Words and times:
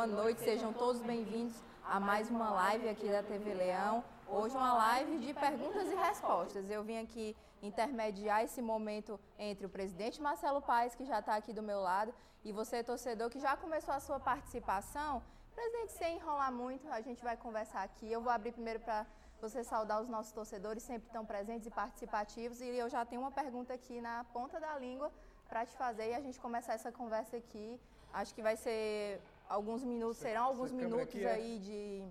boa 0.00 0.06
noite, 0.06 0.40
sejam 0.40 0.72
todos 0.72 1.02
bem-vindos 1.02 1.54
a 1.84 2.00
mais 2.00 2.30
uma 2.30 2.48
live 2.52 2.88
aqui 2.88 3.06
da 3.06 3.22
TV 3.22 3.52
Leão. 3.52 4.02
Hoje 4.26 4.56
uma 4.56 4.72
live 4.72 5.18
de 5.18 5.34
perguntas 5.34 5.92
e 5.92 5.94
respostas. 5.94 6.70
Eu 6.70 6.82
vim 6.82 6.96
aqui 6.96 7.36
intermediar 7.62 8.42
esse 8.42 8.62
momento 8.62 9.20
entre 9.38 9.66
o 9.66 9.68
presidente 9.68 10.18
Marcelo 10.22 10.62
Paes, 10.62 10.94
que 10.94 11.04
já 11.04 11.18
está 11.18 11.34
aqui 11.34 11.52
do 11.52 11.62
meu 11.62 11.80
lado, 11.82 12.14
e 12.42 12.50
você, 12.50 12.82
torcedor, 12.82 13.28
que 13.28 13.38
já 13.38 13.58
começou 13.58 13.92
a 13.92 14.00
sua 14.00 14.18
participação. 14.18 15.22
Presidente, 15.54 15.92
sem 15.92 16.16
enrolar 16.16 16.50
muito, 16.50 16.88
a 16.90 17.02
gente 17.02 17.22
vai 17.22 17.36
conversar 17.36 17.82
aqui. 17.82 18.10
Eu 18.10 18.22
vou 18.22 18.32
abrir 18.32 18.52
primeiro 18.52 18.80
para 18.80 19.04
você 19.38 19.62
saudar 19.62 20.00
os 20.00 20.08
nossos 20.08 20.32
torcedores, 20.32 20.82
sempre 20.82 21.10
tão 21.10 21.26
presentes 21.26 21.66
e 21.66 21.70
participativos. 21.70 22.62
E 22.62 22.68
eu 22.68 22.88
já 22.88 23.04
tenho 23.04 23.20
uma 23.20 23.32
pergunta 23.42 23.74
aqui 23.74 24.00
na 24.00 24.24
ponta 24.32 24.58
da 24.58 24.78
língua 24.78 25.12
para 25.46 25.66
te 25.66 25.76
fazer 25.76 26.08
e 26.08 26.14
a 26.14 26.20
gente 26.22 26.40
começar 26.40 26.72
essa 26.72 26.90
conversa 26.90 27.36
aqui. 27.36 27.78
Acho 28.14 28.34
que 28.34 28.42
vai 28.42 28.56
ser 28.56 29.20
alguns 29.50 29.82
minutos, 29.82 30.18
serão 30.18 30.44
alguns 30.44 30.70
minutos 30.70 31.20
é 31.20 31.32
aí 31.32 31.58
de, 31.58 32.04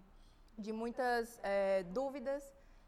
de 0.62 0.74
muitas 0.74 1.40
é, 1.42 1.84
dúvidas, 1.84 2.44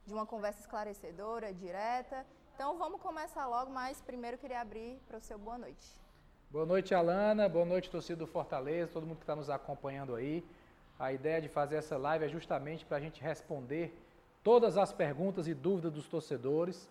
de 0.05 0.13
uma 0.13 0.25
conversa 0.25 0.59
esclarecedora, 0.59 1.53
direta. 1.53 2.25
Então 2.53 2.77
vamos 2.77 3.01
começar 3.01 3.47
logo, 3.47 3.71
mas 3.71 4.01
primeiro 4.01 4.37
queria 4.37 4.59
abrir 4.59 4.99
para 5.07 5.17
o 5.17 5.21
seu 5.21 5.39
boa 5.39 5.57
noite. 5.57 5.87
Boa 6.49 6.65
noite, 6.65 6.93
Alana. 6.93 7.47
Boa 7.47 7.63
noite, 7.63 7.89
torcida 7.89 8.17
do 8.17 8.27
Fortaleza, 8.27 8.91
todo 8.91 9.07
mundo 9.07 9.19
que 9.19 9.23
está 9.23 9.37
nos 9.37 9.49
acompanhando 9.49 10.15
aí. 10.15 10.43
A 10.99 11.13
ideia 11.13 11.41
de 11.41 11.47
fazer 11.47 11.77
essa 11.77 11.97
live 11.97 12.25
é 12.25 12.27
justamente 12.27 12.85
para 12.85 12.97
a 12.97 12.99
gente 12.99 13.21
responder 13.21 13.97
todas 14.43 14.77
as 14.77 14.91
perguntas 14.91 15.47
e 15.47 15.53
dúvidas 15.53 15.93
dos 15.93 16.09
torcedores. 16.09 16.89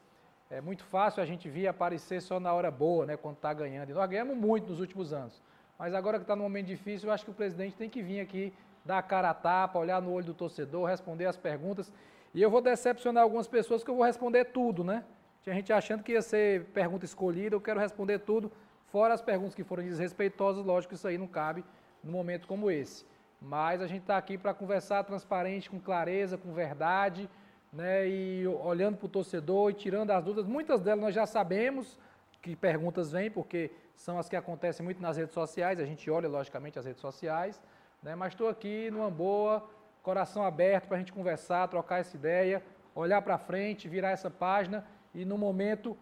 É 0.48 0.62
muito 0.62 0.82
fácil 0.84 1.22
a 1.22 1.26
gente 1.26 1.48
vir 1.50 1.68
aparecer 1.68 2.22
só 2.22 2.40
na 2.40 2.54
hora 2.54 2.70
boa, 2.70 3.04
né, 3.04 3.18
quando 3.18 3.36
está 3.36 3.52
ganhando. 3.52 3.90
E 3.90 3.92
nós 3.92 4.08
ganhamos 4.08 4.34
muito 4.34 4.70
nos 4.70 4.80
últimos 4.80 5.12
anos. 5.12 5.40
Mas 5.80 5.94
agora 5.94 6.18
que 6.18 6.24
está 6.24 6.36
num 6.36 6.42
momento 6.42 6.66
difícil, 6.66 7.08
eu 7.08 7.14
acho 7.14 7.24
que 7.24 7.30
o 7.30 7.34
presidente 7.34 7.74
tem 7.74 7.88
que 7.88 8.02
vir 8.02 8.20
aqui, 8.20 8.52
dar 8.84 8.98
a 8.98 9.02
cara 9.02 9.30
a 9.30 9.34
tapa, 9.34 9.78
olhar 9.78 10.02
no 10.02 10.12
olho 10.12 10.26
do 10.26 10.34
torcedor, 10.34 10.86
responder 10.86 11.24
as 11.24 11.38
perguntas. 11.38 11.90
E 12.34 12.42
eu 12.42 12.50
vou 12.50 12.60
decepcionar 12.60 13.22
algumas 13.22 13.48
pessoas 13.48 13.82
que 13.82 13.90
eu 13.90 13.94
vou 13.94 14.04
responder 14.04 14.44
tudo, 14.44 14.84
né? 14.84 15.02
Tinha 15.42 15.54
gente 15.54 15.72
achando 15.72 16.02
que 16.02 16.12
ia 16.12 16.20
ser 16.20 16.66
pergunta 16.66 17.06
escolhida, 17.06 17.56
eu 17.56 17.62
quero 17.62 17.80
responder 17.80 18.18
tudo, 18.18 18.52
fora 18.92 19.14
as 19.14 19.22
perguntas 19.22 19.54
que 19.54 19.64
foram 19.64 19.82
desrespeitosas, 19.82 20.62
lógico 20.66 20.90
que 20.90 20.96
isso 20.96 21.08
aí 21.08 21.16
não 21.16 21.26
cabe 21.26 21.64
num 22.04 22.12
momento 22.12 22.46
como 22.46 22.70
esse. 22.70 23.06
Mas 23.40 23.80
a 23.80 23.86
gente 23.86 24.02
está 24.02 24.18
aqui 24.18 24.36
para 24.36 24.52
conversar 24.52 25.02
transparente, 25.04 25.70
com 25.70 25.80
clareza, 25.80 26.36
com 26.36 26.52
verdade, 26.52 27.26
né, 27.72 28.06
e 28.06 28.46
olhando 28.46 28.98
para 28.98 29.06
o 29.06 29.08
torcedor 29.08 29.70
e 29.70 29.72
tirando 29.72 30.10
as 30.10 30.22
dúvidas. 30.22 30.46
Muitas 30.46 30.82
delas 30.82 31.00
nós 31.00 31.14
já 31.14 31.24
sabemos 31.24 31.98
que 32.42 32.54
perguntas 32.54 33.10
vêm, 33.12 33.30
porque 33.30 33.70
são 34.00 34.18
as 34.18 34.30
que 34.30 34.36
acontecem 34.36 34.82
muito 34.82 35.00
nas 35.02 35.18
redes 35.18 35.34
sociais, 35.34 35.78
a 35.78 35.84
gente 35.84 36.10
olha, 36.10 36.26
logicamente, 36.26 36.78
as 36.78 36.86
redes 36.86 37.02
sociais, 37.02 37.60
né, 38.02 38.14
mas 38.14 38.32
estou 38.32 38.48
aqui 38.48 38.90
numa 38.90 39.10
boa, 39.10 39.68
coração 40.02 40.42
aberto 40.42 40.86
para 40.88 40.96
a 40.96 40.98
gente 40.98 41.12
conversar, 41.12 41.68
trocar 41.68 41.98
essa 41.98 42.16
ideia, 42.16 42.62
olhar 42.94 43.20
para 43.20 43.36
frente, 43.36 43.90
virar 43.90 44.12
essa 44.12 44.30
página 44.30 44.86
e 45.14 45.22
no 45.26 45.36
momento 45.36 45.94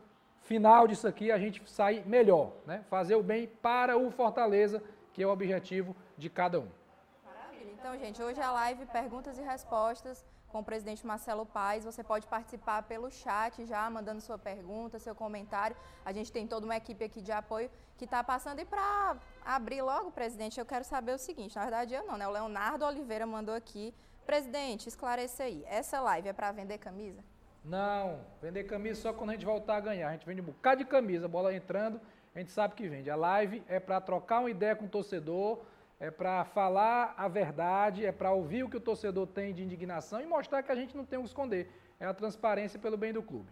final 0.42 0.86
disso 0.86 1.08
aqui 1.08 1.32
a 1.32 1.38
gente 1.38 1.60
sair 1.68 2.06
melhor, 2.06 2.52
né, 2.64 2.84
fazer 2.88 3.16
o 3.16 3.22
bem 3.22 3.48
para 3.48 3.98
o 3.98 4.12
Fortaleza, 4.12 4.80
que 5.12 5.20
é 5.20 5.26
o 5.26 5.30
objetivo 5.30 5.96
de 6.16 6.30
cada 6.30 6.60
um. 6.60 6.68
Maravilha. 7.24 7.72
Então, 7.72 7.98
gente, 7.98 8.22
hoje 8.22 8.38
é 8.38 8.44
a 8.44 8.52
live 8.52 8.86
Perguntas 8.86 9.36
e 9.38 9.42
Respostas 9.42 10.24
com 10.48 10.60
o 10.60 10.64
presidente 10.64 11.06
Marcelo 11.06 11.46
Paes. 11.46 11.84
Você 11.84 12.02
pode 12.02 12.26
participar 12.26 12.82
pelo 12.82 13.10
chat 13.10 13.64
já, 13.66 13.88
mandando 13.90 14.20
sua 14.20 14.38
pergunta, 14.38 14.98
seu 14.98 15.14
comentário. 15.14 15.76
A 16.04 16.12
gente 16.12 16.32
tem 16.32 16.46
toda 16.46 16.64
uma 16.64 16.76
equipe 16.76 17.04
aqui 17.04 17.20
de 17.20 17.32
apoio 17.32 17.70
que 17.96 18.04
está 18.04 18.22
passando. 18.24 18.60
E 18.60 18.64
para 18.64 19.16
abrir 19.44 19.82
logo, 19.82 20.10
presidente, 20.10 20.58
eu 20.58 20.66
quero 20.66 20.84
saber 20.84 21.12
o 21.12 21.18
seguinte: 21.18 21.56
na 21.56 21.62
verdade, 21.62 21.94
eu 21.94 22.06
não, 22.06 22.16
né? 22.16 22.26
O 22.26 22.30
Leonardo 22.30 22.84
Oliveira 22.84 23.26
mandou 23.26 23.54
aqui. 23.54 23.94
Presidente, 24.26 24.88
esclareça 24.88 25.44
aí. 25.44 25.64
Essa 25.66 26.00
live 26.00 26.28
é 26.28 26.32
para 26.32 26.52
vender 26.52 26.78
camisa? 26.78 27.24
Não, 27.64 28.20
vender 28.40 28.64
camisa 28.64 29.00
só 29.00 29.12
quando 29.12 29.30
a 29.30 29.32
gente 29.32 29.44
voltar 29.44 29.76
a 29.76 29.80
ganhar. 29.80 30.08
A 30.08 30.12
gente 30.12 30.26
vende 30.26 30.40
um 30.40 30.44
bocado 30.44 30.84
de 30.84 30.84
camisa, 30.84 31.26
bola 31.28 31.54
entrando, 31.54 32.00
a 32.34 32.38
gente 32.38 32.50
sabe 32.50 32.74
que 32.74 32.88
vende. 32.88 33.10
A 33.10 33.16
live 33.16 33.62
é 33.68 33.80
para 33.80 34.00
trocar 34.00 34.40
uma 34.40 34.50
ideia 34.50 34.76
com 34.76 34.84
o 34.84 34.88
torcedor 34.88 35.60
é 36.00 36.10
para 36.10 36.44
falar 36.44 37.14
a 37.16 37.26
verdade, 37.26 38.06
é 38.06 38.12
para 38.12 38.30
ouvir 38.30 38.62
o 38.62 38.68
que 38.68 38.76
o 38.76 38.80
torcedor 38.80 39.26
tem 39.26 39.52
de 39.52 39.62
indignação 39.62 40.20
e 40.20 40.26
mostrar 40.26 40.62
que 40.62 40.70
a 40.70 40.74
gente 40.74 40.96
não 40.96 41.04
tem 41.04 41.18
o 41.18 41.22
que 41.22 41.28
esconder. 41.28 41.70
É 41.98 42.06
a 42.06 42.14
transparência 42.14 42.78
pelo 42.78 42.96
bem 42.96 43.12
do 43.12 43.22
clube. 43.22 43.50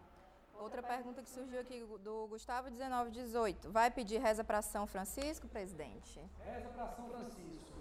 Outra 0.58 0.82
pergunta 0.82 1.22
que 1.22 1.28
surgiu 1.28 1.60
aqui 1.60 1.84
do 2.02 2.26
Gustavo 2.28 2.70
1918. 2.70 3.70
Vai 3.70 3.90
pedir 3.90 4.18
reza 4.18 4.42
para 4.42 4.62
São 4.62 4.86
Francisco, 4.86 5.48
presidente? 5.48 6.20
Reza 6.44 6.68
para 6.68 6.86
São 6.88 7.08
Francisco. 7.08 7.76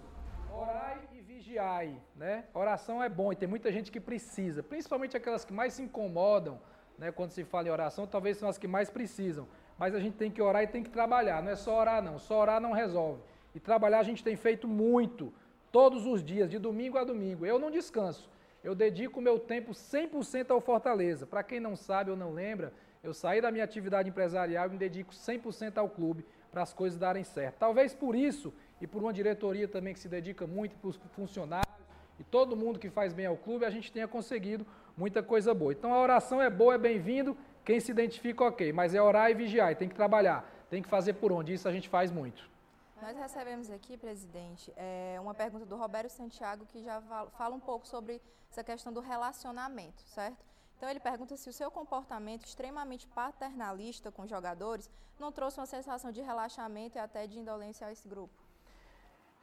Orai 0.52 1.08
e 1.12 1.20
vigiai, 1.20 2.00
né? 2.14 2.44
Oração 2.52 3.02
é 3.02 3.08
bom 3.08 3.32
e 3.32 3.36
tem 3.36 3.48
muita 3.48 3.70
gente 3.70 3.90
que 3.90 4.00
precisa, 4.00 4.62
principalmente 4.62 5.16
aquelas 5.16 5.44
que 5.44 5.52
mais 5.52 5.74
se 5.74 5.82
incomodam, 5.82 6.58
né, 6.98 7.12
quando 7.12 7.30
se 7.30 7.44
fala 7.44 7.68
em 7.68 7.70
oração, 7.70 8.06
talvez 8.06 8.38
são 8.38 8.48
as 8.48 8.56
que 8.56 8.66
mais 8.66 8.88
precisam. 8.88 9.46
Mas 9.78 9.94
a 9.94 10.00
gente 10.00 10.16
tem 10.16 10.30
que 10.30 10.40
orar 10.40 10.62
e 10.62 10.66
tem 10.66 10.82
que 10.82 10.90
trabalhar, 10.90 11.42
não 11.42 11.52
é 11.52 11.56
só 11.56 11.78
orar 11.78 12.02
não, 12.02 12.18
só 12.18 12.40
orar 12.40 12.60
não 12.60 12.72
resolve. 12.72 13.20
E 13.56 13.58
trabalhar 13.58 14.00
a 14.00 14.02
gente 14.02 14.22
tem 14.22 14.36
feito 14.36 14.68
muito, 14.68 15.32
todos 15.72 16.04
os 16.04 16.22
dias, 16.22 16.50
de 16.50 16.58
domingo 16.58 16.98
a 16.98 17.04
domingo. 17.04 17.46
Eu 17.46 17.58
não 17.58 17.70
descanso. 17.70 18.28
Eu 18.62 18.74
dedico 18.74 19.18
meu 19.18 19.38
tempo 19.38 19.72
100% 19.72 20.50
ao 20.50 20.60
Fortaleza. 20.60 21.26
Para 21.26 21.42
quem 21.42 21.58
não 21.58 21.74
sabe 21.74 22.10
ou 22.10 22.18
não 22.18 22.34
lembra, 22.34 22.70
eu 23.02 23.14
saí 23.14 23.40
da 23.40 23.50
minha 23.50 23.64
atividade 23.64 24.10
empresarial 24.10 24.66
e 24.66 24.72
me 24.72 24.76
dedico 24.76 25.14
100% 25.14 25.78
ao 25.78 25.88
clube 25.88 26.22
para 26.52 26.60
as 26.60 26.74
coisas 26.74 26.98
darem 26.98 27.24
certo. 27.24 27.56
Talvez 27.56 27.94
por 27.94 28.14
isso 28.14 28.52
e 28.78 28.86
por 28.86 29.02
uma 29.02 29.10
diretoria 29.10 29.66
também 29.66 29.94
que 29.94 30.00
se 30.00 30.08
dedica 30.08 30.46
muito 30.46 30.76
para 30.76 30.90
os 30.90 31.00
funcionários 31.12 31.74
e 32.20 32.24
todo 32.24 32.54
mundo 32.54 32.78
que 32.78 32.90
faz 32.90 33.14
bem 33.14 33.24
ao 33.24 33.38
clube, 33.38 33.64
a 33.64 33.70
gente 33.70 33.90
tenha 33.90 34.06
conseguido 34.06 34.66
muita 34.94 35.22
coisa 35.22 35.54
boa. 35.54 35.72
Então 35.72 35.94
a 35.94 36.02
oração 36.02 36.42
é 36.42 36.50
boa, 36.50 36.74
é 36.74 36.78
bem-vindo. 36.78 37.34
Quem 37.64 37.80
se 37.80 37.90
identifica, 37.90 38.44
ok, 38.44 38.70
mas 38.70 38.94
é 38.94 39.00
orar 39.00 39.30
e 39.30 39.34
vigiar, 39.34 39.72
e 39.72 39.74
tem 39.74 39.88
que 39.88 39.94
trabalhar, 39.94 40.46
tem 40.68 40.82
que 40.82 40.90
fazer 40.90 41.14
por 41.14 41.32
onde. 41.32 41.54
Isso 41.54 41.66
a 41.66 41.72
gente 41.72 41.88
faz 41.88 42.10
muito. 42.10 42.54
Nós 43.00 43.14
recebemos 43.16 43.70
aqui, 43.70 43.96
presidente, 43.96 44.72
é, 44.74 45.18
uma 45.20 45.34
pergunta 45.34 45.66
do 45.66 45.76
Roberto 45.76 46.08
Santiago 46.10 46.64
que 46.64 46.82
já 46.82 47.00
fala 47.36 47.54
um 47.54 47.60
pouco 47.60 47.86
sobre 47.86 48.22
essa 48.50 48.64
questão 48.64 48.90
do 48.90 49.00
relacionamento, 49.00 50.02
certo? 50.02 50.42
Então 50.76 50.88
ele 50.88 51.00
pergunta 51.00 51.36
se 51.36 51.48
o 51.48 51.52
seu 51.52 51.70
comportamento 51.70 52.46
extremamente 52.46 53.06
paternalista 53.08 54.10
com 54.10 54.26
jogadores 54.26 54.90
não 55.18 55.30
trouxe 55.30 55.60
uma 55.60 55.66
sensação 55.66 56.10
de 56.10 56.22
relaxamento 56.22 56.96
e 56.96 56.98
até 56.98 57.26
de 57.26 57.38
indolência 57.38 57.86
a 57.86 57.92
esse 57.92 58.08
grupo. 58.08 58.34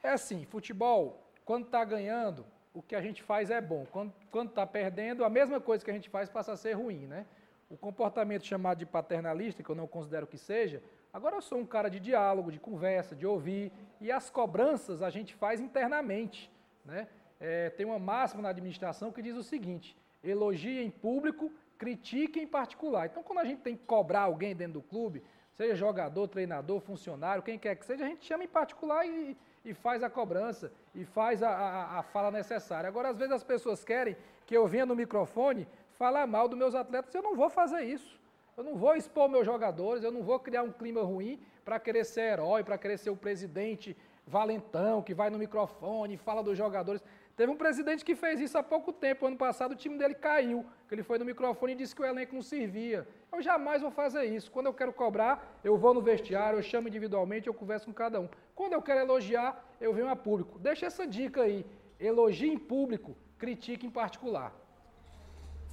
É 0.01 0.09
assim, 0.09 0.45
futebol, 0.45 1.23
quando 1.45 1.65
está 1.65 1.83
ganhando, 1.85 2.45
o 2.73 2.81
que 2.81 2.95
a 2.95 3.01
gente 3.01 3.21
faz 3.21 3.51
é 3.51 3.61
bom. 3.61 3.85
Quando 4.31 4.49
está 4.49 4.65
perdendo, 4.65 5.23
a 5.23 5.29
mesma 5.29 5.61
coisa 5.61 5.85
que 5.85 5.91
a 5.91 5.93
gente 5.93 6.09
faz 6.09 6.27
passa 6.27 6.53
a 6.53 6.57
ser 6.57 6.73
ruim, 6.73 7.05
né? 7.05 7.25
O 7.69 7.77
comportamento 7.77 8.45
chamado 8.45 8.79
de 8.79 8.85
paternalista, 8.85 9.63
que 9.63 9.69
eu 9.69 9.75
não 9.75 9.87
considero 9.87 10.27
que 10.27 10.37
seja, 10.37 10.81
Agora 11.13 11.35
eu 11.35 11.41
sou 11.41 11.59
um 11.59 11.65
cara 11.65 11.89
de 11.89 11.99
diálogo, 11.99 12.51
de 12.51 12.59
conversa, 12.59 13.15
de 13.15 13.27
ouvir, 13.27 13.71
e 14.01 14.11
as 14.11 14.31
cobranças 14.31 15.03
a 15.03 15.11
gente 15.11 15.35
faz 15.35 15.61
internamente. 15.61 16.51
Né? 16.83 17.07
É, 17.39 17.69
tem 17.69 17.85
uma 17.85 17.99
máxima 17.99 18.41
na 18.41 18.49
administração 18.49 19.11
que 19.11 19.21
diz 19.21 19.37
o 19.37 19.43
seguinte: 19.43 19.95
elogie 20.23 20.81
em 20.81 20.89
público, 20.89 21.51
critique 21.77 22.39
em 22.39 22.47
particular. 22.47 23.05
Então, 23.05 23.21
quando 23.21 23.39
a 23.39 23.45
gente 23.45 23.61
tem 23.61 23.77
que 23.77 23.85
cobrar 23.85 24.21
alguém 24.21 24.55
dentro 24.55 24.73
do 24.73 24.81
clube, 24.81 25.21
seja 25.55 25.75
jogador, 25.75 26.27
treinador, 26.27 26.79
funcionário, 26.79 27.43
quem 27.43 27.59
quer 27.59 27.75
que 27.75 27.85
seja, 27.85 28.05
a 28.05 28.07
gente 28.07 28.25
chama 28.25 28.43
em 28.43 28.47
particular 28.47 29.05
e, 29.05 29.37
e 29.63 29.71
faz 29.71 30.01
a 30.01 30.09
cobrança 30.09 30.71
e 30.95 31.05
faz 31.05 31.43
a, 31.43 31.49
a, 31.49 31.99
a, 31.99 32.03
fala 32.03 32.31
necessária. 32.31 32.87
Agora, 32.87 33.09
às 33.09 33.17
vezes 33.17 33.33
as 33.33 33.43
pessoas 33.43 33.83
querem 33.83 34.17
que 34.47 34.57
eu 34.57 34.65
venha 34.65 34.85
no 34.87 34.95
microfone 34.95 35.67
falar 35.91 36.25
mal 36.25 36.47
dos 36.47 36.57
meus 36.57 36.73
atletas, 36.73 37.13
eu 37.13 37.21
não 37.21 37.35
vou 37.35 37.51
fazer 37.51 37.83
isso. 37.83 38.19
Eu 38.55 38.63
não 38.63 38.75
vou 38.75 38.95
expor 38.95 39.27
meus 39.27 39.45
jogadores, 39.45 40.03
eu 40.03 40.11
não 40.11 40.21
vou 40.21 40.39
criar 40.39 40.61
um 40.61 40.71
clima 40.71 41.01
ruim 41.01 41.39
para 41.65 41.79
querer 41.79 42.05
ser 42.05 42.33
herói, 42.33 42.63
para 42.63 42.77
querer 42.77 42.97
ser 42.97 43.09
o 43.09 43.15
presidente 43.15 43.97
valentão 44.27 45.01
que 45.01 45.13
vai 45.13 45.29
no 45.29 45.39
microfone 45.39 46.13
e 46.13 46.17
fala 46.17 46.43
dos 46.43 46.57
jogadores. 46.57 47.03
Teve 47.35 47.51
um 47.51 47.57
presidente 47.57 48.05
que 48.05 48.15
fez 48.15 48.39
isso 48.39 48.55
há 48.55 48.61
pouco 48.61 48.93
tempo. 48.93 49.25
Ano 49.25 49.35
passado 49.35 49.71
o 49.71 49.75
time 49.75 49.97
dele 49.97 50.13
caiu, 50.13 50.63
que 50.87 50.93
ele 50.93 51.01
foi 51.01 51.17
no 51.17 51.25
microfone 51.25 51.73
e 51.73 51.75
disse 51.75 51.95
que 51.95 52.01
o 52.03 52.05
elenco 52.05 52.35
não 52.35 52.43
servia. 52.43 53.07
Eu 53.31 53.41
jamais 53.41 53.81
vou 53.81 53.89
fazer 53.89 54.25
isso. 54.25 54.51
Quando 54.51 54.67
eu 54.67 54.73
quero 54.73 54.93
cobrar, 54.93 55.59
eu 55.63 55.75
vou 55.75 55.93
no 55.93 56.01
vestiário, 56.01 56.59
eu 56.59 56.63
chamo 56.63 56.87
individualmente, 56.87 57.47
eu 57.47 57.53
converso 57.55 57.87
com 57.87 57.93
cada 57.93 58.19
um. 58.21 58.29
Quando 58.53 58.73
eu 58.73 58.81
quero 58.83 58.99
elogiar, 58.99 59.65
eu 59.81 59.91
venho 59.93 60.09
a 60.09 60.15
público. 60.15 60.59
Deixa 60.59 60.85
essa 60.85 61.07
dica 61.07 61.41
aí. 61.41 61.65
Elogie 61.99 62.49
em 62.49 62.57
público, 62.57 63.17
critique 63.39 63.87
em 63.87 63.89
particular. 63.89 64.53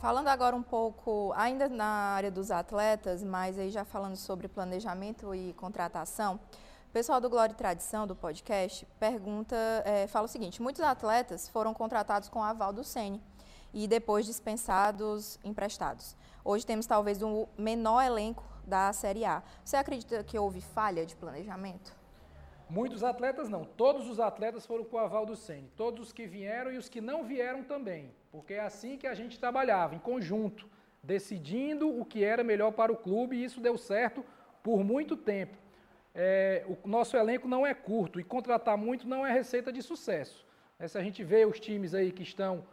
Falando 0.00 0.29
agora 0.29 0.56
um 0.56 0.62
pouco, 0.62 1.31
ainda 1.37 1.69
na 1.69 1.85
área 1.85 2.31
dos 2.31 2.50
atletas, 2.50 3.23
mas 3.23 3.58
aí 3.58 3.69
já 3.69 3.85
falando 3.85 4.17
sobre 4.17 4.49
planejamento 4.49 5.35
e 5.35 5.52
contratação, 5.52 6.41
o 6.88 6.91
pessoal 6.91 7.20
do 7.20 7.29
Glória 7.29 7.52
e 7.52 7.55
Tradição, 7.55 8.06
do 8.06 8.17
podcast, 8.17 8.87
pergunta, 8.99 9.55
é, 9.85 10.06
fala 10.06 10.25
o 10.25 10.29
seguinte, 10.29 10.62
muitos 10.62 10.81
atletas 10.81 11.50
foram 11.50 11.75
contratados 11.75 12.31
com 12.31 12.43
aval 12.43 12.73
do 12.73 12.82
SENI 12.82 13.23
e 13.75 13.87
depois 13.87 14.25
dispensados 14.25 15.38
emprestados. 15.44 16.17
Hoje 16.43 16.64
temos 16.64 16.87
talvez 16.87 17.20
o 17.20 17.29
um 17.29 17.47
menor 17.58 18.00
elenco 18.00 18.43
da 18.67 18.91
Série 18.94 19.26
A. 19.26 19.43
Você 19.62 19.76
acredita 19.76 20.25
que 20.25 20.38
houve 20.38 20.62
falha 20.62 21.05
de 21.05 21.14
planejamento? 21.14 22.00
Muitos 22.70 23.02
atletas 23.02 23.49
não, 23.49 23.64
todos 23.64 24.08
os 24.08 24.20
atletas 24.20 24.64
foram 24.64 24.84
com 24.84 24.96
o 24.96 25.00
aval 25.00 25.26
do 25.26 25.34
Sene, 25.34 25.69
todos 25.76 26.06
os 26.06 26.12
que 26.12 26.25
vieram 26.25 26.70
e 26.70 26.76
os 26.76 26.88
que 26.88 27.00
não 27.00 27.25
vieram 27.25 27.64
também, 27.64 28.12
porque 28.31 28.55
é 28.55 28.61
assim 28.61 28.96
que 28.96 29.08
a 29.08 29.14
gente 29.14 29.40
trabalhava, 29.40 29.96
em 29.96 29.99
conjunto, 29.99 30.69
decidindo 31.02 31.88
o 31.88 32.05
que 32.05 32.22
era 32.22 32.44
melhor 32.44 32.70
para 32.70 32.93
o 32.93 32.96
clube 32.96 33.34
e 33.34 33.43
isso 33.43 33.61
deu 33.61 33.76
certo 33.76 34.25
por 34.62 34.84
muito 34.84 35.17
tempo. 35.17 35.58
É, 36.14 36.64
o 36.69 36.88
nosso 36.88 37.17
elenco 37.17 37.49
não 37.49 37.67
é 37.67 37.75
curto 37.75 38.20
e 38.20 38.25
contratar 38.25 38.78
muito 38.78 39.08
não 39.08 39.26
é 39.26 39.32
receita 39.32 39.73
de 39.73 39.82
sucesso. 39.82 40.46
É, 40.78 40.87
se 40.87 40.96
a 40.96 41.02
gente 41.02 41.25
vê 41.25 41.44
os 41.44 41.58
times 41.58 41.93
aí 41.93 42.12
que 42.12 42.23
estão 42.23 42.64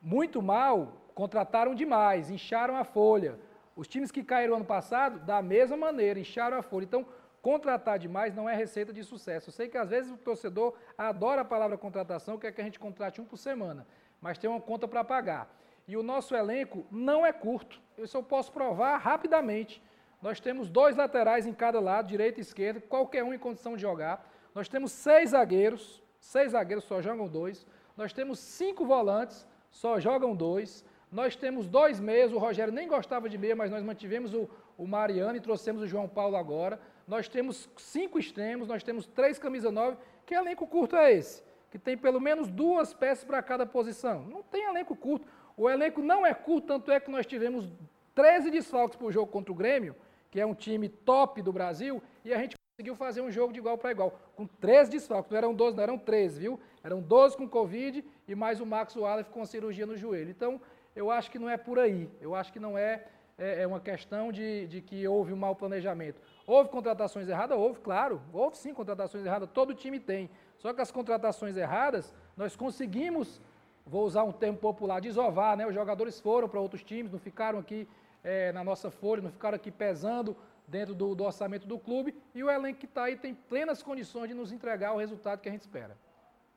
muito 0.00 0.40
mal, 0.40 1.10
contrataram 1.12 1.74
demais, 1.74 2.30
incharam 2.30 2.76
a 2.76 2.84
folha. 2.84 3.36
Os 3.74 3.88
times 3.88 4.12
que 4.12 4.22
caíram 4.22 4.54
ano 4.54 4.64
passado, 4.64 5.18
da 5.20 5.42
mesma 5.42 5.76
maneira, 5.76 6.20
incharam 6.20 6.56
a 6.56 6.62
folha. 6.62 6.84
Então, 6.84 7.04
Contratar 7.42 7.98
demais 7.98 8.34
não 8.34 8.48
é 8.48 8.54
receita 8.54 8.92
de 8.92 9.02
sucesso. 9.02 9.48
Eu 9.48 9.52
sei 9.52 9.68
que 9.68 9.78
às 9.78 9.88
vezes 9.88 10.12
o 10.12 10.16
torcedor 10.16 10.74
adora 10.96 11.40
a 11.40 11.44
palavra 11.44 11.78
contratação, 11.78 12.38
quer 12.38 12.52
que 12.52 12.60
a 12.60 12.64
gente 12.64 12.78
contrate 12.78 13.20
um 13.20 13.24
por 13.24 13.38
semana, 13.38 13.86
mas 14.20 14.36
tem 14.36 14.50
uma 14.50 14.60
conta 14.60 14.86
para 14.86 15.02
pagar. 15.02 15.50
E 15.88 15.96
o 15.96 16.02
nosso 16.02 16.36
elenco 16.36 16.86
não 16.90 17.24
é 17.24 17.32
curto. 17.32 17.80
Isso 17.96 18.16
eu 18.16 18.22
posso 18.22 18.52
provar 18.52 18.98
rapidamente. 18.98 19.82
Nós 20.20 20.38
temos 20.38 20.68
dois 20.68 20.96
laterais 20.96 21.46
em 21.46 21.52
cada 21.54 21.80
lado, 21.80 22.08
direita 22.08 22.40
e 22.40 22.42
esquerda, 22.42 22.80
qualquer 22.80 23.24
um 23.24 23.32
em 23.32 23.38
condição 23.38 23.74
de 23.74 23.80
jogar. 23.80 24.30
Nós 24.54 24.68
temos 24.68 24.92
seis 24.92 25.30
zagueiros, 25.30 26.02
seis 26.18 26.52
zagueiros 26.52 26.84
só 26.84 27.00
jogam 27.00 27.26
dois. 27.26 27.66
Nós 27.96 28.12
temos 28.12 28.38
cinco 28.38 28.84
volantes, 28.84 29.46
só 29.70 29.98
jogam 29.98 30.36
dois. 30.36 30.84
Nós 31.10 31.34
temos 31.34 31.66
dois 31.66 31.98
meias, 31.98 32.32
o 32.32 32.38
Rogério 32.38 32.72
nem 32.72 32.86
gostava 32.86 33.30
de 33.30 33.38
meia, 33.38 33.56
mas 33.56 33.70
nós 33.70 33.82
mantivemos 33.82 34.34
o, 34.34 34.48
o 34.76 34.86
Mariano 34.86 35.36
e 35.36 35.40
trouxemos 35.40 35.82
o 35.82 35.86
João 35.86 36.06
Paulo 36.06 36.36
agora 36.36 36.78
nós 37.06 37.28
temos 37.28 37.68
cinco 37.76 38.18
extremos, 38.18 38.68
nós 38.68 38.82
temos 38.82 39.06
três 39.06 39.38
camisa 39.38 39.70
nove. 39.70 39.96
Que 40.24 40.34
elenco 40.34 40.66
curto 40.66 40.96
é 40.96 41.12
esse? 41.12 41.42
Que 41.70 41.78
tem 41.78 41.96
pelo 41.96 42.20
menos 42.20 42.48
duas 42.48 42.92
peças 42.92 43.24
para 43.24 43.42
cada 43.42 43.66
posição. 43.66 44.24
Não 44.24 44.42
tem 44.42 44.64
elenco 44.64 44.94
curto. 44.96 45.26
O 45.56 45.68
elenco 45.68 46.00
não 46.00 46.24
é 46.24 46.32
curto, 46.32 46.68
tanto 46.68 46.90
é 46.90 46.98
que 46.98 47.10
nós 47.10 47.26
tivemos 47.26 47.70
13 48.14 48.50
desfalques 48.50 48.96
por 48.96 49.12
jogo 49.12 49.30
contra 49.30 49.52
o 49.52 49.54
Grêmio, 49.54 49.94
que 50.30 50.40
é 50.40 50.46
um 50.46 50.54
time 50.54 50.88
top 50.88 51.42
do 51.42 51.52
Brasil, 51.52 52.02
e 52.24 52.32
a 52.32 52.38
gente 52.38 52.56
conseguiu 52.80 52.94
fazer 52.94 53.20
um 53.20 53.30
jogo 53.30 53.52
de 53.52 53.58
igual 53.58 53.76
para 53.76 53.90
igual, 53.90 54.18
com 54.34 54.46
13 54.46 54.90
desfalques. 54.90 55.30
Não 55.30 55.38
eram 55.38 55.54
12, 55.54 55.76
não 55.76 55.82
eram 55.82 55.98
13, 55.98 56.40
viu? 56.40 56.60
Eram 56.82 57.00
12 57.02 57.36
com 57.36 57.48
Covid 57.48 58.02
e 58.26 58.34
mais 58.34 58.60
o 58.60 58.66
Max 58.66 58.96
Wallace 58.96 59.28
com 59.28 59.44
cirurgia 59.44 59.84
no 59.84 59.96
joelho. 59.96 60.30
Então, 60.30 60.60
eu 60.96 61.10
acho 61.10 61.30
que 61.30 61.38
não 61.38 61.50
é 61.50 61.56
por 61.56 61.78
aí. 61.78 62.08
Eu 62.20 62.34
acho 62.34 62.52
que 62.52 62.58
não 62.58 62.78
é, 62.78 63.04
é, 63.36 63.62
é 63.62 63.66
uma 63.66 63.80
questão 63.80 64.32
de, 64.32 64.66
de 64.66 64.80
que 64.80 65.06
houve 65.06 65.32
um 65.32 65.36
mau 65.36 65.54
planejamento. 65.54 66.20
Houve 66.50 66.68
contratações 66.68 67.28
erradas? 67.28 67.56
Houve, 67.56 67.78
claro. 67.78 68.20
Houve 68.32 68.56
sim 68.56 68.74
contratações 68.74 69.24
erradas, 69.24 69.48
todo 69.54 69.72
time 69.72 70.00
tem. 70.00 70.28
Só 70.58 70.72
que 70.72 70.80
as 70.80 70.90
contratações 70.90 71.56
erradas, 71.56 72.12
nós 72.36 72.56
conseguimos, 72.56 73.40
vou 73.86 74.04
usar 74.04 74.24
um 74.24 74.32
termo 74.32 74.58
popular, 74.58 75.00
desovar, 75.00 75.56
né? 75.56 75.64
Os 75.64 75.72
jogadores 75.72 76.18
foram 76.18 76.48
para 76.48 76.58
outros 76.58 76.82
times, 76.82 77.12
não 77.12 77.20
ficaram 77.20 77.60
aqui 77.60 77.86
é, 78.24 78.50
na 78.50 78.64
nossa 78.64 78.90
folha, 78.90 79.22
não 79.22 79.30
ficaram 79.30 79.54
aqui 79.54 79.70
pesando 79.70 80.36
dentro 80.66 80.92
do, 80.92 81.14
do 81.14 81.22
orçamento 81.22 81.68
do 81.68 81.78
clube. 81.78 82.20
E 82.34 82.42
o 82.42 82.50
elenco 82.50 82.80
que 82.80 82.86
está 82.86 83.04
aí 83.04 83.16
tem 83.16 83.32
plenas 83.32 83.80
condições 83.80 84.26
de 84.26 84.34
nos 84.34 84.50
entregar 84.50 84.92
o 84.92 84.98
resultado 84.98 85.38
que 85.40 85.48
a 85.48 85.52
gente 85.52 85.62
espera. 85.62 85.96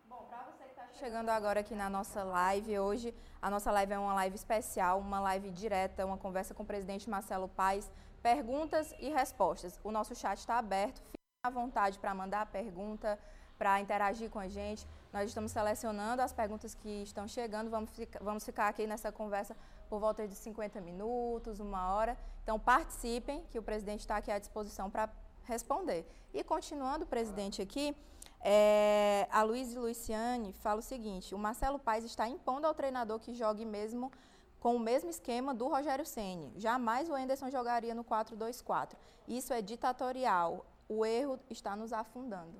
Bom, 0.09 0.25
para 0.27 0.39
você 0.51 0.63
que 0.63 0.71
está 0.71 0.82
chegando 0.99 1.29
agora 1.29 1.61
aqui 1.61 1.73
na 1.73 1.89
nossa 1.89 2.23
live, 2.23 2.77
hoje 2.77 3.15
a 3.41 3.49
nossa 3.49 3.71
live 3.71 3.93
é 3.93 3.99
uma 3.99 4.13
live 4.13 4.35
especial, 4.35 4.99
uma 4.99 5.19
live 5.19 5.49
direta, 5.49 6.05
uma 6.05 6.17
conversa 6.17 6.53
com 6.53 6.61
o 6.61 6.65
presidente 6.65 7.09
Marcelo 7.09 7.47
Paes 7.47 7.89
perguntas 8.21 8.93
e 8.99 9.09
respostas. 9.09 9.79
O 9.83 9.91
nosso 9.91 10.15
chat 10.15 10.37
está 10.37 10.57
aberto, 10.59 11.01
fique 11.01 11.17
à 11.43 11.49
vontade 11.49 11.97
para 11.97 12.13
mandar 12.13 12.41
a 12.41 12.45
pergunta, 12.45 13.19
para 13.57 13.81
interagir 13.81 14.29
com 14.29 14.39
a 14.39 14.47
gente. 14.47 14.87
Nós 15.11 15.27
estamos 15.27 15.51
selecionando 15.51 16.21
as 16.21 16.31
perguntas 16.31 16.75
que 16.75 17.01
estão 17.01 17.27
chegando, 17.27 17.71
vamos 17.71 17.89
ficar, 17.91 18.19
vamos 18.23 18.45
ficar 18.45 18.67
aqui 18.67 18.85
nessa 18.85 19.11
conversa 19.11 19.57
por 19.89 19.99
volta 19.99 20.27
de 20.27 20.35
50 20.35 20.79
minutos, 20.79 21.59
uma 21.59 21.93
hora. 21.93 22.15
Então 22.43 22.59
participem, 22.59 23.43
que 23.49 23.57
o 23.57 23.63
presidente 23.63 24.01
está 24.01 24.17
aqui 24.17 24.31
à 24.31 24.37
disposição 24.37 24.91
para 24.91 25.09
responder. 25.43 26.05
E 26.33 26.43
continuando, 26.43 27.05
presidente, 27.05 27.61
aqui, 27.61 27.95
é, 28.43 29.25
a 29.31 29.41
Luiz 29.41 29.73
Luciane 29.73 30.51
fala 30.51 30.79
o 30.79 30.83
seguinte: 30.83 31.33
o 31.33 31.37
Marcelo 31.37 31.79
Paes 31.79 32.03
está 32.03 32.27
impondo 32.27 32.67
ao 32.67 32.73
treinador 32.73 33.19
que 33.19 33.33
jogue 33.33 33.63
mesmo 33.63 34.11
com 34.59 34.75
o 34.75 34.79
mesmo 34.79 35.09
esquema 35.09 35.53
do 35.53 35.67
Rogério 35.67 36.05
Ceni. 36.05 36.51
Jamais 36.57 37.09
o 37.09 37.17
Enderson 37.17 37.49
jogaria 37.49 37.95
no 37.95 38.03
4-2-4. 38.03 38.93
Isso 39.27 39.53
é 39.53 39.61
ditatorial. 39.61 40.65
O 40.87 41.05
erro 41.05 41.39
está 41.49 41.75
nos 41.75 41.93
afundando. 41.93 42.53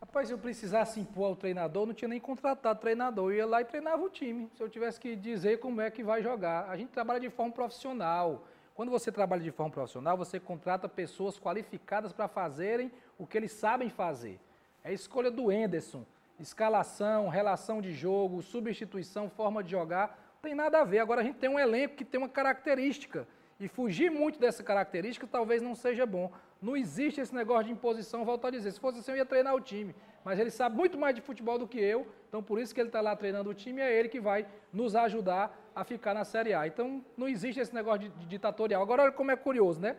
Rapaz, 0.00 0.28
se 0.28 0.34
eu 0.34 0.38
precisasse 0.38 1.00
impor 1.00 1.26
ao 1.26 1.36
treinador, 1.36 1.86
não 1.86 1.94
tinha 1.94 2.08
nem 2.08 2.20
contratado 2.20 2.80
treinador. 2.80 3.32
Eu 3.32 3.38
ia 3.38 3.46
lá 3.46 3.60
e 3.60 3.64
treinava 3.64 4.02
o 4.02 4.10
time. 4.10 4.50
Se 4.54 4.62
eu 4.62 4.68
tivesse 4.68 5.00
que 5.00 5.16
dizer 5.16 5.58
como 5.58 5.80
é 5.80 5.90
que 5.90 6.04
vai 6.04 6.22
jogar. 6.22 6.68
A 6.68 6.76
gente 6.76 6.90
trabalha 6.90 7.18
de 7.18 7.30
forma 7.30 7.52
profissional. 7.52 8.44
Quando 8.74 8.90
você 8.90 9.10
trabalha 9.10 9.42
de 9.42 9.50
forma 9.50 9.72
profissional, 9.72 10.16
você 10.16 10.38
contrata 10.38 10.88
pessoas 10.88 11.38
qualificadas 11.38 12.12
para 12.12 12.28
fazerem 12.28 12.92
o 13.18 13.26
que 13.26 13.36
eles 13.36 13.52
sabem 13.52 13.88
fazer. 13.88 14.38
É 14.86 14.90
a 14.90 14.92
escolha 14.92 15.32
do 15.32 15.50
Enderson. 15.50 16.06
Escalação, 16.38 17.28
relação 17.28 17.82
de 17.82 17.92
jogo, 17.92 18.40
substituição, 18.40 19.28
forma 19.28 19.60
de 19.64 19.72
jogar 19.72 20.16
tem 20.40 20.54
nada 20.54 20.80
a 20.80 20.84
ver. 20.84 21.00
Agora 21.00 21.22
a 21.22 21.24
gente 21.24 21.38
tem 21.38 21.50
um 21.50 21.58
elenco 21.58 21.96
que 21.96 22.04
tem 22.04 22.18
uma 22.20 22.28
característica. 22.28 23.26
E 23.58 23.66
fugir 23.66 24.12
muito 24.12 24.38
dessa 24.38 24.62
característica 24.62 25.26
talvez 25.26 25.60
não 25.60 25.74
seja 25.74 26.06
bom. 26.06 26.30
Não 26.62 26.76
existe 26.76 27.20
esse 27.20 27.34
negócio 27.34 27.64
de 27.64 27.72
imposição, 27.72 28.24
volto 28.24 28.46
a 28.46 28.50
dizer. 28.50 28.70
Se 28.70 28.78
fosse 28.78 29.00
assim, 29.00 29.10
eu 29.10 29.16
ia 29.16 29.26
treinar 29.26 29.56
o 29.56 29.60
time. 29.60 29.92
Mas 30.24 30.38
ele 30.38 30.52
sabe 30.52 30.76
muito 30.76 30.96
mais 30.96 31.16
de 31.16 31.20
futebol 31.20 31.58
do 31.58 31.66
que 31.66 31.80
eu, 31.80 32.06
então 32.28 32.40
por 32.40 32.60
isso 32.60 32.72
que 32.72 32.80
ele 32.80 32.88
está 32.88 33.00
lá 33.00 33.16
treinando 33.16 33.50
o 33.50 33.54
time, 33.54 33.80
é 33.80 33.92
ele 33.92 34.08
que 34.08 34.20
vai 34.20 34.46
nos 34.72 34.94
ajudar 34.94 35.56
a 35.74 35.82
ficar 35.82 36.14
na 36.14 36.24
Série 36.24 36.54
A. 36.54 36.64
Então 36.64 37.04
não 37.16 37.28
existe 37.28 37.58
esse 37.58 37.74
negócio 37.74 38.02
de, 38.02 38.08
de 38.10 38.26
ditatorial. 38.26 38.82
Agora 38.82 39.02
olha 39.02 39.12
como 39.12 39.32
é 39.32 39.36
curioso, 39.36 39.80
né? 39.80 39.96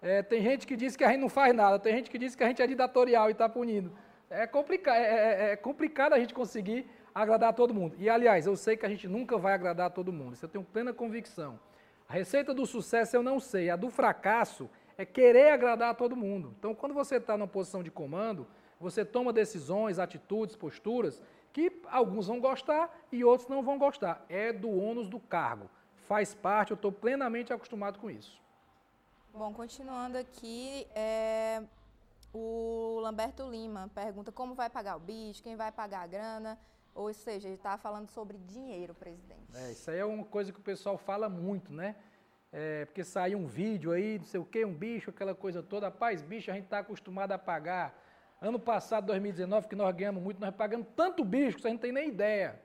É, 0.00 0.22
tem 0.22 0.42
gente 0.42 0.66
que 0.66 0.74
diz 0.74 0.96
que 0.96 1.04
a 1.04 1.08
gente 1.08 1.20
não 1.20 1.28
faz 1.28 1.54
nada, 1.54 1.78
tem 1.78 1.94
gente 1.96 2.10
que 2.10 2.18
diz 2.18 2.34
que 2.34 2.42
a 2.42 2.48
gente 2.48 2.62
é 2.62 2.66
ditatorial 2.66 3.28
e 3.28 3.32
está 3.32 3.46
punindo. 3.46 3.92
É, 4.32 4.46
complica 4.46 4.94
é, 4.96 5.02
é, 5.02 5.52
é 5.52 5.56
complicado 5.56 6.14
a 6.14 6.18
gente 6.18 6.32
conseguir 6.32 6.88
agradar 7.14 7.52
todo 7.52 7.74
mundo. 7.74 7.94
E, 7.98 8.08
aliás, 8.08 8.46
eu 8.46 8.56
sei 8.56 8.76
que 8.76 8.86
a 8.86 8.88
gente 8.88 9.06
nunca 9.06 9.36
vai 9.36 9.52
agradar 9.52 9.90
todo 9.90 10.12
mundo, 10.12 10.34
isso 10.34 10.44
eu 10.44 10.48
tenho 10.48 10.64
plena 10.64 10.92
convicção. 10.92 11.60
A 12.08 12.12
receita 12.12 12.52
do 12.52 12.66
sucesso 12.66 13.16
eu 13.16 13.22
não 13.22 13.38
sei, 13.38 13.70
a 13.70 13.76
do 13.76 13.90
fracasso 13.90 14.68
é 14.96 15.04
querer 15.04 15.50
agradar 15.50 15.94
todo 15.94 16.16
mundo. 16.16 16.54
Então, 16.58 16.74
quando 16.74 16.94
você 16.94 17.16
está 17.16 17.36
numa 17.36 17.48
posição 17.48 17.82
de 17.82 17.90
comando, 17.90 18.46
você 18.80 19.04
toma 19.04 19.32
decisões, 19.32 19.98
atitudes, 19.98 20.56
posturas 20.56 21.22
que 21.52 21.80
alguns 21.90 22.26
vão 22.26 22.40
gostar 22.40 22.90
e 23.10 23.24
outros 23.24 23.48
não 23.48 23.62
vão 23.62 23.78
gostar. 23.78 24.24
É 24.28 24.52
do 24.52 24.70
ônus 24.70 25.08
do 25.08 25.20
cargo. 25.20 25.70
Faz 26.08 26.34
parte, 26.34 26.72
eu 26.72 26.74
estou 26.74 26.90
plenamente 26.90 27.52
acostumado 27.52 27.98
com 27.98 28.10
isso. 28.10 28.40
Bom, 29.32 29.52
continuando 29.52 30.18
aqui, 30.18 30.86
é, 30.94 31.62
o 32.32 32.98
Lamberto 33.00 33.48
Lima 33.48 33.90
pergunta 33.94 34.32
como 34.32 34.54
vai 34.54 34.70
pagar 34.70 34.96
o 34.96 35.00
bicho, 35.00 35.42
quem 35.42 35.56
vai 35.56 35.70
pagar 35.70 36.02
a 36.02 36.06
grana. 36.06 36.58
Ou 36.94 37.12
seja, 37.14 37.48
ele 37.48 37.56
está 37.56 37.78
falando 37.78 38.08
sobre 38.08 38.36
dinheiro, 38.38 38.94
presidente. 38.94 39.54
É, 39.54 39.72
isso 39.72 39.90
aí 39.90 39.98
é 39.98 40.04
uma 40.04 40.24
coisa 40.24 40.52
que 40.52 40.58
o 40.58 40.62
pessoal 40.62 40.98
fala 40.98 41.28
muito, 41.28 41.72
né? 41.72 41.96
É, 42.52 42.84
porque 42.84 43.02
sai 43.02 43.34
um 43.34 43.46
vídeo 43.46 43.92
aí, 43.92 44.18
não 44.18 44.26
sei 44.26 44.38
o 44.38 44.44
quê, 44.44 44.62
um 44.62 44.74
bicho, 44.74 45.08
aquela 45.08 45.34
coisa 45.34 45.62
toda. 45.62 45.86
Rapaz, 45.86 46.22
bicho, 46.22 46.50
a 46.50 46.54
gente 46.54 46.64
está 46.64 46.80
acostumado 46.80 47.32
a 47.32 47.38
pagar. 47.38 47.98
Ano 48.42 48.58
passado, 48.58 49.06
2019, 49.06 49.68
que 49.68 49.76
nós 49.76 49.94
ganhamos 49.94 50.22
muito, 50.22 50.38
nós 50.38 50.54
pagamos 50.54 50.86
tanto 50.94 51.24
bicho 51.24 51.56
que 51.56 51.66
a 51.66 51.70
gente 51.70 51.78
não 51.78 51.82
tem 51.82 51.92
nem 51.92 52.08
ideia 52.08 52.60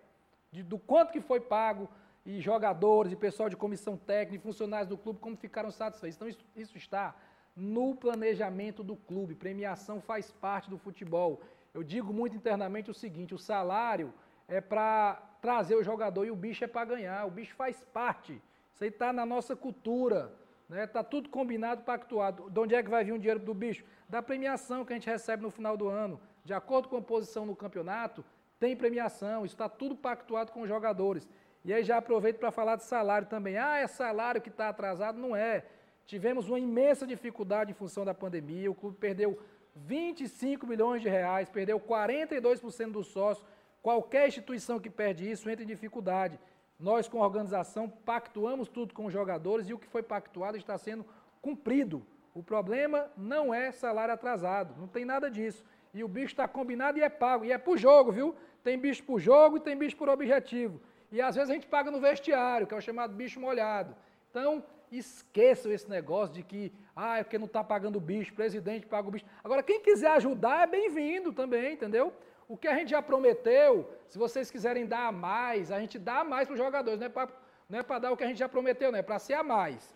de, 0.52 0.62
do 0.62 0.78
quanto 0.78 1.14
que 1.14 1.22
foi 1.22 1.40
pago, 1.40 1.88
e 2.26 2.42
jogadores, 2.42 3.14
e 3.14 3.16
pessoal 3.16 3.48
de 3.48 3.56
comissão 3.56 3.96
técnica, 3.96 4.36
e 4.36 4.40
funcionários 4.40 4.90
do 4.90 4.98
clube, 4.98 5.18
como 5.22 5.38
ficaram 5.38 5.72
satisfeitos. 5.72 6.18
Então, 6.18 6.28
isso, 6.28 6.46
isso 6.54 6.78
está 6.78 7.16
no 7.58 7.96
planejamento 7.96 8.84
do 8.84 8.96
clube. 8.96 9.34
Premiação 9.34 10.00
faz 10.00 10.32
parte 10.32 10.70
do 10.70 10.78
futebol. 10.78 11.42
Eu 11.74 11.84
digo 11.84 12.14
muito 12.14 12.36
internamente 12.36 12.92
o 12.92 12.94
seguinte: 12.94 13.34
o 13.34 13.40
salário 13.40 14.14
é 14.48 14.62
para 14.62 15.16
trazer 15.42 15.76
o 15.76 15.84
jogador 15.84 16.26
e 16.26 16.32
o 16.32 16.36
bicho 16.36 16.64
é 16.64 16.68
para 16.68 16.86
ganhar. 16.86 17.26
O 17.26 17.32
bicho 17.32 17.56
faz 17.56 17.84
parte. 17.92 18.42
Isso 18.74 18.84
aí 18.84 18.90
está 18.90 19.12
na 19.12 19.26
nossa 19.26 19.56
cultura. 19.56 20.32
Né? 20.70 20.86
Tá 20.86 21.04
tudo 21.04 21.30
combinado, 21.30 21.82
pactuado. 21.82 22.50
De 22.50 22.60
onde 22.60 22.76
é 22.76 22.84
que 22.84 22.90
vai 22.90 23.04
vir 23.04 23.14
o 23.14 23.20
dinheiro 23.20 23.40
do 23.40 23.54
bicho? 23.54 23.84
Da 24.08 24.22
premiação 24.22 24.86
que 24.86 24.94
a 24.94 24.96
gente 24.96 25.10
recebe 25.10 25.42
no 25.42 25.50
final 25.50 25.76
do 25.76 25.88
ano. 25.88 26.20
De 26.46 26.54
acordo 26.54 26.88
com 26.88 26.98
a 26.98 27.02
posição 27.02 27.46
no 27.46 27.56
campeonato, 27.56 28.24
tem 28.60 28.76
premiação. 28.76 29.46
Isso 29.46 29.56
está 29.56 29.68
tudo 29.68 29.96
pactuado 29.96 30.52
com 30.52 30.62
os 30.62 30.70
jogadores. 30.70 31.28
E 31.66 31.74
aí 31.74 31.84
já 31.84 31.98
aproveito 31.98 32.38
para 32.38 32.52
falar 32.52 32.76
de 32.76 32.84
salário 32.84 33.28
também. 33.28 33.58
Ah, 33.58 33.78
é 33.78 33.88
salário 33.88 34.42
que 34.42 34.50
está 34.50 34.70
atrasado? 34.70 35.18
Não 35.18 35.36
é. 35.36 35.66
Tivemos 36.08 36.48
uma 36.48 36.58
imensa 36.58 37.06
dificuldade 37.06 37.72
em 37.72 37.74
função 37.74 38.06
da 38.06 38.14
pandemia. 38.14 38.72
O 38.72 38.76
clube 38.76 38.98
perdeu 38.98 39.38
25 39.76 40.66
milhões 40.66 41.02
de 41.02 41.10
reais, 41.10 41.50
perdeu 41.50 41.80
42% 41.80 42.92
do 42.92 43.04
sócio. 43.04 43.46
Qualquer 43.82 44.28
instituição 44.30 44.80
que 44.80 44.90
perde 44.90 45.30
isso 45.30 45.50
entra 45.50 45.64
em 45.64 45.68
dificuldade. 45.68 46.40
Nós, 46.80 47.10
com 47.10 47.22
a 47.22 47.26
organização, 47.26 47.90
pactuamos 47.90 48.70
tudo 48.70 48.94
com 48.94 49.06
os 49.06 49.14
jogadores 49.14 49.68
e 49.68 49.74
o 49.74 49.78
que 49.78 49.88
foi 49.88 50.02
pactuado 50.02 50.58
está 50.58 50.78
sendo 50.78 51.06
cumprido. 51.42 52.06
O 52.34 52.42
problema 52.42 53.12
não 53.18 53.54
é 53.54 53.72
salário 53.72 54.14
atrasado, 54.14 54.80
não 54.80 54.88
tem 54.88 55.04
nada 55.04 55.30
disso. 55.30 55.64
e 55.94 56.04
o 56.04 56.08
bicho 56.08 56.28
está 56.28 56.48
combinado 56.48 57.00
e 57.00 57.02
é 57.02 57.10
pago. 57.10 57.44
E 57.44 57.52
é 57.52 57.58
por 57.58 57.78
jogo, 57.78 58.12
viu? 58.12 58.36
Tem 58.64 58.78
bicho 58.78 59.04
por 59.04 59.20
jogo 59.20 59.58
e 59.58 59.60
tem 59.60 59.76
bicho 59.76 59.98
por 59.98 60.08
objetivo. 60.08 60.80
E 61.12 61.20
às 61.20 61.36
vezes 61.36 61.50
a 61.50 61.54
gente 61.54 61.68
paga 61.68 61.90
no 61.90 62.00
vestiário, 62.00 62.68
que 62.68 62.74
é 62.74 62.78
o 62.78 62.82
chamado 62.82 63.14
bicho 63.14 63.40
molhado. 63.40 63.96
Então, 64.30 64.64
esqueçam 64.92 65.72
esse 65.72 65.90
negócio 65.90 66.34
de 66.34 66.44
que, 66.44 66.72
ah, 66.96 67.18
é 67.18 67.24
porque 67.24 67.38
não 67.38 67.46
está 67.46 67.64
pagando 67.64 67.98
o 67.98 68.02
bicho, 68.02 68.34
presidente 68.34 68.86
paga 68.86 69.08
o 69.08 69.12
bicho. 69.12 69.26
Agora, 69.44 69.62
quem 69.64 69.82
quiser 69.82 70.12
ajudar 70.12 70.64
é 70.64 70.68
bem-vindo 70.68 71.34
também, 71.34 71.74
entendeu? 71.74 72.14
O 72.48 72.56
que 72.56 72.68
a 72.68 72.76
gente 72.76 72.92
já 72.92 73.02
prometeu, 73.02 73.90
se 74.08 74.18
vocês 74.18 74.50
quiserem 74.50 74.86
dar 74.86 75.08
a 75.08 75.12
mais, 75.12 75.72
a 75.72 75.80
gente 75.80 76.00
dá 76.00 76.20
a 76.20 76.24
mais 76.24 76.48
para 76.48 76.54
os 76.54 76.60
jogadores, 76.60 77.00
não 77.00 77.08
é 77.08 77.10
para 77.10 77.28
não 77.70 77.80
é 77.80 77.84
para 77.84 78.00
dar 78.00 78.12
o 78.12 78.18
que 78.18 78.24
a 78.24 78.28
gente 78.28 78.40
já 78.40 78.48
prometeu, 78.48 78.92
não 78.92 79.00
é 79.00 79.02
para 79.02 79.20
ser 79.20 79.34
a 79.34 79.44
mais. 79.44 79.94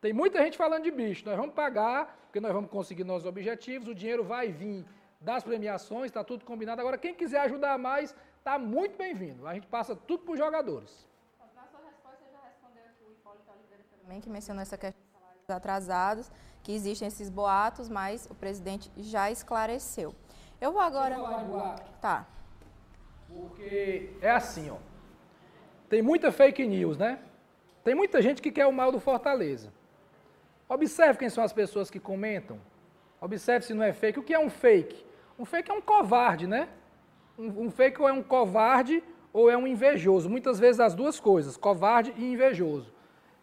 Tem 0.00 0.12
muita 0.12 0.42
gente 0.42 0.56
falando 0.56 0.82
de 0.82 0.90
bicho, 0.90 1.24
nós 1.24 1.36
vamos 1.36 1.54
pagar, 1.54 2.18
porque 2.24 2.40
nós 2.40 2.52
vamos 2.52 2.68
conseguir 2.68 3.04
nossos 3.04 3.26
objetivos, 3.26 3.86
o 3.86 3.94
dinheiro 3.94 4.24
vai 4.24 4.50
vir 4.50 4.84
das 5.20 5.44
premiações, 5.44 6.06
está 6.06 6.24
tudo 6.24 6.44
combinado. 6.44 6.80
Agora, 6.80 6.98
quem 6.98 7.14
quiser 7.14 7.40
ajudar 7.42 7.78
mais, 7.78 8.14
está 8.38 8.58
muito 8.58 8.98
bem-vindo. 8.98 9.46
A 9.46 9.54
gente 9.54 9.68
passa 9.68 9.94
tudo 9.94 10.24
para 10.24 10.32
os 10.32 10.38
jogadores. 10.38 11.06
Na 11.54 11.64
sua 11.68 11.80
resposta, 11.86 12.18
você 12.18 12.32
já 12.32 12.40
respondeu 12.42 12.82
aqui 12.82 13.04
o 13.08 13.12
Hipólito 13.12 13.48
Oliveira 13.52 13.84
também, 14.02 14.20
que 14.20 14.28
mencionou 14.28 14.60
essa 14.60 14.76
questão 14.76 15.00
dos 15.00 15.12
salários 15.20 15.50
atrasados, 15.50 16.30
que 16.62 16.72
existem 16.72 17.08
esses 17.08 17.30
boatos, 17.30 17.88
mas 17.88 18.26
o 18.30 18.34
presidente 18.34 18.90
já 18.96 19.30
esclareceu. 19.30 20.14
Eu 20.60 20.72
vou 20.72 20.80
agora. 20.80 21.14
Eu 21.14 21.22
falar 21.22 21.42
de 21.42 21.50
boato. 21.50 21.92
Tá. 22.00 22.26
Porque 23.28 24.12
é 24.20 24.30
assim, 24.30 24.70
ó. 24.70 24.76
Tem 25.88 26.02
muita 26.02 26.32
fake 26.32 26.66
news, 26.66 26.98
né? 26.98 27.18
Tem 27.84 27.94
muita 27.94 28.20
gente 28.20 28.42
que 28.42 28.50
quer 28.50 28.66
o 28.66 28.72
mal 28.72 28.90
do 28.92 29.00
Fortaleza. 29.00 29.72
Observe 30.68 31.18
quem 31.18 31.28
são 31.28 31.42
as 31.44 31.52
pessoas 31.52 31.90
que 31.90 32.00
comentam. 32.00 32.58
Observe 33.20 33.66
se 33.66 33.74
não 33.74 33.82
é 33.82 33.92
fake. 33.92 34.18
O 34.18 34.22
que 34.22 34.34
é 34.34 34.38
um 34.38 34.50
fake? 34.50 35.04
Um 35.38 35.44
fake 35.44 35.70
é 35.70 35.74
um 35.74 35.80
covarde, 35.80 36.46
né? 36.46 36.68
Um, 37.38 37.66
um 37.66 37.70
fake 37.70 38.00
ou 38.00 38.08
é 38.08 38.12
um 38.12 38.22
covarde 38.22 39.02
ou 39.32 39.50
é 39.50 39.56
um 39.56 39.66
invejoso. 39.66 40.30
Muitas 40.30 40.58
vezes 40.58 40.80
as 40.80 40.94
duas 40.94 41.18
coisas, 41.20 41.56
covarde 41.56 42.14
e 42.16 42.32
invejoso. 42.32 42.92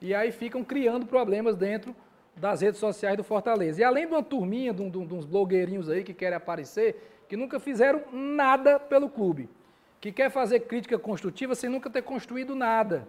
E 0.02 0.14
aí 0.14 0.32
ficam 0.32 0.64
criando 0.64 1.06
problemas 1.06 1.56
dentro 1.56 1.96
das 2.36 2.62
redes 2.62 2.80
sociais 2.80 3.18
do 3.18 3.24
Fortaleza. 3.24 3.82
E 3.82 3.84
além 3.84 4.08
de 4.08 4.14
uma 4.14 4.24
turminha, 4.24 4.74
de, 4.74 4.82
um, 4.82 4.90
de 4.90 5.14
uns 5.14 5.26
blogueirinhos 5.26 5.90
aí 5.90 6.04
que 6.04 6.14
querem 6.14 6.38
aparecer, 6.38 7.26
que 7.28 7.36
nunca 7.36 7.60
fizeram 7.60 8.04
nada 8.12 8.80
pelo 8.80 9.10
clube 9.10 9.50
que 10.02 10.12
quer 10.12 10.30
fazer 10.30 10.62
crítica 10.62 10.98
construtiva 10.98 11.56
sem 11.56 11.70
nunca 11.70 11.90
ter 11.90 12.02
construído 12.02 12.56
nada. 12.56 13.08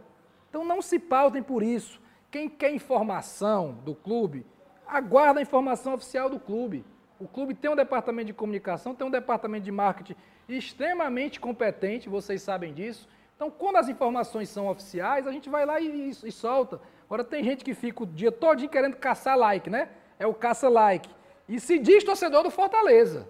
Então 0.48 0.64
não 0.64 0.82
se 0.82 0.98
pautem 0.98 1.42
por 1.42 1.62
isso. 1.62 2.00
Quem 2.30 2.48
quer 2.48 2.72
informação 2.74 3.78
do 3.84 3.94
clube, 3.94 4.44
aguarda 4.86 5.40
a 5.40 5.42
informação 5.42 5.94
oficial 5.94 6.28
do 6.28 6.38
clube. 6.38 6.84
O 7.18 7.28
clube 7.28 7.54
tem 7.54 7.70
um 7.70 7.76
departamento 7.76 8.26
de 8.26 8.32
comunicação, 8.32 8.94
tem 8.94 9.06
um 9.06 9.10
departamento 9.10 9.64
de 9.64 9.70
marketing 9.70 10.16
extremamente 10.48 11.38
competente, 11.38 12.08
vocês 12.08 12.42
sabem 12.42 12.72
disso. 12.72 13.08
Então, 13.40 13.50
quando 13.50 13.76
as 13.76 13.88
informações 13.88 14.50
são 14.50 14.68
oficiais, 14.68 15.26
a 15.26 15.32
gente 15.32 15.48
vai 15.48 15.64
lá 15.64 15.80
e, 15.80 16.10
e, 16.10 16.30
solta. 16.30 16.78
Agora, 17.06 17.24
tem 17.24 17.42
gente 17.42 17.64
que 17.64 17.72
fica 17.72 18.02
o 18.02 18.06
dia 18.06 18.30
todo 18.30 18.68
querendo 18.68 18.96
caçar 18.96 19.34
like, 19.34 19.70
né? 19.70 19.88
É 20.18 20.26
o 20.26 20.34
caça-like. 20.34 21.08
E 21.48 21.58
se 21.58 21.78
diz 21.78 22.04
torcedor 22.04 22.42
do 22.42 22.50
Fortaleza. 22.50 23.26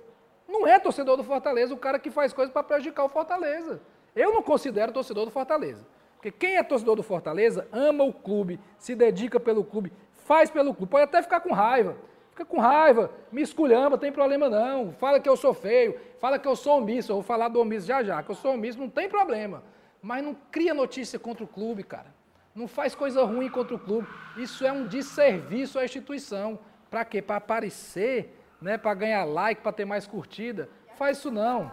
Não 0.49 0.67
é 0.67 0.81
torcedor 0.81 1.17
do 1.17 1.23
Fortaleza 1.23 1.73
o 1.73 1.77
cara 1.77 1.97
que 1.97 2.11
faz 2.11 2.33
coisas 2.33 2.53
para 2.53 2.65
prejudicar 2.65 3.05
o 3.05 3.09
Fortaleza. 3.09 3.81
Eu 4.17 4.35
não 4.35 4.43
considero 4.43 4.91
torcedor 4.91 5.27
do 5.27 5.31
Fortaleza. 5.31 5.87
Porque 6.17 6.33
quem 6.33 6.57
é 6.57 6.63
torcedor 6.65 6.97
do 6.97 7.05
Fortaleza 7.05 7.69
ama 7.71 8.03
o 8.03 8.13
clube, 8.13 8.59
se 8.79 8.97
dedica 8.97 9.39
pelo 9.39 9.63
clube, 9.63 9.93
faz 10.27 10.51
pelo 10.51 10.75
clube. 10.75 10.91
Pode 10.91 11.05
até 11.05 11.23
ficar 11.23 11.39
com 11.39 11.53
raiva. 11.53 11.97
Fica 12.31 12.45
com 12.45 12.59
raiva, 12.59 13.13
me 13.31 13.43
esculhamba, 13.43 13.97
tem 13.97 14.11
problema 14.11 14.51
não. 14.51 14.93
Fala 14.95 15.21
que 15.21 15.29
eu 15.29 15.37
sou 15.37 15.55
feio, 15.55 15.97
fala 16.19 16.37
que 16.37 16.49
eu 16.49 16.57
sou 16.57 16.79
omisso. 16.79 17.13
Eu 17.13 17.17
vou 17.17 17.23
falar 17.23 17.47
do 17.47 17.61
omisso 17.61 17.87
já 17.87 18.03
já, 18.03 18.21
que 18.25 18.33
eu 18.33 18.35
sou 18.35 18.55
omisso, 18.55 18.77
não 18.77 18.91
tem 18.91 19.09
problema. 19.09 19.63
Mas 20.03 20.25
não 20.25 20.35
cria 20.51 20.73
notícia 20.73 21.19
contra 21.19 21.45
o 21.45 21.49
clube, 21.49 21.83
cara. 21.83 22.15
Não 22.55 22.67
faz 22.67 22.95
coisa 22.95 23.25
ruim 23.25 23.49
contra 23.49 23.75
o 23.75 23.79
clube. 23.79 24.09
Isso 24.37 24.67
é 24.67 24.73
um 24.73 24.87
desserviço 24.87 25.79
à 25.79 25.85
instituição. 25.85 26.59
Para 26.91 27.05
quê? 27.05 27.23
Para 27.23 27.37
aparecer 27.37 28.37
né, 28.61 28.77
para 28.77 28.95
ganhar 28.95 29.25
like, 29.25 29.63
para 29.63 29.73
ter 29.73 29.85
mais 29.85 30.07
curtida. 30.07 30.69
Faz 30.97 31.19
isso 31.19 31.31
não. 31.31 31.73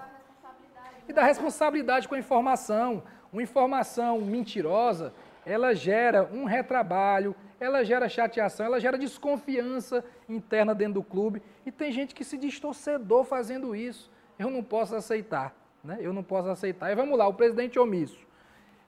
E 1.07 1.13
dá 1.13 1.24
responsabilidade 1.24 2.07
com 2.07 2.15
a 2.15 2.19
informação. 2.19 3.03
Uma 3.31 3.43
informação 3.43 4.22
mentirosa, 4.22 5.13
ela 5.46 5.75
gera 5.75 6.24
um 6.31 6.46
retrabalho, 6.46 7.36
ela 7.60 7.84
gera 7.84 8.07
chateação, 8.07 8.65
ela 8.65 8.79
gera 8.79 8.98
desconfiança 8.98 10.03
interna 10.29 10.74
dentro 10.74 10.96
do 10.96 11.03
clube. 11.03 11.41
E 11.65 11.72
tem 11.72 11.91
gente 11.91 12.15
que 12.15 12.24
se 12.24 12.38
diz 12.38 12.60
fazendo 13.25 13.75
isso. 13.75 14.10
Eu 14.39 14.50
não 14.50 14.63
posso 14.63 14.96
aceitar. 14.96 15.53
Né? 15.84 15.98
Eu 16.00 16.13
não 16.13 16.24
posso 16.24 16.50
aceitar. 16.50 16.91
E 16.91 16.96
vamos 16.96 17.17
lá, 17.17 17.27
o 17.27 17.34
presidente 17.34 17.79
omisso. 17.79 18.19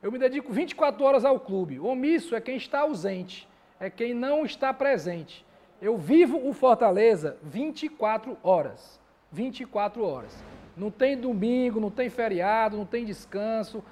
Eu 0.02 0.12
me 0.12 0.18
dedico 0.18 0.52
24 0.52 1.04
horas 1.04 1.26
ao 1.26 1.40
clube. 1.40 1.80
Omisso 1.80 2.36
é 2.36 2.42
quem 2.42 2.56
está 2.56 2.80
ausente, 2.82 3.48
é 3.80 3.90
quem 3.90 4.14
não 4.14 4.46
está 4.46 4.74
presente. 4.74 5.46
Eu 5.82 5.98
vivo 5.98 6.48
o 6.48 6.54
Fortaleza 6.54 7.38
24 7.44 8.38
horas. 8.44 9.00
24 9.32 10.04
horas. 10.04 10.44
Não 10.76 10.90
tem 10.90 11.18
domingo, 11.18 11.80
não 11.80 11.92
tem 11.92 12.10
feriado, 12.10 12.78
não 12.78 12.86
tem 12.86 13.06
descanso. 13.06 13.84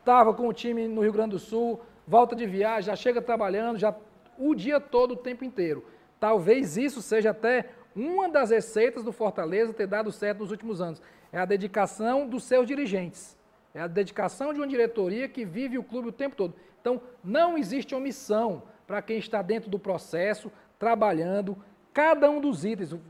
Estava 0.00 0.34
com 0.34 0.48
o 0.48 0.52
time 0.52 0.86
no 0.86 1.00
Rio 1.00 1.12
Grande 1.12 1.30
do 1.30 1.38
Sul, 1.38 1.80
volta 2.06 2.36
de 2.36 2.46
viagem, 2.46 2.86
já 2.86 2.96
chega 2.96 3.22
trabalhando, 3.22 3.78
já 3.78 3.94
o 4.36 4.54
dia 4.54 4.78
todo, 4.78 5.12
o 5.12 5.16
tempo 5.16 5.44
inteiro. 5.44 5.84
Talvez 6.20 6.76
isso 6.76 7.00
seja 7.00 7.30
até 7.30 7.70
uma 7.94 8.28
das 8.28 8.50
receitas 8.50 9.04
do 9.04 9.12
Fortaleza 9.12 9.72
ter 9.72 9.86
dado 9.86 10.10
certo 10.10 10.40
nos 10.40 10.50
últimos 10.50 10.80
anos. 10.80 11.00
É 11.34 11.38
a 11.40 11.44
dedicação 11.44 12.28
dos 12.28 12.44
seus 12.44 12.64
dirigentes. 12.64 13.36
É 13.74 13.80
a 13.80 13.88
dedicação 13.88 14.54
de 14.54 14.60
uma 14.60 14.68
diretoria 14.68 15.28
que 15.28 15.44
vive 15.44 15.76
o 15.76 15.82
clube 15.82 16.10
o 16.10 16.12
tempo 16.12 16.36
todo. 16.36 16.54
Então, 16.80 17.02
não 17.24 17.58
existe 17.58 17.92
omissão 17.92 18.62
para 18.86 19.02
quem 19.02 19.18
está 19.18 19.42
dentro 19.42 19.68
do 19.68 19.76
processo, 19.76 20.48
trabalhando 20.78 21.58
cada 21.92 22.30
um 22.30 22.40
dos 22.40 22.64
itens. 22.64 22.92
O 22.92 23.00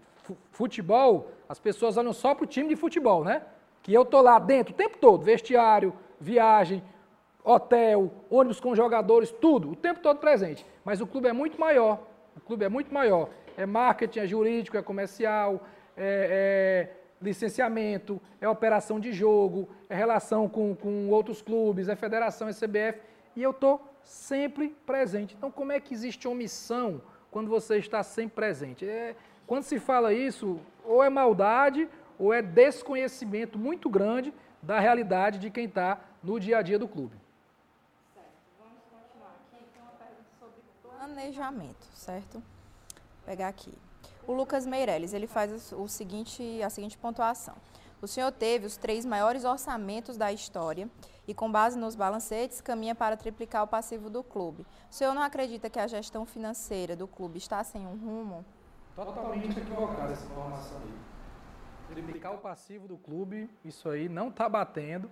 futebol, 0.52 1.32
as 1.46 1.58
pessoas 1.58 1.98
olham 1.98 2.14
só 2.14 2.34
para 2.34 2.44
o 2.44 2.46
time 2.46 2.70
de 2.70 2.76
futebol, 2.76 3.22
né? 3.22 3.42
Que 3.82 3.92
eu 3.92 4.06
tô 4.06 4.22
lá 4.22 4.38
dentro 4.38 4.72
o 4.72 4.76
tempo 4.76 4.96
todo, 4.96 5.22
vestiário, 5.22 5.92
viagem, 6.18 6.82
hotel, 7.44 8.10
ônibus 8.30 8.58
com 8.58 8.74
jogadores, 8.74 9.30
tudo, 9.32 9.72
o 9.72 9.76
tempo 9.76 10.00
todo 10.00 10.16
presente. 10.18 10.64
Mas 10.82 11.02
o 11.02 11.06
clube 11.06 11.28
é 11.28 11.32
muito 11.34 11.60
maior. 11.60 12.00
O 12.34 12.40
clube 12.40 12.64
é 12.64 12.70
muito 12.70 12.94
maior. 12.94 13.28
É 13.54 13.66
marketing, 13.66 14.20
é 14.20 14.26
jurídico, 14.26 14.78
é 14.78 14.82
comercial, 14.82 15.62
é, 15.94 16.88
é 16.90 17.03
licenciamento, 17.24 18.20
é 18.40 18.48
operação 18.48 19.00
de 19.00 19.12
jogo, 19.12 19.68
é 19.88 19.94
relação 19.94 20.48
com, 20.48 20.74
com 20.74 21.08
outros 21.08 21.42
clubes, 21.42 21.88
é 21.88 21.96
federação, 21.96 22.48
é 22.48 22.52
CBF. 22.52 23.00
E 23.34 23.42
eu 23.42 23.50
estou 23.50 23.82
sempre 24.02 24.68
presente. 24.86 25.34
Então, 25.36 25.50
como 25.50 25.72
é 25.72 25.80
que 25.80 25.92
existe 25.94 26.28
omissão 26.28 27.00
quando 27.34 27.50
você 27.50 27.78
está 27.78 28.00
sempre 28.04 28.36
presente. 28.36 28.88
É, 28.88 29.16
quando 29.44 29.64
se 29.64 29.80
fala 29.80 30.14
isso, 30.14 30.60
ou 30.84 31.02
é 31.02 31.10
maldade 31.10 31.88
ou 32.16 32.32
é 32.32 32.40
desconhecimento 32.40 33.58
muito 33.58 33.90
grande 33.90 34.32
da 34.62 34.78
realidade 34.78 35.40
de 35.40 35.50
quem 35.50 35.64
está 35.64 35.98
no 36.22 36.38
dia 36.38 36.58
a 36.58 36.62
dia 36.62 36.78
do 36.78 36.86
clube. 36.86 37.16
Certo. 38.14 38.28
Vamos 38.56 38.84
continuar 38.88 39.34
aqui 39.50 39.64
uma 39.80 39.90
pergunta 39.90 40.22
sobre 40.38 40.60
planejamento, 40.80 41.84
certo? 41.92 42.34
Vou 42.34 43.26
pegar 43.26 43.48
aqui. 43.48 43.74
O 44.26 44.32
Lucas 44.32 44.66
Meirelles, 44.66 45.12
ele 45.12 45.26
faz 45.26 45.72
o 45.72 45.86
seguinte, 45.86 46.62
a 46.62 46.70
seguinte 46.70 46.96
pontuação. 46.96 47.54
O 48.00 48.06
senhor 48.06 48.32
teve 48.32 48.66
os 48.66 48.76
três 48.76 49.04
maiores 49.04 49.44
orçamentos 49.44 50.16
da 50.16 50.32
história 50.32 50.88
e, 51.26 51.34
com 51.34 51.50
base 51.50 51.78
nos 51.78 51.94
balancetes, 51.94 52.60
caminha 52.60 52.94
para 52.94 53.16
triplicar 53.16 53.62
o 53.62 53.66
passivo 53.66 54.08
do 54.08 54.22
clube. 54.22 54.66
O 54.90 54.94
senhor 54.94 55.14
não 55.14 55.22
acredita 55.22 55.68
que 55.68 55.78
a 55.78 55.86
gestão 55.86 56.24
financeira 56.24 56.96
do 56.96 57.06
clube 57.06 57.38
está 57.38 57.62
sem 57.64 57.86
um 57.86 57.96
rumo? 57.96 58.44
Totalmente 58.96 59.58
equivocada 59.58 60.12
essa 60.12 60.24
informação 60.24 60.78
aí. 60.78 61.94
Triplicar 61.94 62.34
o 62.34 62.38
passivo 62.38 62.88
do 62.88 62.96
clube, 62.96 63.48
isso 63.64 63.88
aí 63.88 64.08
não 64.08 64.28
está 64.28 64.48
batendo. 64.48 65.10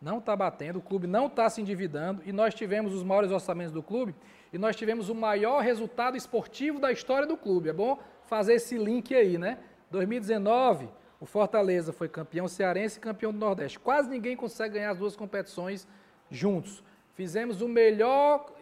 Não 0.00 0.18
está 0.18 0.36
batendo, 0.36 0.78
o 0.78 0.82
clube 0.82 1.06
não 1.06 1.26
está 1.26 1.48
se 1.48 1.62
endividando 1.62 2.22
e 2.26 2.30
nós 2.30 2.54
tivemos 2.54 2.92
os 2.92 3.02
maiores 3.02 3.30
orçamentos 3.30 3.72
do 3.72 3.82
clube 3.82 4.14
e 4.52 4.58
nós 4.58 4.76
tivemos 4.76 5.08
o 5.08 5.14
maior 5.14 5.62
resultado 5.62 6.18
esportivo 6.18 6.78
da 6.78 6.92
história 6.92 7.26
do 7.26 7.34
clube. 7.34 7.70
É 7.70 7.72
bom 7.72 7.98
fazer 8.26 8.54
esse 8.54 8.76
link 8.76 9.14
aí, 9.14 9.38
né? 9.38 9.58
2019, 9.90 10.88
o 11.20 11.26
Fortaleza 11.26 11.92
foi 11.92 12.08
campeão 12.08 12.46
cearense 12.46 12.98
e 12.98 13.00
campeão 13.00 13.32
do 13.32 13.38
Nordeste. 13.38 13.78
Quase 13.78 14.08
ninguém 14.08 14.36
consegue 14.36 14.74
ganhar 14.74 14.90
as 14.90 14.98
duas 14.98 15.16
competições 15.16 15.86
juntos. 16.30 16.82
Fizemos 17.14 17.62
o 17.62 17.68
melhor, 17.68 18.52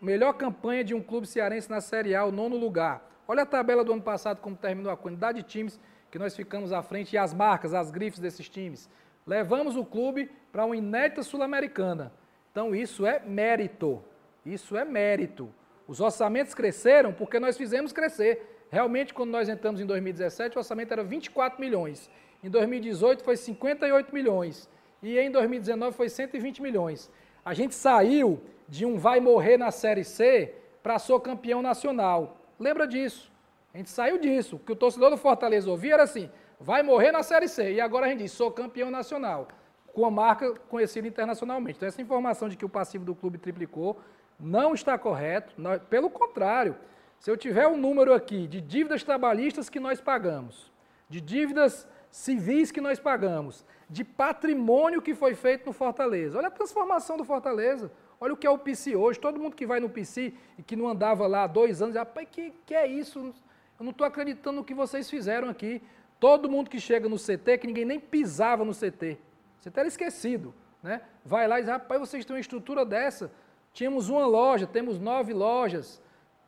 melhor 0.00 0.34
campanha 0.34 0.84
de 0.84 0.94
um 0.94 1.02
clube 1.02 1.26
cearense 1.26 1.70
na 1.70 1.80
Série 1.80 2.14
A, 2.14 2.24
o 2.24 2.32
nono 2.32 2.56
lugar. 2.56 3.08
Olha 3.26 3.44
a 3.44 3.46
tabela 3.46 3.84
do 3.84 3.92
ano 3.92 4.02
passado, 4.02 4.40
como 4.40 4.56
terminou 4.56 4.92
a 4.92 4.96
quantidade 4.96 5.42
de 5.42 5.48
times 5.48 5.80
que 6.10 6.18
nós 6.18 6.36
ficamos 6.36 6.72
à 6.72 6.82
frente 6.82 7.14
e 7.14 7.18
as 7.18 7.32
marcas, 7.32 7.72
as 7.72 7.90
grifes 7.90 8.20
desses 8.20 8.48
times. 8.48 8.90
Levamos 9.26 9.76
o 9.76 9.84
clube 9.84 10.30
para 10.50 10.66
uma 10.66 10.76
inédita 10.76 11.22
sul-americana. 11.22 12.12
Então 12.50 12.74
isso 12.74 13.06
é 13.06 13.20
mérito. 13.20 14.02
Isso 14.44 14.76
é 14.76 14.84
mérito. 14.84 15.48
Os 15.88 16.00
orçamentos 16.00 16.52
cresceram 16.54 17.12
porque 17.12 17.40
nós 17.40 17.56
fizemos 17.56 17.92
crescer. 17.92 18.51
Realmente, 18.72 19.12
quando 19.12 19.30
nós 19.30 19.50
entramos 19.50 19.82
em 19.82 19.84
2017, 19.84 20.56
o 20.56 20.58
orçamento 20.58 20.92
era 20.92 21.04
24 21.04 21.60
milhões. 21.60 22.10
em 22.42 22.48
2018 22.48 23.22
foi 23.22 23.36
58 23.36 24.14
milhões 24.14 24.66
e 25.02 25.18
em 25.18 25.30
2019 25.30 25.94
foi 25.94 26.08
120 26.08 26.62
milhões. 26.62 27.10
A 27.44 27.52
gente 27.52 27.74
saiu 27.74 28.40
de 28.66 28.86
um 28.86 28.96
vai 28.96 29.20
morrer 29.20 29.58
na 29.58 29.70
Série 29.70 30.04
C 30.04 30.54
para 30.82 30.98
ser 30.98 31.20
campeão 31.20 31.60
nacional. 31.60 32.38
Lembra 32.58 32.86
disso? 32.86 33.30
A 33.74 33.76
gente 33.76 33.90
saiu 33.90 34.16
disso. 34.18 34.56
O 34.56 34.58
que 34.58 34.72
o 34.72 34.76
torcedor 34.76 35.10
do 35.10 35.18
Fortaleza 35.18 35.70
ouvia 35.70 35.92
era 35.92 36.04
assim: 36.04 36.30
vai 36.58 36.82
morrer 36.82 37.12
na 37.12 37.22
Série 37.22 37.48
C. 37.48 37.74
E 37.74 37.80
agora 37.80 38.06
a 38.06 38.08
gente 38.08 38.20
diz: 38.20 38.32
sou 38.32 38.50
campeão 38.50 38.90
nacional, 38.90 39.48
com 39.92 40.06
a 40.06 40.10
marca 40.10 40.54
conhecida 40.70 41.06
internacionalmente. 41.06 41.76
Então, 41.76 41.88
essa 41.88 42.00
informação 42.00 42.48
de 42.48 42.56
que 42.56 42.64
o 42.64 42.70
passivo 42.70 43.04
do 43.04 43.14
clube 43.14 43.36
triplicou 43.36 44.00
não 44.40 44.72
está 44.72 44.96
correto. 44.96 45.54
Pelo 45.90 46.08
contrário, 46.08 46.74
se 47.22 47.30
eu 47.30 47.36
tiver 47.36 47.68
um 47.68 47.76
número 47.76 48.12
aqui 48.12 48.48
de 48.48 48.60
dívidas 48.60 49.04
trabalhistas 49.04 49.70
que 49.70 49.78
nós 49.78 50.00
pagamos, 50.00 50.72
de 51.08 51.20
dívidas 51.20 51.86
civis 52.10 52.72
que 52.72 52.80
nós 52.80 52.98
pagamos, 52.98 53.64
de 53.88 54.02
patrimônio 54.02 55.00
que 55.00 55.14
foi 55.14 55.36
feito 55.36 55.64
no 55.64 55.72
Fortaleza. 55.72 56.36
Olha 56.36 56.48
a 56.48 56.50
transformação 56.50 57.16
do 57.16 57.24
Fortaleza. 57.24 57.92
Olha 58.20 58.34
o 58.34 58.36
que 58.36 58.44
é 58.44 58.50
o 58.50 58.58
PC 58.58 58.96
hoje. 58.96 59.20
Todo 59.20 59.38
mundo 59.38 59.54
que 59.54 59.64
vai 59.64 59.78
no 59.78 59.88
PC 59.88 60.34
e 60.58 60.64
que 60.64 60.74
não 60.74 60.88
andava 60.88 61.28
lá 61.28 61.44
há 61.44 61.46
dois 61.46 61.80
anos, 61.80 61.94
rapaz, 61.94 62.26
que, 62.28 62.52
que 62.66 62.74
é 62.74 62.88
isso? 62.88 63.20
Eu 63.20 63.84
não 63.84 63.92
estou 63.92 64.04
acreditando 64.04 64.56
no 64.56 64.64
que 64.64 64.74
vocês 64.74 65.08
fizeram 65.08 65.48
aqui. 65.48 65.80
Todo 66.18 66.50
mundo 66.50 66.68
que 66.68 66.80
chega 66.80 67.08
no 67.08 67.16
CT, 67.16 67.58
que 67.58 67.68
ninguém 67.68 67.84
nem 67.84 68.00
pisava 68.00 68.64
no 68.64 68.72
CT. 68.72 69.16
Você 69.60 69.70
era 69.72 69.86
esquecido. 69.86 70.52
Né? 70.82 71.00
Vai 71.24 71.46
lá 71.46 71.60
e 71.60 71.62
diz, 71.62 71.70
rapaz, 71.70 72.00
vocês 72.00 72.24
têm 72.24 72.34
uma 72.34 72.40
estrutura 72.40 72.84
dessa. 72.84 73.30
Tínhamos 73.72 74.08
uma 74.08 74.26
loja, 74.26 74.66
temos 74.66 74.98
nove 74.98 75.32
lojas, 75.32 76.02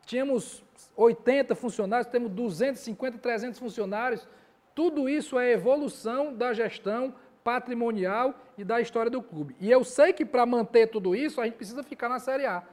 tínhamos 0.05 0.64
80 0.95 1.55
funcionários, 1.55 2.07
temos 2.07 2.31
250, 2.31 3.17
300 3.17 3.59
funcionários. 3.59 4.27
Tudo 4.73 5.07
isso 5.07 5.39
é 5.39 5.51
evolução 5.51 6.33
da 6.33 6.53
gestão 6.53 7.13
patrimonial 7.43 8.33
e 8.57 8.63
da 8.63 8.81
história 8.81 9.09
do 9.09 9.21
clube. 9.21 9.55
E 9.59 9.69
eu 9.69 9.83
sei 9.83 10.11
que 10.11 10.25
para 10.25 10.45
manter 10.45 10.87
tudo 10.87 11.15
isso, 11.15 11.39
a 11.39 11.45
gente 11.45 11.55
precisa 11.55 11.83
ficar 11.83 12.09
na 12.09 12.19
Série 12.19 12.45
A. 12.45 12.63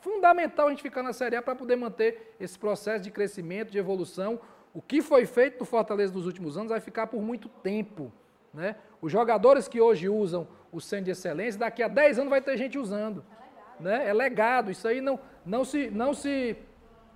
Fundamental 0.00 0.68
a 0.68 0.70
gente 0.70 0.82
ficar 0.82 1.02
na 1.02 1.12
Série 1.12 1.36
A 1.36 1.42
para 1.42 1.54
poder 1.54 1.76
manter 1.76 2.34
esse 2.40 2.58
processo 2.58 3.04
de 3.04 3.10
crescimento, 3.10 3.70
de 3.70 3.78
evolução. 3.78 4.40
O 4.72 4.80
que 4.80 5.02
foi 5.02 5.26
feito 5.26 5.58
no 5.60 5.66
Fortaleza 5.66 6.14
nos 6.14 6.26
últimos 6.26 6.56
anos 6.56 6.70
vai 6.70 6.80
ficar 6.80 7.08
por 7.08 7.20
muito 7.20 7.48
tempo. 7.48 8.12
Né? 8.54 8.76
Os 9.02 9.12
jogadores 9.12 9.68
que 9.68 9.80
hoje 9.80 10.08
usam 10.08 10.48
o 10.72 10.80
centro 10.80 11.06
de 11.06 11.10
excelência, 11.10 11.60
daqui 11.60 11.82
a 11.82 11.88
10 11.88 12.20
anos 12.20 12.30
vai 12.30 12.40
ter 12.40 12.56
gente 12.56 12.78
usando. 12.78 13.22
É 13.30 13.34
legado. 13.42 13.80
Né? 13.80 14.08
É 14.08 14.12
legado. 14.14 14.70
Isso 14.70 14.88
aí 14.88 15.00
não, 15.00 15.20
não, 15.44 15.64
se, 15.64 15.90
não 15.90 16.14
se, 16.14 16.56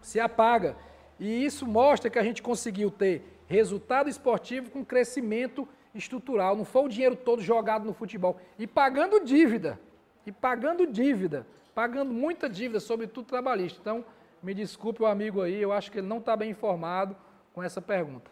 se 0.00 0.20
apaga. 0.20 0.76
E 1.18 1.44
isso 1.44 1.66
mostra 1.66 2.08
que 2.10 2.18
a 2.18 2.22
gente 2.22 2.42
conseguiu 2.42 2.90
ter 2.90 3.42
resultado 3.46 4.08
esportivo 4.08 4.70
com 4.70 4.84
crescimento 4.84 5.68
estrutural. 5.94 6.56
Não 6.56 6.64
foi 6.64 6.84
o 6.84 6.88
dinheiro 6.88 7.16
todo 7.16 7.42
jogado 7.42 7.84
no 7.84 7.92
futebol. 7.92 8.38
E 8.58 8.66
pagando 8.66 9.24
dívida. 9.24 9.78
E 10.24 10.32
pagando 10.32 10.86
dívida. 10.86 11.46
Pagando 11.74 12.12
muita 12.12 12.48
dívida, 12.48 12.80
sobretudo 12.80 13.26
trabalhista. 13.26 13.78
Então, 13.80 14.04
me 14.42 14.54
desculpe 14.54 15.02
o 15.02 15.06
amigo 15.06 15.42
aí, 15.42 15.60
eu 15.60 15.72
acho 15.72 15.90
que 15.92 15.98
ele 15.98 16.06
não 16.06 16.18
está 16.18 16.34
bem 16.34 16.50
informado 16.50 17.14
com 17.52 17.62
essa 17.62 17.80
pergunta. 17.80 18.30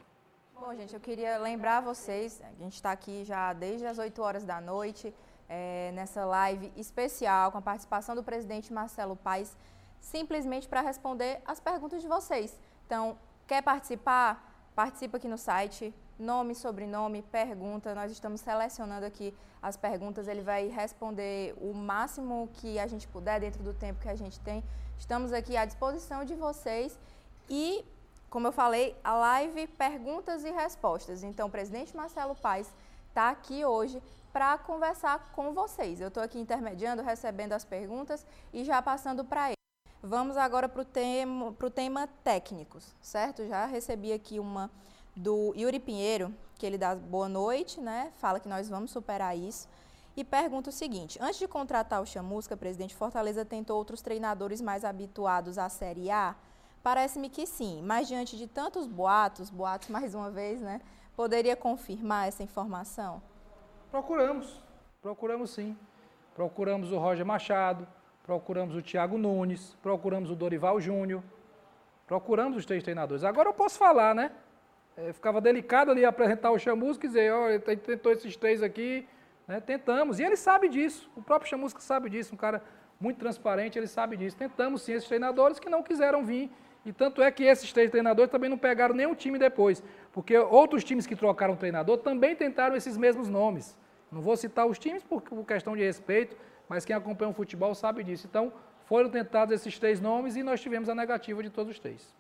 Bom, 0.55 0.75
gente, 0.75 0.95
eu 0.95 1.01
queria 1.01 1.39
lembrar 1.39 1.81
vocês, 1.81 2.43
a 2.43 2.63
gente 2.63 2.75
está 2.75 2.91
aqui 2.93 3.25
já 3.25 3.53
desde 3.53 3.87
as 3.87 3.99
8 3.99 4.21
horas 4.23 4.45
da 4.45 4.61
noite, 4.61 5.15
é, 5.49 5.93
nessa 5.93 6.25
live 6.25 6.73
especial 6.77 7.53
com 7.53 7.59
a 7.59 7.63
participação 7.63 8.15
do 8.15 8.23
presidente 8.23 8.73
Marcelo 8.73 9.17
Paes, 9.17 9.57
simplesmente 10.01 10.69
para 10.69 10.81
responder 10.81 11.41
as 11.47 11.61
perguntas 11.61 12.03
de 12.03 12.09
vocês. 12.09 12.59
Então, 12.87 13.19
quer 13.47 13.63
participar? 13.63 14.45
Participa 14.75 15.17
aqui 15.17 15.29
no 15.29 15.39
site, 15.39 15.95
nome, 16.19 16.55
sobrenome, 16.55 17.23
pergunta. 17.23 17.95
Nós 17.95 18.11
estamos 18.13 18.41
selecionando 18.41 19.07
aqui 19.07 19.35
as 19.63 19.77
perguntas. 19.77 20.29
Ele 20.29 20.43
vai 20.43 20.69
responder 20.69 21.55
o 21.61 21.73
máximo 21.75 22.49
que 22.55 22.79
a 22.79 22.87
gente 22.87 23.07
puder 23.09 23.41
dentro 23.41 23.63
do 23.63 23.75
tempo 23.75 24.01
que 24.01 24.09
a 24.09 24.15
gente 24.15 24.39
tem. 24.41 24.63
Estamos 24.99 25.33
aqui 25.33 25.57
à 25.57 25.65
disposição 25.65 26.25
de 26.25 26.35
vocês 26.35 26.99
e, 27.49 27.85
como 28.31 28.47
eu 28.47 28.53
falei, 28.53 28.97
a 29.03 29.15
live 29.15 29.67
perguntas 29.69 30.45
e 30.45 30.51
respostas. 30.51 31.23
Então, 31.23 31.49
o 31.49 31.51
presidente 31.51 31.97
Marcelo 31.97 32.35
Paes 32.35 32.73
está 33.09 33.31
aqui 33.31 33.65
hoje 33.65 34.03
para 34.33 34.59
conversar 34.59 35.33
com 35.33 35.53
vocês. 35.53 36.01
Eu 36.01 36.09
estou 36.09 36.23
aqui 36.23 36.39
intermediando, 36.39 37.03
recebendo 37.03 37.53
as 37.53 37.65
perguntas 37.65 38.25
e 38.53 38.65
já 38.65 38.81
passando 38.83 39.25
para 39.25 39.49
ele. 39.49 39.58
Vamos 40.03 40.37
agora 40.37 40.69
para 40.69 40.83
o 40.83 40.85
tema, 40.85 41.53
tema 41.75 42.07
técnicos, 42.23 42.95
certo? 43.01 43.45
Já 43.49 43.67
recebi 43.67 44.13
aqui 44.13 44.39
uma 44.39 44.71
do 45.17 45.53
Yuri 45.57 45.81
Pinheiro, 45.81 46.33
que 46.57 46.65
ele 46.65 46.79
dá 46.79 46.95
boa 46.95 47.29
noite, 47.29 47.81
né? 47.81 48.13
Fala 48.19 48.39
que 48.39 48.49
nós 48.49 48.69
vamos 48.69 48.93
superar 48.93 49.37
isso. 49.37 49.69
E 50.17 50.23
pergunta 50.23 50.71
o 50.71 50.73
seguinte: 50.73 51.19
antes 51.21 51.41
de 51.41 51.49
contratar 51.49 52.01
o 52.01 52.07
Chamusca, 52.07 52.57
presidente 52.57 52.95
Fortaleza 52.95 53.45
tentou 53.45 53.77
outros 53.77 54.01
treinadores 54.01 54.61
mais 54.61 54.85
habituados 54.85 55.59
à 55.59 55.69
Série 55.69 56.13
A? 56.13 56.37
Parece-me 56.81 57.29
que 57.29 57.45
sim, 57.45 57.83
mas 57.83 58.07
diante 58.07 58.37
de 58.37 58.47
tantos 58.47 58.87
boatos, 58.87 59.51
boatos 59.51 59.89
mais 59.89 60.15
uma 60.15 60.31
vez, 60.31 60.61
né? 60.61 60.81
Poderia 61.17 61.57
confirmar 61.57 62.29
essa 62.29 62.45
informação? 62.45 63.21
Procuramos, 63.91 64.63
procuramos 65.03 65.51
sim. 65.51 65.77
Procuramos 66.37 66.93
o 66.93 66.99
Roger 66.99 67.27
Machado, 67.27 67.85
procuramos 68.29 68.77
o 68.77 68.83
Thiago 68.83 69.17
Nunes, 69.17 69.75
procuramos 69.83 70.31
o 70.31 70.37
Dorival 70.37 70.79
Júnior, 70.79 71.23
procuramos 72.07 72.59
os 72.59 72.67
três 72.67 72.83
treinadores. 72.83 73.25
Agora 73.25 73.49
eu 73.49 73.55
posso 73.55 73.79
falar, 73.79 74.15
né? 74.15 74.31
é, 74.99 75.15
ficava 75.15 75.41
delicado 75.41 75.93
ali 75.93 76.05
apresentar 76.05 76.51
o 76.51 76.59
Chamusca 76.59 77.07
e 77.07 77.09
dizer, 77.09 77.33
olha, 77.33 77.57
oh, 77.57 77.77
tentou 77.77 78.13
esses 78.13 78.37
três 78.37 78.63
aqui, 78.63 79.09
né, 79.47 79.61
tentamos. 79.61 80.19
E 80.19 80.25
ele 80.25 80.37
sabe 80.37 80.69
disso, 80.69 81.11
o 81.17 81.23
próprio 81.23 81.49
Chamusca 81.49 81.81
sabe 81.81 82.11
disso, 82.11 82.35
um 82.35 82.37
cara 82.37 82.63
muito 83.01 83.17
transparente, 83.17 83.79
ele 83.79 83.87
sabe 83.87 84.15
disso. 84.15 84.37
Tentamos 84.37 84.83
sim 84.83 84.93
esses 84.93 85.09
treinadores 85.09 85.59
que 85.59 85.71
não 85.71 85.83
quiseram 85.83 86.23
vir. 86.23 86.51
E 86.85 86.93
tanto 86.93 87.23
é 87.23 87.31
que 87.31 87.45
esses 87.45 87.73
três 87.73 87.91
treinadores 87.91 88.31
também 88.31 88.51
não 88.51 88.59
pegaram 88.59 88.95
nenhum 88.95 89.15
time 89.15 89.39
depois. 89.39 89.83
Porque 90.13 90.37
outros 90.37 90.85
times 90.85 91.07
que 91.07 91.17
trocaram 91.17 91.57
treinador 91.57 91.97
também 91.97 92.37
tentaram 92.37 92.77
esses 92.77 92.99
mesmos 92.99 93.27
nomes. 93.27 93.75
Não 94.13 94.21
vou 94.21 94.37
citar 94.37 94.67
os 94.67 94.79
times 94.79 95.03
por 95.03 95.23
questão 95.47 95.75
de 95.75 95.83
respeito, 95.83 96.37
mas 96.69 96.85
quem 96.85 96.95
acompanha 96.95 97.31
o 97.31 97.35
futebol 97.35 97.75
sabe 97.75 98.05
disso. 98.05 98.27
Então, 98.27 98.53
foram 98.85 99.11
tentados 99.11 99.55
esses 99.55 99.79
três 99.79 100.01
nomes 100.01 100.37
e 100.37 100.43
nós 100.43 100.61
tivemos 100.61 100.89
a 100.89 100.95
negativa 100.95 101.43
de 101.43 101.51
todos 101.51 101.73
os 101.73 101.79
três 101.79 102.19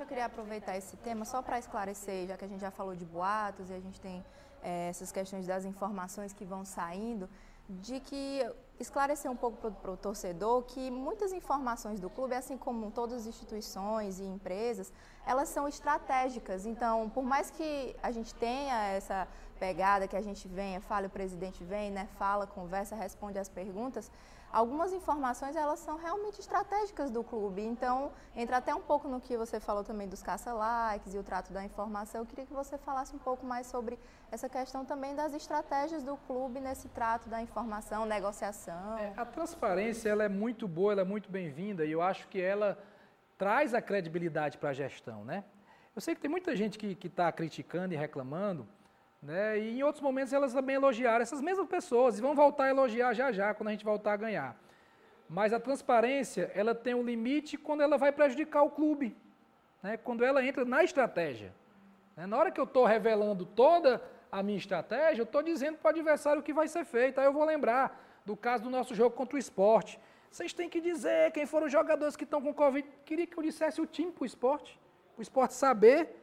eu 0.00 0.06
queria 0.06 0.26
aproveitar 0.26 0.76
esse 0.76 0.96
tema 0.98 1.24
só 1.24 1.40
para 1.40 1.58
esclarecer, 1.58 2.26
já 2.26 2.36
que 2.36 2.44
a 2.44 2.48
gente 2.48 2.60
já 2.60 2.70
falou 2.70 2.94
de 2.94 3.04
boatos 3.04 3.70
e 3.70 3.74
a 3.74 3.80
gente 3.80 4.00
tem 4.00 4.24
é, 4.62 4.88
essas 4.88 5.12
questões 5.12 5.46
das 5.46 5.64
informações 5.64 6.32
que 6.32 6.44
vão 6.44 6.64
saindo, 6.64 7.28
de 7.68 8.00
que 8.00 8.46
esclarecer 8.78 9.30
um 9.30 9.36
pouco 9.36 9.70
para 9.70 9.90
o 9.90 9.96
torcedor 9.96 10.62
que 10.62 10.90
muitas 10.90 11.32
informações 11.32 12.00
do 12.00 12.10
clube, 12.10 12.34
assim 12.34 12.58
como 12.58 12.90
todas 12.90 13.20
as 13.20 13.26
instituições 13.26 14.18
e 14.18 14.24
empresas, 14.24 14.92
elas 15.24 15.48
são 15.48 15.66
estratégicas. 15.66 16.66
Então, 16.66 17.08
por 17.08 17.24
mais 17.24 17.50
que 17.50 17.96
a 18.02 18.10
gente 18.10 18.34
tenha 18.34 18.88
essa 18.88 19.28
pegada, 19.54 20.06
que 20.06 20.16
a 20.16 20.20
gente 20.20 20.46
venha, 20.48 20.80
fale, 20.80 21.06
o 21.06 21.10
presidente 21.10 21.62
vem, 21.64 21.90
né, 21.90 22.08
fala, 22.18 22.46
conversa, 22.46 22.94
responde 22.94 23.38
as 23.38 23.48
perguntas, 23.48 24.10
algumas 24.52 24.92
informações 24.92 25.56
elas 25.56 25.80
são 25.80 25.96
realmente 25.96 26.38
estratégicas 26.40 27.10
do 27.10 27.24
clube. 27.24 27.60
Então, 27.62 28.12
entra 28.36 28.58
até 28.58 28.74
um 28.74 28.80
pouco 28.80 29.08
no 29.08 29.20
que 29.20 29.36
você 29.36 29.58
falou 29.58 29.82
também 29.82 30.08
dos 30.08 30.22
caça-likes 30.22 31.12
e 31.12 31.18
o 31.18 31.22
trato 31.22 31.52
da 31.52 31.64
informação. 31.64 32.20
Eu 32.20 32.26
queria 32.26 32.46
que 32.46 32.52
você 32.52 32.78
falasse 32.78 33.14
um 33.14 33.18
pouco 33.18 33.44
mais 33.44 33.66
sobre 33.66 33.98
essa 34.30 34.48
questão 34.48 34.84
também 34.84 35.14
das 35.14 35.34
estratégias 35.34 36.04
do 36.04 36.16
clube 36.18 36.60
nesse 36.60 36.88
trato 36.88 37.28
da 37.28 37.42
informação, 37.42 38.06
negociação. 38.06 38.98
É, 38.98 39.12
a 39.16 39.24
transparência 39.24 40.08
ela 40.08 40.24
é 40.24 40.28
muito 40.28 40.68
boa, 40.68 40.92
ela 40.92 41.02
é 41.02 41.04
muito 41.04 41.30
bem-vinda 41.30 41.84
e 41.84 41.90
eu 41.90 42.00
acho 42.00 42.28
que 42.28 42.40
ela 42.40 42.78
traz 43.36 43.74
a 43.74 43.82
credibilidade 43.82 44.56
para 44.58 44.70
a 44.70 44.72
gestão, 44.72 45.24
né? 45.24 45.44
Eu 45.94 46.00
sei 46.00 46.14
que 46.14 46.20
tem 46.20 46.30
muita 46.30 46.56
gente 46.56 46.76
que 46.76 47.06
está 47.06 47.30
criticando 47.30 47.94
e 47.94 47.96
reclamando, 47.96 48.66
né? 49.24 49.58
E 49.58 49.78
em 49.78 49.82
outros 49.82 50.02
momentos 50.02 50.32
elas 50.34 50.52
também 50.52 50.76
elogiaram 50.76 51.22
essas 51.22 51.40
mesmas 51.40 51.66
pessoas 51.66 52.18
e 52.18 52.22
vão 52.22 52.34
voltar 52.34 52.64
a 52.64 52.70
elogiar 52.70 53.14
já 53.14 53.32
já 53.32 53.54
quando 53.54 53.68
a 53.68 53.72
gente 53.72 53.84
voltar 53.84 54.12
a 54.12 54.16
ganhar. 54.16 54.54
Mas 55.28 55.54
a 55.54 55.58
transparência, 55.58 56.52
ela 56.54 56.74
tem 56.74 56.94
um 56.94 57.02
limite 57.02 57.56
quando 57.56 57.82
ela 57.82 57.96
vai 57.96 58.12
prejudicar 58.12 58.62
o 58.62 58.70
clube, 58.70 59.16
né? 59.82 59.96
quando 59.96 60.22
ela 60.22 60.44
entra 60.44 60.64
na 60.66 60.84
estratégia. 60.84 61.54
Né? 62.14 62.26
Na 62.26 62.36
hora 62.36 62.50
que 62.50 62.60
eu 62.60 62.64
estou 62.64 62.84
revelando 62.84 63.46
toda 63.46 64.02
a 64.30 64.42
minha 64.42 64.58
estratégia, 64.58 65.22
eu 65.22 65.24
estou 65.24 65.42
dizendo 65.42 65.78
para 65.78 65.88
o 65.88 65.90
adversário 65.90 66.40
o 66.40 66.44
que 66.44 66.52
vai 66.52 66.68
ser 66.68 66.84
feito. 66.84 67.18
Aí 67.18 67.24
eu 67.24 67.32
vou 67.32 67.44
lembrar 67.44 68.20
do 68.26 68.36
caso 68.36 68.64
do 68.64 68.70
nosso 68.70 68.94
jogo 68.94 69.16
contra 69.16 69.36
o 69.36 69.38
esporte. 69.38 69.98
Vocês 70.30 70.52
têm 70.52 70.68
que 70.68 70.80
dizer 70.80 71.32
quem 71.32 71.46
foram 71.46 71.66
os 71.66 71.72
jogadores 71.72 72.14
que 72.14 72.24
estão 72.24 72.42
com 72.42 72.52
Covid. 72.52 72.86
Queria 73.06 73.26
que 73.26 73.38
eu 73.38 73.42
dissesse 73.42 73.80
o 73.80 73.86
time 73.86 74.12
para 74.12 74.24
o 74.24 74.26
esporte. 74.26 74.78
O 75.16 75.22
esporte 75.22 75.54
saber 75.54 76.14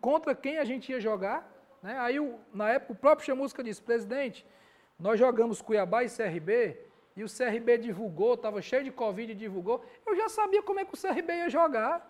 contra 0.00 0.34
quem 0.34 0.58
a 0.58 0.64
gente 0.64 0.90
ia 0.90 1.00
jogar. 1.00 1.59
Né? 1.82 1.98
Aí, 1.98 2.16
na 2.52 2.70
época, 2.70 2.92
o 2.92 2.96
próprio 2.96 3.26
Chamusca 3.26 3.62
disse, 3.62 3.80
presidente, 3.80 4.46
nós 4.98 5.18
jogamos 5.18 5.62
Cuiabá 5.62 6.04
e 6.04 6.10
CRB, 6.10 6.76
e 7.16 7.24
o 7.24 7.26
CRB 7.26 7.78
divulgou, 7.78 8.34
estava 8.34 8.62
cheio 8.62 8.84
de 8.84 8.90
Covid 8.90 9.32
e 9.32 9.34
divulgou, 9.34 9.84
eu 10.06 10.16
já 10.16 10.28
sabia 10.28 10.62
como 10.62 10.80
é 10.80 10.84
que 10.84 10.94
o 10.94 11.00
CRB 11.00 11.32
ia 11.32 11.50
jogar. 11.50 12.08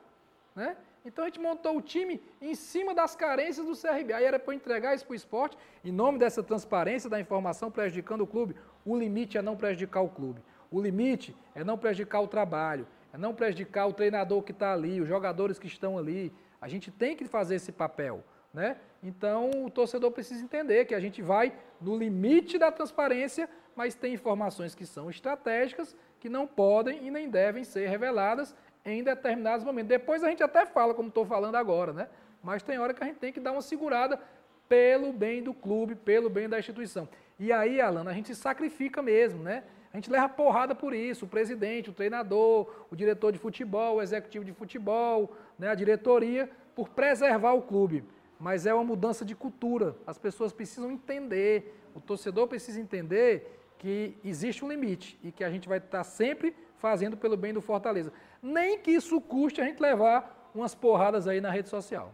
Né? 0.54 0.76
Então 1.04 1.24
a 1.24 1.28
gente 1.28 1.40
montou 1.40 1.76
o 1.76 1.80
time 1.80 2.20
em 2.40 2.54
cima 2.54 2.94
das 2.94 3.16
carências 3.16 3.66
do 3.66 3.74
CRB. 3.74 4.12
Aí 4.12 4.24
era 4.24 4.38
para 4.38 4.54
entregar 4.54 4.94
isso 4.94 5.04
para 5.04 5.12
o 5.12 5.16
esporte, 5.16 5.56
em 5.84 5.90
nome 5.90 6.18
dessa 6.18 6.42
transparência 6.42 7.08
da 7.08 7.18
informação 7.18 7.70
prejudicando 7.70 8.22
o 8.22 8.26
clube. 8.26 8.54
O 8.84 8.96
limite 8.96 9.38
é 9.38 9.42
não 9.42 9.56
prejudicar 9.56 10.02
o 10.02 10.08
clube. 10.08 10.42
O 10.70 10.80
limite 10.80 11.34
é 11.54 11.64
não 11.64 11.78
prejudicar 11.78 12.20
o 12.20 12.28
trabalho, 12.28 12.86
é 13.12 13.18
não 13.18 13.34
prejudicar 13.34 13.86
o 13.86 13.92
treinador 13.92 14.42
que 14.42 14.52
está 14.52 14.72
ali, 14.72 15.00
os 15.00 15.08
jogadores 15.08 15.58
que 15.58 15.66
estão 15.66 15.96
ali. 15.96 16.32
A 16.60 16.68
gente 16.68 16.90
tem 16.90 17.16
que 17.16 17.24
fazer 17.24 17.56
esse 17.56 17.72
papel. 17.72 18.22
Né? 18.52 18.76
Então 19.02 19.50
o 19.64 19.70
torcedor 19.70 20.10
precisa 20.10 20.42
entender 20.42 20.84
que 20.84 20.94
a 20.94 21.00
gente 21.00 21.22
vai 21.22 21.52
no 21.80 21.96
limite 21.96 22.58
da 22.58 22.70
transparência, 22.70 23.48
mas 23.74 23.94
tem 23.94 24.14
informações 24.14 24.74
que 24.74 24.84
são 24.84 25.08
estratégicas 25.08 25.96
que 26.18 26.28
não 26.28 26.46
podem 26.46 27.06
e 27.06 27.10
nem 27.10 27.28
devem 27.28 27.64
ser 27.64 27.88
reveladas 27.88 28.54
em 28.84 29.02
determinados 29.02 29.64
momentos. 29.64 29.88
Depois 29.88 30.22
a 30.22 30.28
gente 30.28 30.42
até 30.42 30.66
fala, 30.66 30.94
como 30.94 31.08
estou 31.08 31.24
falando 31.24 31.54
agora, 31.54 31.92
né? 31.92 32.08
Mas 32.42 32.62
tem 32.62 32.78
hora 32.78 32.92
que 32.92 33.02
a 33.02 33.06
gente 33.06 33.18
tem 33.18 33.32
que 33.32 33.40
dar 33.40 33.52
uma 33.52 33.62
segurada 33.62 34.20
pelo 34.68 35.12
bem 35.12 35.42
do 35.42 35.52
clube, 35.52 35.94
pelo 35.94 36.30
bem 36.30 36.48
da 36.48 36.58
instituição. 36.58 37.08
E 37.38 37.52
aí, 37.52 37.80
Alana, 37.80 38.10
a 38.10 38.14
gente 38.14 38.34
se 38.34 38.40
sacrifica 38.40 39.02
mesmo, 39.02 39.42
né? 39.42 39.64
A 39.92 39.96
gente 39.96 40.10
leva 40.10 40.28
porrada 40.28 40.74
por 40.74 40.94
isso, 40.94 41.24
o 41.24 41.28
presidente, 41.28 41.90
o 41.90 41.92
treinador, 41.92 42.72
o 42.90 42.94
diretor 42.94 43.32
de 43.32 43.38
futebol, 43.38 43.96
o 43.96 44.02
executivo 44.02 44.44
de 44.44 44.52
futebol, 44.52 45.34
né, 45.58 45.68
a 45.68 45.74
diretoria, 45.74 46.48
por 46.76 46.88
preservar 46.88 47.54
o 47.54 47.62
clube. 47.62 48.04
Mas 48.40 48.64
é 48.64 48.72
uma 48.72 48.82
mudança 48.82 49.22
de 49.22 49.36
cultura. 49.36 49.94
As 50.06 50.16
pessoas 50.16 50.50
precisam 50.50 50.90
entender, 50.90 51.78
o 51.94 52.00
torcedor 52.00 52.48
precisa 52.48 52.80
entender 52.80 53.74
que 53.78 54.18
existe 54.24 54.64
um 54.64 54.68
limite 54.68 55.18
e 55.22 55.30
que 55.30 55.44
a 55.44 55.50
gente 55.50 55.68
vai 55.68 55.78
estar 55.78 56.02
sempre 56.04 56.56
fazendo 56.78 57.16
pelo 57.16 57.36
bem 57.36 57.52
do 57.52 57.60
Fortaleza. 57.60 58.10
Nem 58.42 58.78
que 58.78 58.90
isso 58.90 59.20
custe 59.20 59.60
a 59.60 59.64
gente 59.64 59.80
levar 59.80 60.50
umas 60.54 60.74
porradas 60.74 61.28
aí 61.28 61.40
na 61.40 61.50
rede 61.50 61.68
social. 61.68 62.12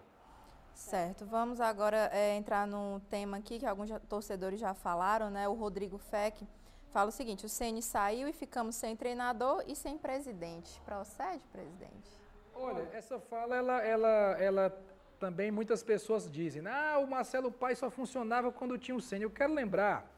Certo, 0.75 1.25
vamos 1.25 1.61
agora 1.61 2.11
é, 2.13 2.37
entrar 2.37 2.67
num 2.67 3.01
tema 3.09 3.39
aqui 3.39 3.59
que 3.59 3.65
alguns 3.65 3.89
torcedores 4.09 4.61
já 4.61 4.75
falaram, 4.75 5.31
né? 5.31 5.49
O 5.49 5.55
Rodrigo 5.55 5.97
Feck 5.97 6.47
fala 6.91 7.09
o 7.09 7.13
seguinte: 7.13 7.47
o 7.47 7.49
CN 7.49 7.81
saiu 7.81 8.29
e 8.29 8.33
ficamos 8.33 8.75
sem 8.75 8.95
treinador 8.95 9.65
e 9.67 9.75
sem 9.75 9.97
presidente. 9.97 10.81
Procede, 10.85 11.43
presidente? 11.51 12.11
Olha, 12.55 12.89
essa 12.93 13.19
fala, 13.19 13.57
ela, 13.57 13.83
ela, 13.83 14.37
ela 14.39 14.96
também 15.19 15.51
muitas 15.51 15.83
pessoas 15.83 16.31
dizem, 16.31 16.63
ah, 16.67 16.99
o 16.99 17.07
Marcelo 17.07 17.51
Paes 17.51 17.79
só 17.79 17.91
funcionava 17.91 18.53
quando 18.53 18.79
tinha 18.79 18.97
o 18.97 19.01
CN. 19.01 19.25
Eu 19.25 19.31
quero 19.31 19.53
lembrar 19.53 20.11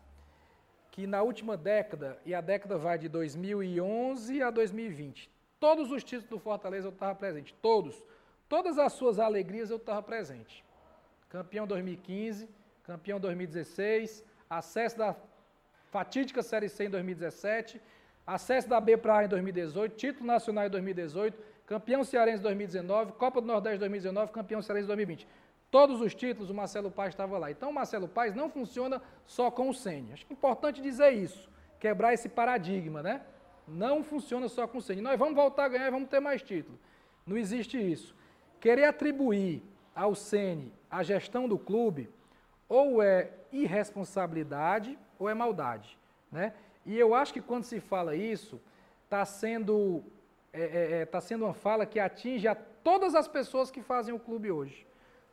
que 0.90 1.06
na 1.06 1.22
última 1.22 1.56
década, 1.56 2.18
e 2.24 2.34
a 2.34 2.40
década 2.40 2.76
vai 2.76 2.98
de 2.98 3.08
2011 3.08 4.42
a 4.42 4.50
2020, 4.50 5.30
todos 5.60 5.90
os 5.92 6.02
títulos 6.02 6.28
do 6.30 6.38
Fortaleza 6.38 6.88
eu 6.88 6.92
estava 6.92 7.14
presente, 7.14 7.54
todos. 7.62 8.02
Todas 8.48 8.78
as 8.78 8.94
suas 8.94 9.18
alegrias 9.18 9.70
eu 9.70 9.76
estava 9.76 10.02
presente. 10.02 10.64
Campeão 11.28 11.66
2015, 11.66 12.48
campeão 12.82 13.20
2016, 13.20 14.24
acesso 14.48 14.96
da 14.96 15.14
fatídica 15.90 16.42
Série 16.42 16.68
C 16.68 16.84
em 16.86 16.90
2017, 16.90 17.80
acesso 18.26 18.68
da 18.68 18.80
B 18.80 18.96
para 18.96 19.18
A 19.18 19.24
em 19.24 19.28
2018, 19.28 19.96
título 19.96 20.26
nacional 20.26 20.66
em 20.66 20.70
2018, 20.70 21.38
campeão 21.68 22.02
cearense 22.02 22.38
em 22.38 22.42
2019, 22.42 23.12
Copa 23.12 23.42
do 23.42 23.46
Nordeste 23.46 23.76
em 23.76 23.80
2019, 23.80 24.32
campeão 24.32 24.62
cearense 24.62 24.84
em 24.84 24.88
2020. 24.88 25.28
Todos 25.70 26.00
os 26.00 26.14
títulos 26.14 26.48
o 26.48 26.54
Marcelo 26.54 26.90
Paes 26.90 27.12
estava 27.12 27.36
lá. 27.36 27.50
Então 27.50 27.68
o 27.68 27.74
Marcelo 27.74 28.08
Paes 28.08 28.34
não 28.34 28.48
funciona 28.48 29.02
só 29.26 29.50
com 29.50 29.68
o 29.68 29.74
Sene. 29.74 30.14
Acho 30.14 30.24
que 30.24 30.32
é 30.32 30.34
importante 30.34 30.80
dizer 30.80 31.10
isso, 31.10 31.50
quebrar 31.78 32.14
esse 32.14 32.26
paradigma, 32.26 33.02
né? 33.02 33.20
Não 33.66 34.02
funciona 34.02 34.48
só 34.48 34.66
com 34.66 34.78
o 34.78 34.80
Sene. 34.80 35.02
Nós 35.02 35.18
vamos 35.18 35.34
voltar 35.34 35.66
a 35.66 35.68
ganhar 35.68 35.88
e 35.88 35.90
vamos 35.90 36.08
ter 36.08 36.20
mais 36.20 36.42
títulos. 36.42 36.80
Não 37.26 37.36
existe 37.36 37.76
isso. 37.78 38.16
Querer 38.58 38.84
atribuir 38.84 39.62
ao 39.94 40.14
Sene 40.14 40.72
a 40.90 41.02
gestão 41.02 41.46
do 41.46 41.58
clube 41.58 42.08
ou 42.66 43.02
é 43.02 43.30
irresponsabilidade 43.52 44.98
ou 45.18 45.28
é 45.28 45.34
maldade, 45.34 45.98
né? 46.32 46.54
E 46.86 46.98
eu 46.98 47.14
acho 47.14 47.34
que 47.34 47.42
quando 47.42 47.64
se 47.64 47.78
fala 47.78 48.16
isso, 48.16 48.58
está 49.04 49.22
sendo, 49.26 50.02
é, 50.52 50.62
é, 50.62 51.00
é, 51.00 51.06
tá 51.06 51.20
sendo 51.20 51.44
uma 51.44 51.54
fala 51.54 51.86
que 51.86 52.00
atinge 52.00 52.48
a 52.48 52.54
todas 52.54 53.14
as 53.14 53.28
pessoas 53.28 53.70
que 53.70 53.82
fazem 53.82 54.14
o 54.14 54.18
clube 54.18 54.50
hoje 54.50 54.88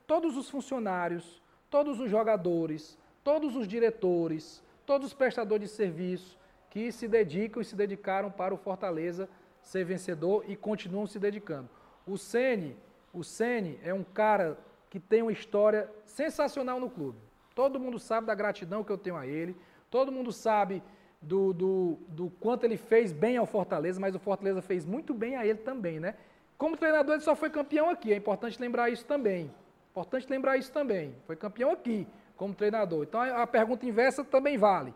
todos 0.08 0.38
os 0.38 0.50
funcionários, 0.50 1.42
todos 1.70 2.00
os 2.00 2.10
jogadores, 2.10 2.98
todos 3.24 3.56
os 3.56 3.68
diretores, 3.68 4.64
todos 4.86 5.08
os 5.08 5.14
prestadores 5.14 5.70
de 5.70 5.76
serviço 5.76 6.38
que 6.70 6.92
se 6.92 7.08
dedicam 7.08 7.62
e 7.62 7.66
se 7.66 7.76
dedicaram 7.76 8.30
para 8.30 8.54
o 8.54 8.58
Fortaleza 8.58 9.30
ser 9.62 9.84
vencedor 9.84 10.46
e 10.48 10.56
continuam 10.56 11.08
se 11.08 11.18
dedicando. 11.18 11.70
O 12.06 12.18
Ceni, 12.18 12.78
o 13.12 13.24
Ceni 13.24 13.80
é 13.84 13.94
um 13.94 14.04
cara 14.04 14.58
que 14.90 15.00
tem 15.00 15.22
uma 15.22 15.32
história 15.32 15.90
sensacional 16.06 16.80
no 16.80 16.90
clube. 16.90 17.18
Todo 17.56 17.80
mundo 17.80 17.98
sabe 17.98 18.28
da 18.28 18.36
gratidão 18.36 18.84
que 18.84 18.92
eu 18.92 18.98
tenho 18.98 19.16
a 19.16 19.26
ele, 19.26 19.56
todo 19.90 20.12
mundo 20.12 20.32
sabe 20.32 20.84
do, 21.26 21.54
do, 21.54 21.98
do 22.08 22.30
quanto 22.40 22.64
ele 22.64 22.78
fez 22.78 23.12
bem 23.12 23.38
ao 23.38 23.46
Fortaleza, 23.46 24.00
mas 24.00 24.16
o 24.16 24.20
Fortaleza 24.20 24.62
fez 24.62 24.86
muito 24.86 25.14
bem 25.14 25.36
a 25.36 25.46
ele 25.46 25.60
também, 25.60 26.00
né? 26.00 26.16
Como 26.58 26.78
treinador, 26.78 27.16
ele 27.16 27.24
só 27.24 27.36
foi 27.36 27.50
campeão 27.50 27.90
aqui, 27.90 28.14
é 28.14 28.16
importante 28.16 28.62
lembrar 28.62 28.90
isso 28.90 29.06
também. 29.06 29.52
Importante 29.92 30.30
lembrar 30.30 30.58
isso 30.58 30.72
também. 30.72 31.16
Foi 31.26 31.36
campeão 31.36 31.72
aqui, 31.72 32.08
como 32.38 32.54
treinador. 32.54 33.04
Então 33.04 33.20
a 33.20 33.48
pergunta 33.48 33.86
inversa 33.86 34.24
também 34.24 34.58
vale. 34.58 34.94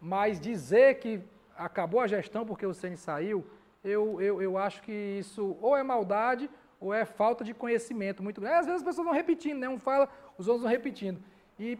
Mas 0.00 0.38
dizer 0.38 0.98
que 0.98 1.20
acabou 1.56 2.00
a 2.00 2.06
gestão 2.06 2.44
porque 2.44 2.66
o 2.66 2.74
Ceni 2.74 2.96
saiu, 2.96 3.44
eu, 3.82 4.20
eu, 4.20 4.42
eu 4.42 4.58
acho 4.58 4.82
que 4.82 4.92
isso 4.92 5.56
ou 5.60 5.76
é 5.76 5.82
maldade 5.82 6.50
ou 6.78 6.92
é 6.92 7.04
falta 7.04 7.42
de 7.42 7.54
conhecimento 7.54 8.22
muito 8.22 8.40
grande. 8.40 8.56
Às 8.56 8.66
vezes 8.66 8.82
as 8.82 8.86
pessoas 8.86 9.06
vão 9.06 9.14
repetindo, 9.14 9.58
né? 9.58 9.68
Um 9.68 9.78
fala, 9.78 10.08
os 10.36 10.46
outros 10.46 10.62
vão 10.62 10.70
repetindo. 10.70 11.18
E 11.58 11.78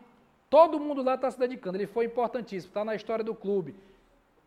todo 0.49 0.81
mundo 0.81 1.03
lá 1.03 1.15
está 1.15 1.31
se 1.31 1.39
dedicando. 1.39 1.77
Ele 1.77 1.87
foi 1.87 2.05
importantíssimo, 2.05 2.71
está 2.71 2.85
na 2.85 2.95
história 2.95 3.25
do 3.25 3.35
clube. 3.35 3.75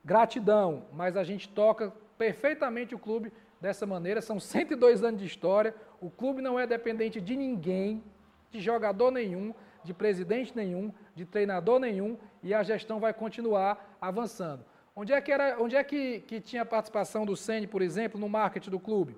Gratidão, 0.03 0.85
mas 0.93 1.17
a 1.17 1.23
gente 1.23 1.49
toca 1.49 1.93
perfeitamente 2.17 2.95
o 2.95 2.99
clube 2.99 3.31
dessa 3.59 3.85
maneira. 3.85 4.21
São 4.21 4.39
102 4.39 5.03
anos 5.03 5.19
de 5.19 5.27
história. 5.27 5.75
O 6.01 6.09
clube 6.09 6.41
não 6.41 6.59
é 6.59 6.65
dependente 6.65 7.19
de 7.19 7.35
ninguém, 7.35 8.03
de 8.51 8.59
jogador 8.59 9.11
nenhum, 9.11 9.53
de 9.83 9.93
presidente 9.93 10.55
nenhum, 10.55 10.91
de 11.15 11.25
treinador 11.25 11.79
nenhum, 11.79 12.17
e 12.41 12.53
a 12.53 12.63
gestão 12.63 12.99
vai 12.99 13.13
continuar 13.13 13.97
avançando. 14.01 14.63
Onde 14.95 15.13
é 15.13 15.21
que, 15.21 15.31
era, 15.31 15.61
onde 15.61 15.75
é 15.75 15.83
que, 15.83 16.21
que 16.21 16.41
tinha 16.41 16.65
participação 16.65 17.25
do 17.25 17.35
SENE, 17.35 17.67
por 17.67 17.81
exemplo, 17.81 18.19
no 18.19 18.27
marketing 18.27 18.69
do 18.69 18.79
clube? 18.79 19.15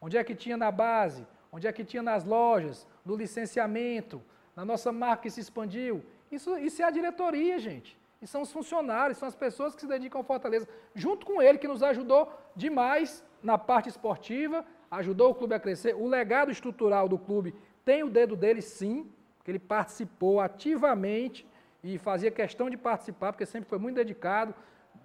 Onde 0.00 0.16
é 0.16 0.24
que 0.24 0.34
tinha 0.34 0.56
na 0.56 0.70
base? 0.70 1.26
Onde 1.52 1.66
é 1.66 1.72
que 1.72 1.84
tinha 1.84 2.02
nas 2.02 2.24
lojas? 2.24 2.86
No 3.04 3.14
licenciamento? 3.16 4.20
Na 4.56 4.64
nossa 4.64 4.90
marca 4.90 5.24
que 5.24 5.30
se 5.30 5.40
expandiu? 5.40 6.02
Isso, 6.30 6.56
isso 6.58 6.82
é 6.82 6.84
a 6.84 6.90
diretoria, 6.90 7.58
gente. 7.58 7.98
E 8.22 8.26
são 8.26 8.42
os 8.42 8.52
funcionários, 8.52 9.18
são 9.18 9.28
as 9.28 9.34
pessoas 9.34 9.74
que 9.74 9.80
se 9.80 9.86
dedicam 9.86 10.20
ao 10.20 10.24
Fortaleza, 10.24 10.68
junto 10.94 11.24
com 11.24 11.40
ele, 11.40 11.58
que 11.58 11.66
nos 11.66 11.82
ajudou 11.82 12.32
demais 12.54 13.24
na 13.42 13.56
parte 13.56 13.88
esportiva, 13.88 14.64
ajudou 14.90 15.30
o 15.30 15.34
clube 15.34 15.54
a 15.54 15.60
crescer. 15.60 15.94
O 15.94 16.06
legado 16.06 16.50
estrutural 16.50 17.08
do 17.08 17.18
clube 17.18 17.54
tem 17.84 18.02
o 18.02 18.10
dedo 18.10 18.36
dele, 18.36 18.60
sim, 18.60 19.10
porque 19.38 19.50
ele 19.50 19.58
participou 19.58 20.38
ativamente 20.38 21.46
e 21.82 21.96
fazia 21.96 22.30
questão 22.30 22.68
de 22.68 22.76
participar, 22.76 23.32
porque 23.32 23.46
sempre 23.46 23.68
foi 23.68 23.78
muito 23.78 23.96
dedicado 23.96 24.54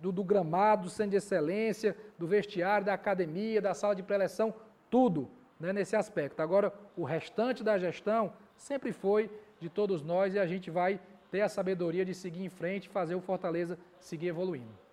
do, 0.02 0.12
do 0.12 0.24
gramado, 0.24 0.84
do 0.84 0.90
centro 0.90 1.12
de 1.12 1.18
excelência, 1.18 1.96
do 2.18 2.28
vestiário, 2.28 2.86
da 2.86 2.94
academia, 2.94 3.62
da 3.62 3.74
sala 3.74 3.96
de 3.96 4.04
preleção, 4.04 4.54
tudo 4.90 5.30
né, 5.58 5.72
nesse 5.72 5.96
aspecto. 5.96 6.42
Agora, 6.42 6.74
o 6.98 7.06
restante 7.06 7.64
da 7.64 7.78
gestão 7.78 8.34
sempre 8.58 8.92
foi 8.92 9.32
de 9.60 9.70
todos 9.70 10.02
nós 10.02 10.34
e 10.34 10.40
a 10.40 10.46
gente 10.46 10.70
vai 10.70 11.00
ter 11.32 11.42
a 11.42 11.50
sabedoria 11.50 12.06
de 12.06 12.14
seguir 12.14 12.44
em 12.44 12.50
frente 12.50 12.86
e 12.86 12.90
fazer 12.90 13.16
o 13.16 13.22
Fortaleza 13.22 13.78
seguir 14.00 14.28
evoluindo 14.28 14.86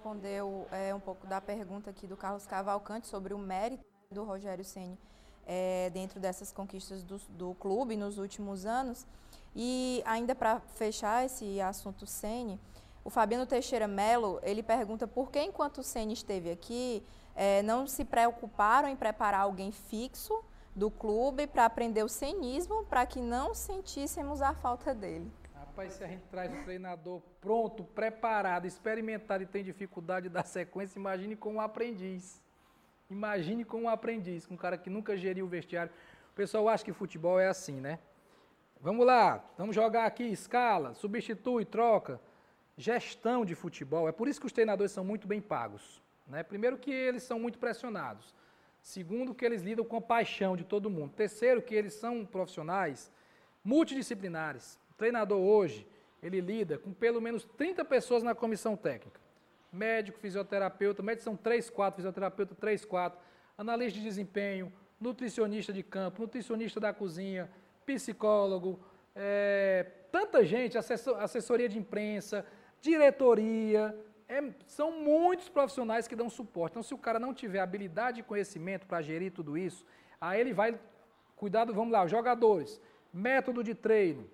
respondeu 0.00 0.66
é, 0.72 0.94
um 0.94 1.00
pouco 1.00 1.26
da 1.26 1.42
pergunta 1.42 1.90
aqui 1.90 2.06
do 2.06 2.16
Carlos 2.16 2.46
Cavalcante 2.46 3.06
sobre 3.06 3.34
o 3.34 3.38
mérito 3.38 3.84
do 4.10 4.24
Rogério 4.24 4.64
Ceni 4.64 4.98
é, 5.46 5.90
dentro 5.90 6.18
dessas 6.18 6.50
conquistas 6.50 7.02
do, 7.02 7.18
do, 7.28 7.54
clube 7.56 7.96
nos 7.96 8.16
últimos 8.16 8.64
anos. 8.64 9.06
E 9.54 10.02
ainda 10.06 10.34
para 10.34 10.58
fechar 10.60 11.26
esse 11.26 11.60
assunto 11.60 12.06
Ceni, 12.06 12.58
o 13.04 13.10
Fabiano 13.10 13.44
Teixeira 13.44 13.86
Melo 13.86 14.40
ele 14.42 14.62
pergunta 14.62 15.06
por 15.06 15.30
que 15.30 15.38
enquanto 15.38 15.78
o 15.78 15.82
Ceni 15.82 16.14
esteve 16.14 16.50
aqui 16.50 17.02
é, 17.36 17.62
não 17.62 17.86
se 17.86 18.02
preocuparam 18.02 18.88
em 18.88 18.96
preparar 18.96 19.42
alguém 19.42 19.70
fixo 19.70 20.42
do 20.80 20.90
clube 20.90 21.46
para 21.46 21.66
aprender 21.66 22.02
o 22.02 22.08
cenismo 22.08 22.84
para 22.86 23.04
que 23.04 23.20
não 23.20 23.54
sentíssemos 23.54 24.40
a 24.40 24.54
falta 24.54 24.94
dele. 24.94 25.30
Rapaz, 25.54 25.92
se 25.92 26.02
a 26.02 26.06
gente 26.06 26.22
traz 26.30 26.50
um 26.50 26.64
treinador 26.64 27.20
pronto, 27.38 27.84
preparado, 27.84 28.66
experimentado 28.66 29.42
e 29.42 29.46
tem 29.46 29.62
dificuldade 29.62 30.28
de 30.28 30.32
dar 30.32 30.46
sequência, 30.46 30.98
imagine 30.98 31.36
com 31.36 31.52
um 31.52 31.60
aprendiz. 31.60 32.42
Imagine 33.10 33.62
com 33.62 33.82
um 33.82 33.88
aprendiz, 33.90 34.46
com 34.46 34.54
um 34.54 34.56
cara 34.56 34.78
que 34.78 34.88
nunca 34.88 35.18
geriu 35.18 35.44
o 35.44 35.48
vestiário. 35.48 35.92
O 36.32 36.34
pessoal 36.34 36.66
acha 36.66 36.82
que 36.82 36.94
futebol 36.94 37.38
é 37.38 37.48
assim, 37.48 37.78
né? 37.78 37.98
Vamos 38.80 39.04
lá, 39.04 39.44
vamos 39.58 39.76
jogar 39.76 40.06
aqui, 40.06 40.24
escala, 40.24 40.94
substitui, 40.94 41.66
troca. 41.66 42.18
Gestão 42.74 43.44
de 43.44 43.54
futebol, 43.54 44.08
é 44.08 44.12
por 44.12 44.28
isso 44.28 44.40
que 44.40 44.46
os 44.46 44.52
treinadores 44.52 44.92
são 44.92 45.04
muito 45.04 45.28
bem 45.28 45.42
pagos. 45.42 46.02
Né? 46.26 46.42
Primeiro 46.42 46.78
que 46.78 46.90
eles 46.90 47.22
são 47.22 47.38
muito 47.38 47.58
pressionados. 47.58 48.34
Segundo, 48.82 49.34
que 49.34 49.44
eles 49.44 49.62
lidam 49.62 49.84
com 49.84 49.96
a 49.96 50.00
paixão 50.00 50.56
de 50.56 50.64
todo 50.64 50.90
mundo. 50.90 51.12
Terceiro, 51.12 51.60
que 51.60 51.74
eles 51.74 51.94
são 51.94 52.24
profissionais 52.24 53.12
multidisciplinares. 53.62 54.78
O 54.90 54.94
treinador 54.94 55.38
hoje, 55.38 55.86
ele 56.22 56.40
lida 56.40 56.78
com 56.78 56.92
pelo 56.92 57.20
menos 57.20 57.44
30 57.56 57.84
pessoas 57.84 58.22
na 58.22 58.34
comissão 58.34 58.76
técnica. 58.76 59.20
Médico, 59.72 60.18
fisioterapeuta, 60.18 61.02
médico 61.02 61.24
são 61.24 61.36
3, 61.36 61.70
4, 61.70 61.96
fisioterapeuta 61.96 62.54
3, 62.54 62.84
4, 62.84 63.20
analista 63.56 63.98
de 63.98 64.04
desempenho, 64.04 64.72
nutricionista 65.00 65.72
de 65.72 65.82
campo, 65.82 66.22
nutricionista 66.22 66.80
da 66.80 66.92
cozinha, 66.92 67.50
psicólogo, 67.86 68.80
é, 69.14 69.86
tanta 70.10 70.44
gente, 70.44 70.76
assessor, 70.76 71.20
assessoria 71.20 71.68
de 71.68 71.78
imprensa, 71.78 72.44
diretoria, 72.80 73.96
é, 74.30 74.54
são 74.68 74.92
muitos 74.92 75.48
profissionais 75.48 76.06
que 76.06 76.14
dão 76.14 76.30
suporte. 76.30 76.74
Então, 76.74 76.82
se 76.84 76.94
o 76.94 76.98
cara 76.98 77.18
não 77.18 77.34
tiver 77.34 77.58
habilidade 77.58 78.20
e 78.20 78.22
conhecimento 78.22 78.86
para 78.86 79.02
gerir 79.02 79.32
tudo 79.32 79.58
isso, 79.58 79.84
aí 80.20 80.40
ele 80.40 80.52
vai 80.52 80.78
cuidar 81.34 81.64
do, 81.64 81.74
vamos 81.74 81.92
lá, 81.92 82.06
jogadores, 82.06 82.80
método 83.12 83.64
de 83.64 83.74
treino, 83.74 84.24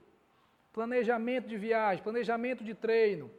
planejamento 0.71 1.49
de 1.49 1.57
viagem, 1.57 2.05
planejamento 2.05 2.63
de 2.63 2.75
treino, 2.75 3.31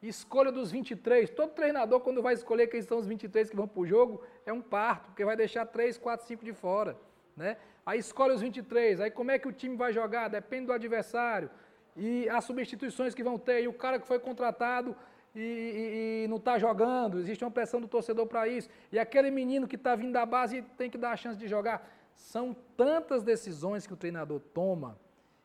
escolha 0.00 0.52
dos 0.52 0.70
23. 0.70 1.30
Todo 1.30 1.50
treinador, 1.50 1.98
quando 1.98 2.22
vai 2.22 2.34
escolher 2.34 2.68
quem 2.68 2.80
são 2.80 2.98
os 2.98 3.06
23 3.08 3.50
que 3.50 3.56
vão 3.56 3.66
para 3.66 3.80
o 3.80 3.86
jogo, 3.86 4.22
é 4.46 4.52
um 4.52 4.62
parto, 4.62 5.06
porque 5.06 5.24
vai 5.24 5.36
deixar 5.36 5.66
3, 5.66 5.98
4, 5.98 6.26
5 6.28 6.44
de 6.44 6.52
fora. 6.52 6.96
Né? 7.36 7.56
Aí 7.84 7.98
escolhe 7.98 8.34
os 8.34 8.40
23, 8.40 9.00
aí 9.00 9.10
como 9.10 9.32
é 9.32 9.38
que 9.38 9.48
o 9.48 9.52
time 9.52 9.76
vai 9.76 9.92
jogar? 9.92 10.28
Depende 10.28 10.66
do 10.66 10.72
adversário. 10.72 11.50
E 11.96 12.28
as 12.28 12.44
substituições 12.44 13.14
que 13.14 13.22
vão 13.24 13.36
ter, 13.36 13.62
e 13.62 13.68
o 13.68 13.72
cara 13.72 13.98
que 13.98 14.06
foi 14.06 14.20
contratado 14.20 14.96
e, 15.34 15.40
e, 15.40 16.24
e 16.24 16.28
não 16.28 16.36
está 16.36 16.58
jogando, 16.58 17.18
existe 17.18 17.44
uma 17.44 17.50
pressão 17.50 17.80
do 17.80 17.88
torcedor 17.88 18.26
para 18.26 18.46
isso. 18.46 18.68
E 18.92 18.98
aquele 18.98 19.30
menino 19.30 19.66
que 19.66 19.76
está 19.76 19.96
vindo 19.96 20.12
da 20.12 20.24
base 20.24 20.62
tem 20.76 20.88
que 20.88 20.98
dar 20.98 21.12
a 21.12 21.16
chance 21.16 21.38
de 21.38 21.48
jogar. 21.48 21.88
São 22.14 22.54
tantas 22.76 23.22
decisões 23.22 23.86
que 23.86 23.92
o 23.92 23.96
treinador 23.96 24.40
toma 24.40 24.98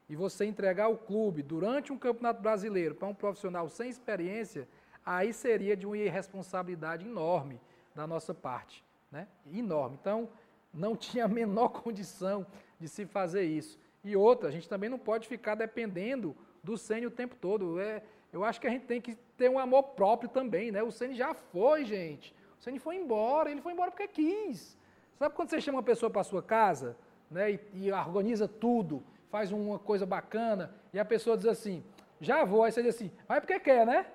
e 0.08 0.16
você 0.16 0.46
entregar 0.46 0.88
o 0.88 0.98
clube 0.98 1.44
durante 1.44 1.94
um 1.94 1.98
campeonato 1.98 2.42
brasileiro 2.42 2.96
para 2.96 3.08
um 3.08 3.14
profissional 3.14 3.70
sem 3.70 3.90
experiência, 3.90 4.68
aí 5.06 5.32
seria 5.32 5.78
de 5.78 5.86
uma 5.86 5.98
irresponsabilidade 5.98 7.06
enorme 7.06 7.62
da 7.96 8.08
nossa 8.08 8.34
parte. 8.34 8.84
Né? 9.12 9.28
Enorme. 9.52 9.98
Então, 10.02 10.30
não 10.74 10.96
tinha 10.98 11.26
a 11.26 11.28
menor 11.28 11.70
condição 11.70 12.46
de 12.80 12.88
se 12.88 13.06
fazer 13.06 13.44
isso. 13.44 13.78
E 14.04 14.16
outra, 14.16 14.50
a 14.50 14.52
gente 14.52 14.68
também 14.68 14.90
não 14.90 14.98
pode 14.98 15.28
ficar 15.28 15.56
dependendo 15.56 16.36
do 16.64 16.78
Sene 16.78 17.06
o 17.06 17.12
tempo 17.12 17.36
todo. 17.36 17.80
É, 17.80 18.02
eu 18.32 18.44
acho 18.44 18.60
que 18.60 18.68
a 18.68 18.70
gente 18.70 18.86
tem 18.86 19.02
que 19.02 19.16
ter 19.38 19.50
um 19.50 19.60
amor 19.60 19.84
próprio 19.84 20.30
também, 20.30 20.72
né? 20.72 20.84
O 20.84 20.92
Sene 20.92 21.16
já 21.16 21.34
foi, 21.34 21.86
gente. 21.86 22.36
O 22.60 22.64
Sene 22.64 22.80
foi 22.80 22.96
embora, 22.96 23.50
ele 23.50 23.62
foi 23.62 23.74
embora 23.74 23.92
porque 23.92 24.08
quis. 24.08 24.78
Sabe 25.18 25.36
quando 25.36 25.50
você 25.50 25.60
chama 25.60 25.78
uma 25.78 25.84
pessoa 25.84 26.10
para 26.10 26.24
sua 26.24 26.42
casa, 26.42 26.96
né, 27.30 27.52
e, 27.52 27.60
e, 27.74 27.92
organiza 27.92 28.48
tudo, 28.48 29.04
faz 29.30 29.52
uma 29.52 29.78
coisa 29.78 30.06
bacana, 30.06 30.74
e 30.94 31.00
a 31.00 31.06
pessoa 31.06 31.36
diz 31.36 31.46
assim, 31.46 31.84
já 32.22 32.44
vou, 32.46 32.64
aí 32.64 32.72
você 32.72 32.82
diz 32.82 32.96
assim, 32.96 33.12
vai 33.28 33.42
porque 33.42 33.60
quer, 33.60 33.86
né? 33.86 34.06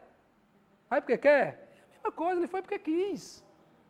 Vai 0.88 1.00
porque 1.00 1.18
quer? 1.18 1.68
É 1.78 1.84
a 1.84 1.90
mesma 1.90 2.12
coisa, 2.12 2.40
ele 2.40 2.46
foi 2.46 2.62
porque 2.62 2.78
quis. 2.78 3.44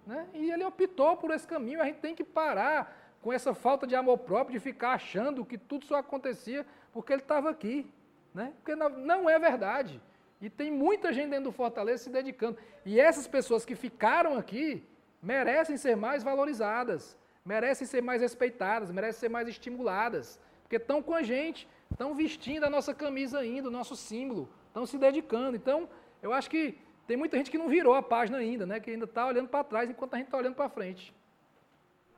Né? 0.06 0.26
E 0.34 0.50
ele 0.50 0.64
optou 0.64 1.16
por 1.16 1.30
esse 1.30 1.46
caminho. 1.46 1.80
A 1.80 1.86
gente 1.86 1.98
tem 1.98 2.14
que 2.14 2.24
parar 2.24 3.16
com 3.22 3.32
essa 3.32 3.54
falta 3.54 3.86
de 3.86 3.96
amor 3.96 4.18
próprio, 4.18 4.58
de 4.58 4.60
ficar 4.60 4.92
achando 4.92 5.44
que 5.44 5.56
tudo 5.56 5.86
só 5.86 5.96
acontecia 5.96 6.66
porque 6.92 7.12
ele 7.12 7.22
estava 7.22 7.50
aqui. 7.50 7.90
Né? 8.32 8.52
Porque 8.56 8.76
não, 8.76 8.88
não 8.90 9.30
é 9.30 9.38
verdade. 9.38 10.00
E 10.44 10.50
tem 10.50 10.70
muita 10.70 11.10
gente 11.10 11.30
dentro 11.30 11.46
do 11.50 11.52
Fortaleza 11.52 12.04
se 12.04 12.10
dedicando. 12.10 12.58
E 12.84 13.00
essas 13.00 13.26
pessoas 13.26 13.64
que 13.64 13.74
ficaram 13.74 14.36
aqui 14.36 14.86
merecem 15.22 15.76
ser 15.84 15.96
mais 15.96 16.22
valorizadas, 16.22 17.16
merecem 17.52 17.86
ser 17.86 18.02
mais 18.02 18.20
respeitadas, 18.20 18.90
merecem 18.90 19.20
ser 19.20 19.30
mais 19.30 19.48
estimuladas. 19.48 20.38
Porque 20.62 20.76
estão 20.76 21.02
com 21.02 21.14
a 21.14 21.22
gente, 21.22 21.66
estão 21.90 22.14
vestindo 22.14 22.64
a 22.64 22.68
nossa 22.68 22.92
camisa 22.92 23.38
ainda, 23.38 23.68
o 23.68 23.76
nosso 23.78 23.96
símbolo, 23.96 24.46
estão 24.66 24.84
se 24.84 24.98
dedicando. 24.98 25.56
Então, 25.56 25.88
eu 26.22 26.30
acho 26.34 26.50
que 26.50 26.78
tem 27.06 27.16
muita 27.16 27.38
gente 27.38 27.50
que 27.50 27.56
não 27.56 27.68
virou 27.76 27.94
a 27.94 28.02
página 28.02 28.36
ainda, 28.36 28.66
né? 28.66 28.78
Que 28.80 28.90
ainda 28.90 29.06
está 29.06 29.26
olhando 29.26 29.48
para 29.48 29.64
trás 29.64 29.88
enquanto 29.88 30.12
a 30.12 30.18
gente 30.18 30.26
está 30.26 30.36
olhando 30.36 30.56
para 30.56 30.68
frente. 30.68 31.14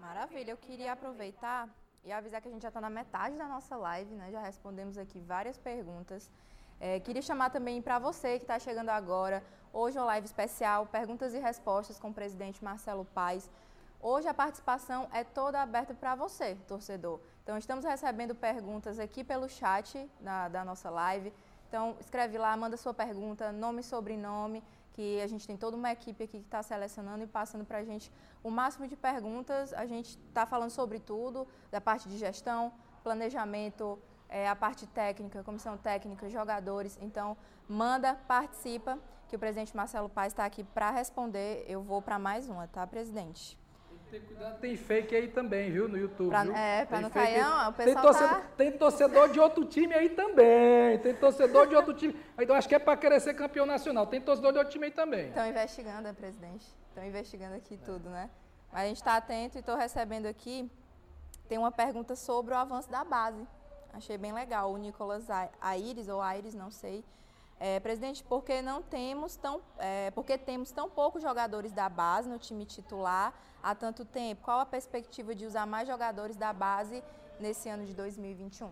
Maravilha. 0.01 0.51
Eu 0.51 0.57
queria 0.57 0.91
aproveitar 0.95 1.69
e 2.05 2.11
avisar 2.11 2.43
que 2.43 2.49
a 2.49 2.51
gente 2.51 2.63
já 2.63 2.73
está 2.75 2.81
na 2.81 2.91
metade 2.91 3.37
da 3.37 3.47
nossa 3.47 3.77
live, 3.77 4.13
né? 4.17 4.33
Já 4.33 4.41
respondemos 4.41 4.99
aqui 4.99 5.21
várias 5.21 5.57
perguntas. 5.59 6.29
É, 6.79 7.01
queria 7.01 7.23
chamar 7.23 7.51
também 7.51 7.81
para 7.81 7.99
você 7.99 8.39
que 8.39 8.45
está 8.45 8.59
chegando 8.59 8.91
agora. 8.91 9.43
Hoje 9.73 9.99
uma 9.99 10.05
live 10.07 10.27
especial, 10.27 10.87
perguntas 10.87 11.33
e 11.33 11.39
respostas 11.39 11.99
com 11.99 12.11
o 12.11 12.15
presidente 12.15 12.63
Marcelo 12.63 13.05
Paes. 13.05 13.51
Hoje 14.01 14.29
a 14.29 14.35
participação 14.35 15.09
é 15.13 15.25
toda 15.25 15.61
aberta 15.61 15.95
para 15.95 16.15
você, 16.15 16.55
torcedor. 16.69 17.19
Então 17.43 17.57
estamos 17.57 17.85
recebendo 17.85 18.35
perguntas 18.35 18.99
aqui 18.99 19.25
pelo 19.25 19.49
chat 19.49 20.11
da, 20.21 20.49
da 20.49 20.65
nossa 20.65 20.91
live. 20.91 21.33
Então 21.69 21.97
escreve 21.99 22.37
lá, 22.37 22.55
manda 22.57 22.77
sua 22.77 22.93
pergunta, 22.93 23.51
nome 23.53 23.81
e 23.81 23.85
sobrenome 23.85 24.63
que 24.93 25.21
a 25.21 25.27
gente 25.27 25.47
tem 25.47 25.57
toda 25.59 25.77
uma 25.77 25.93
equipe 25.93 26.25
aqui 26.25 26.39
que 26.39 26.47
está 26.47 26.63
selecionando 26.63 27.25
e 27.25 27.27
passando 27.27 27.65
para 27.67 27.79
a 27.79 27.85
gente 27.85 28.11
o 28.43 28.51
máximo 28.51 28.87
de 28.87 28.97
perguntas. 28.97 29.73
A 29.73 29.87
gente 29.87 30.19
está 30.29 30.47
falando 30.47 30.71
sobre 30.71 30.99
tudo, 30.99 31.47
da 31.71 31.81
parte 31.81 32.09
de 32.09 32.17
gestão, 32.17 32.73
planejamento, 33.03 33.99
é, 34.29 34.49
a 34.49 34.57
parte 34.57 34.87
técnica, 34.87 35.43
comissão 35.43 35.77
técnica, 35.77 36.29
jogadores. 36.29 36.99
Então, 37.01 37.37
manda, 37.69 38.15
participa, 38.27 38.99
que 39.29 39.37
o 39.37 39.39
presidente 39.39 39.77
Marcelo 39.77 40.09
Paes 40.09 40.33
está 40.33 40.45
aqui 40.45 40.65
para 40.65 40.91
responder. 40.91 41.65
Eu 41.69 41.83
vou 41.83 42.01
para 42.01 42.19
mais 42.19 42.49
uma, 42.49 42.67
tá, 42.67 42.87
presidente? 42.87 43.59
Tem 44.11 44.21
cuidado, 44.21 44.61
tem 44.61 44.77
fake 44.77 45.17
aí 45.17 45.29
também, 45.29 45.73
viu, 45.73 45.89
no 45.89 45.99
YouTube. 45.99 46.29
Pra, 46.29 46.45
viu? 46.45 46.55
É, 46.55 46.85
para 46.85 47.01
não 47.01 47.11
cair, 47.11 47.41
não, 47.41 47.71
o 47.71 47.73
pessoal 47.73 47.95
tem 47.95 48.03
torcedor, 48.03 48.29
tá... 48.29 48.49
tem 48.57 48.73
torcedor 48.73 49.29
de 49.31 49.41
outro 49.41 49.65
time 49.65 49.95
aí 49.95 50.09
também, 50.11 50.99
tem 51.01 51.15
torcedor 51.15 51.67
de 51.67 51.75
outro 51.75 51.93
time. 51.93 52.17
Então, 52.39 52.55
acho 52.55 52.69
que 52.69 52.77
é 52.77 52.79
para 52.79 52.97
querer 52.97 53.21
ser 53.21 53.35
campeão 53.35 53.67
nacional, 53.67 54.07
tem 54.07 54.21
torcedor 54.21 54.53
de 54.53 54.59
outro 54.59 54.73
time 54.73 54.87
aí 54.87 54.93
também. 54.93 55.29
Estão 55.29 55.47
investigando, 55.49 56.15
presidente, 56.15 56.65
estão 56.89 57.05
investigando 57.05 57.57
aqui 57.57 57.75
é. 57.75 57.85
tudo, 57.85 58.09
né? 58.09 58.31
Mas 58.73 58.83
a 58.83 58.87
gente 58.87 58.97
está 58.99 59.17
atento 59.17 59.59
e 59.59 59.61
estou 59.61 59.77
recebendo 59.77 60.27
aqui, 60.27 60.71
tem 61.49 61.59
uma 61.59 61.73
pergunta 61.73 62.15
sobre 62.15 62.55
o 62.55 62.57
avanço 62.57 62.89
da 62.89 63.03
base. 63.03 63.45
Achei 63.97 64.19
bem 64.19 64.31
legal, 64.31 64.71
o 64.71 64.77
Nicolas 64.77 65.25
Aires, 65.59 66.07
ou 66.07 66.21
Aires, 66.21 66.55
não 66.55 66.71
sei, 66.71 67.03
é, 67.59 67.81
presidente, 67.81 68.23
porque 68.23 68.61
não 68.61 68.83
temos 68.83 69.37
tão, 69.37 69.63
é, 69.79 70.11
porque 70.11 70.37
temos 70.37 70.71
tão 70.71 70.91
poucos 70.91 71.23
jogadores 71.23 71.73
da 71.73 71.89
base 71.89 72.29
no 72.29 72.39
time 72.39 72.67
titular 72.67 73.33
há 73.63 73.75
tanto 73.75 74.05
tempo? 74.05 74.43
Qual 74.43 74.61
a 74.61 74.67
perspectiva 74.67 75.35
de 75.35 75.47
usar 75.47 75.65
mais 75.65 75.89
jogadores 75.89 76.37
da 76.37 76.53
base 76.53 77.03
nesse 77.41 77.71
ano 77.71 77.87
de 77.87 77.95
2021? 77.95 78.71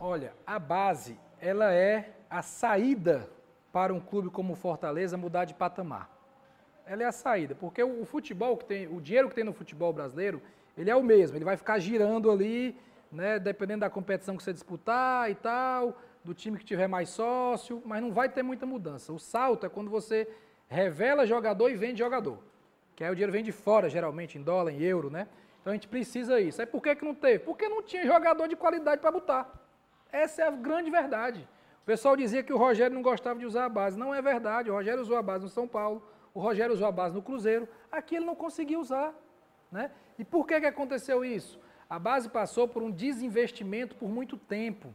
Olha, 0.00 0.34
a 0.44 0.58
base 0.58 1.16
ela 1.40 1.72
é 1.72 2.16
a 2.28 2.42
saída 2.42 3.30
para 3.72 3.94
um 3.94 4.00
clube 4.00 4.30
como 4.30 4.54
o 4.54 4.56
Fortaleza 4.56 5.16
mudar 5.16 5.44
de 5.44 5.54
patamar. 5.54 6.10
Ela 6.84 7.04
é 7.04 7.06
a 7.06 7.12
saída, 7.12 7.54
porque 7.54 7.84
o, 7.84 8.02
o 8.02 8.04
futebol 8.04 8.56
que 8.56 8.64
tem, 8.64 8.88
o 8.88 9.00
dinheiro 9.00 9.28
que 9.28 9.36
tem 9.36 9.44
no 9.44 9.52
futebol 9.52 9.92
brasileiro, 9.92 10.42
ele 10.76 10.90
é 10.90 10.96
o 10.96 11.04
mesmo. 11.04 11.36
Ele 11.36 11.44
vai 11.44 11.56
ficar 11.56 11.78
girando 11.78 12.32
ali, 12.32 12.76
né, 13.10 13.38
dependendo 13.38 13.80
da 13.80 13.90
competição 13.90 14.36
que 14.36 14.42
você 14.42 14.52
disputar 14.52 15.30
e 15.30 15.34
tal 15.34 15.96
do 16.26 16.34
time 16.34 16.58
que 16.58 16.64
tiver 16.64 16.88
mais 16.88 17.08
sócio, 17.08 17.80
mas 17.86 18.02
não 18.02 18.12
vai 18.12 18.28
ter 18.28 18.42
muita 18.42 18.66
mudança. 18.66 19.12
O 19.12 19.18
salto 19.18 19.64
é 19.64 19.68
quando 19.68 19.88
você 19.88 20.28
revela 20.68 21.24
jogador 21.24 21.70
e 21.70 21.76
vende 21.76 22.00
jogador. 22.00 22.38
Que 22.96 23.04
aí 23.04 23.10
o 23.10 23.14
dinheiro 23.14 23.32
vem 23.32 23.44
de 23.44 23.52
fora, 23.52 23.88
geralmente, 23.88 24.36
em 24.36 24.42
dólar, 24.42 24.72
em 24.72 24.82
euro, 24.82 25.08
né? 25.08 25.28
Então 25.60 25.70
a 25.70 25.74
gente 25.74 25.86
precisa 25.86 26.40
isso. 26.40 26.60
Aí 26.60 26.66
por 26.66 26.82
que, 26.82 26.96
que 26.96 27.04
não 27.04 27.14
teve? 27.14 27.40
Porque 27.40 27.68
não 27.68 27.82
tinha 27.82 28.04
jogador 28.04 28.48
de 28.48 28.56
qualidade 28.56 29.00
para 29.00 29.12
botar. 29.12 29.52
Essa 30.10 30.42
é 30.42 30.48
a 30.48 30.50
grande 30.50 30.90
verdade. 30.90 31.48
O 31.82 31.86
pessoal 31.86 32.16
dizia 32.16 32.42
que 32.42 32.52
o 32.52 32.56
Rogério 32.56 32.94
não 32.94 33.02
gostava 33.02 33.38
de 33.38 33.46
usar 33.46 33.66
a 33.66 33.68
base. 33.68 33.96
Não 33.96 34.12
é 34.12 34.20
verdade. 34.20 34.70
O 34.70 34.74
Rogério 34.74 35.00
usou 35.00 35.16
a 35.16 35.22
base 35.22 35.44
no 35.44 35.50
São 35.50 35.68
Paulo, 35.68 36.02
o 36.34 36.40
Rogério 36.40 36.74
usou 36.74 36.88
a 36.88 36.92
base 36.92 37.14
no 37.14 37.22
Cruzeiro. 37.22 37.68
Aqui 37.90 38.16
ele 38.16 38.24
não 38.24 38.34
conseguiu 38.34 38.80
usar. 38.80 39.14
Né? 39.70 39.90
E 40.18 40.24
por 40.24 40.46
que, 40.46 40.58
que 40.60 40.66
aconteceu 40.66 41.24
isso? 41.24 41.60
A 41.88 41.98
base 41.98 42.28
passou 42.28 42.66
por 42.66 42.82
um 42.82 42.90
desinvestimento 42.90 43.94
por 43.94 44.08
muito 44.08 44.36
tempo. 44.36 44.92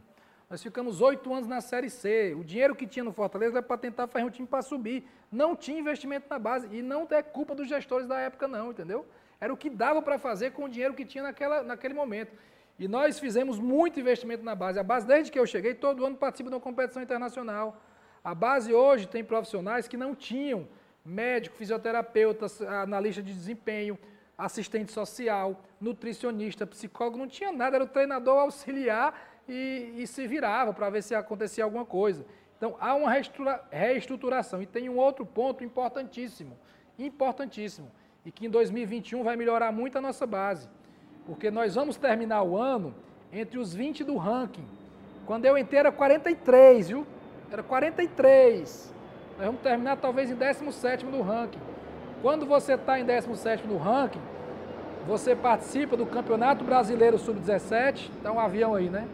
Nós 0.48 0.62
ficamos 0.62 1.00
oito 1.00 1.32
anos 1.32 1.48
na 1.48 1.62
Série 1.62 1.88
C. 1.88 2.34
O 2.38 2.44
dinheiro 2.44 2.76
que 2.76 2.86
tinha 2.86 3.02
no 3.02 3.12
Fortaleza 3.12 3.54
era 3.54 3.62
para 3.62 3.78
tentar 3.78 4.06
fazer 4.06 4.26
um 4.26 4.30
time 4.30 4.46
para 4.46 4.60
subir. 4.60 5.08
Não 5.30 5.56
tinha 5.56 5.80
investimento 5.80 6.26
na 6.28 6.38
base. 6.38 6.68
E 6.70 6.82
não 6.82 7.08
é 7.10 7.22
culpa 7.22 7.54
dos 7.54 7.66
gestores 7.66 8.06
da 8.06 8.18
época, 8.18 8.46
não, 8.46 8.70
entendeu? 8.70 9.06
Era 9.40 9.52
o 9.52 9.56
que 9.56 9.70
dava 9.70 10.02
para 10.02 10.18
fazer 10.18 10.52
com 10.52 10.64
o 10.64 10.68
dinheiro 10.68 10.92
que 10.92 11.06
tinha 11.06 11.24
naquela, 11.24 11.62
naquele 11.62 11.94
momento. 11.94 12.36
E 12.78 12.86
nós 12.86 13.18
fizemos 13.18 13.58
muito 13.58 13.98
investimento 13.98 14.44
na 14.44 14.54
base. 14.54 14.78
A 14.78 14.82
base, 14.82 15.06
desde 15.06 15.32
que 15.32 15.38
eu 15.38 15.46
cheguei, 15.46 15.72
todo 15.72 16.04
ano 16.04 16.16
participa 16.16 16.50
de 16.50 16.56
uma 16.56 16.60
competição 16.60 17.02
internacional. 17.02 17.82
A 18.22 18.34
base 18.34 18.74
hoje 18.74 19.08
tem 19.08 19.24
profissionais 19.24 19.88
que 19.88 19.96
não 19.96 20.14
tinham 20.14 20.68
médico, 21.04 21.56
fisioterapeuta, 21.56 22.46
analista 22.82 23.22
de 23.22 23.32
desempenho, 23.32 23.98
assistente 24.44 24.92
social, 24.92 25.60
nutricionista, 25.80 26.66
psicólogo, 26.66 27.18
não 27.18 27.28
tinha 27.28 27.52
nada, 27.52 27.76
era 27.76 27.84
o 27.84 27.88
treinador 27.88 28.38
auxiliar 28.38 29.14
e, 29.48 29.94
e 29.96 30.06
se 30.06 30.26
virava 30.26 30.72
para 30.72 30.90
ver 30.90 31.02
se 31.02 31.14
acontecia 31.14 31.64
alguma 31.64 31.84
coisa. 31.84 32.24
Então, 32.56 32.76
há 32.78 32.94
uma 32.94 33.10
reestruturação. 33.70 34.62
E 34.62 34.66
tem 34.66 34.88
um 34.88 34.96
outro 34.96 35.26
ponto 35.26 35.64
importantíssimo, 35.64 36.56
importantíssimo, 36.98 37.90
e 38.24 38.30
que 38.30 38.46
em 38.46 38.50
2021 38.50 39.24
vai 39.24 39.34
melhorar 39.34 39.72
muito 39.72 39.98
a 39.98 40.00
nossa 40.00 40.26
base. 40.26 40.68
Porque 41.26 41.50
nós 41.50 41.74
vamos 41.74 41.96
terminar 41.96 42.42
o 42.42 42.56
ano 42.56 42.94
entre 43.32 43.58
os 43.58 43.74
20 43.74 44.04
do 44.04 44.16
ranking. 44.16 44.64
Quando 45.26 45.44
eu 45.44 45.56
entrei 45.58 45.80
era 45.80 45.90
43, 45.90 46.88
viu? 46.88 47.06
Era 47.50 47.62
43. 47.62 48.92
Nós 49.36 49.46
vamos 49.46 49.60
terminar 49.60 49.96
talvez 49.96 50.30
em 50.30 50.34
17 50.34 51.04
do 51.06 51.20
ranking. 51.20 51.60
Quando 52.20 52.46
você 52.46 52.74
está 52.74 53.00
em 53.00 53.04
17 53.04 53.66
no 53.66 53.76
ranking, 53.76 54.20
você 55.06 55.34
participa 55.34 55.96
do 55.96 56.06
Campeonato 56.06 56.64
Brasileiro 56.64 57.18
Sub-17. 57.18 58.10
Está 58.16 58.32
um 58.32 58.38
avião 58.38 58.74
aí, 58.74 58.88
né? 58.88 59.08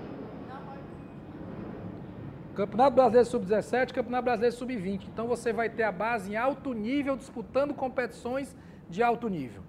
Campeonato 2.55 2.97
Brasileiro 2.97 3.29
Sub-17, 3.29 3.93
Campeonato 3.93 4.25
Brasileiro 4.25 4.57
Sub-20. 4.57 5.07
Então 5.13 5.27
você 5.27 5.53
vai 5.53 5.71
ter 5.71 5.85
a 5.85 5.93
base 5.93 6.33
em 6.33 6.37
alto 6.37 6.73
nível, 6.73 7.17
disputando 7.17 7.73
competições 7.73 8.55
de 8.91 9.03
alto 9.03 9.29
nível. 9.29 9.63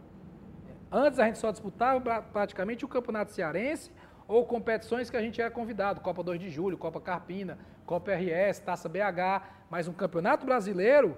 Antes 0.91 1.19
a 1.19 1.25
gente 1.25 1.37
só 1.37 1.51
disputava 1.51 2.21
praticamente 2.21 2.83
o 2.83 2.87
Campeonato 2.87 3.31
Cearense 3.31 3.91
ou 4.27 4.45
competições 4.45 5.09
que 5.09 5.17
a 5.17 5.21
gente 5.21 5.39
era 5.39 5.51
convidado, 5.51 6.01
Copa 6.01 6.23
2 6.23 6.39
de 6.39 6.49
Julho, 6.49 6.77
Copa 6.77 6.99
Carpina, 6.99 7.59
Copa 7.85 8.11
RS, 8.11 8.59
Taça 8.59 8.89
BH, 8.89 9.43
mas 9.69 9.87
um 9.87 9.93
Campeonato 9.93 10.45
Brasileiro 10.45 11.15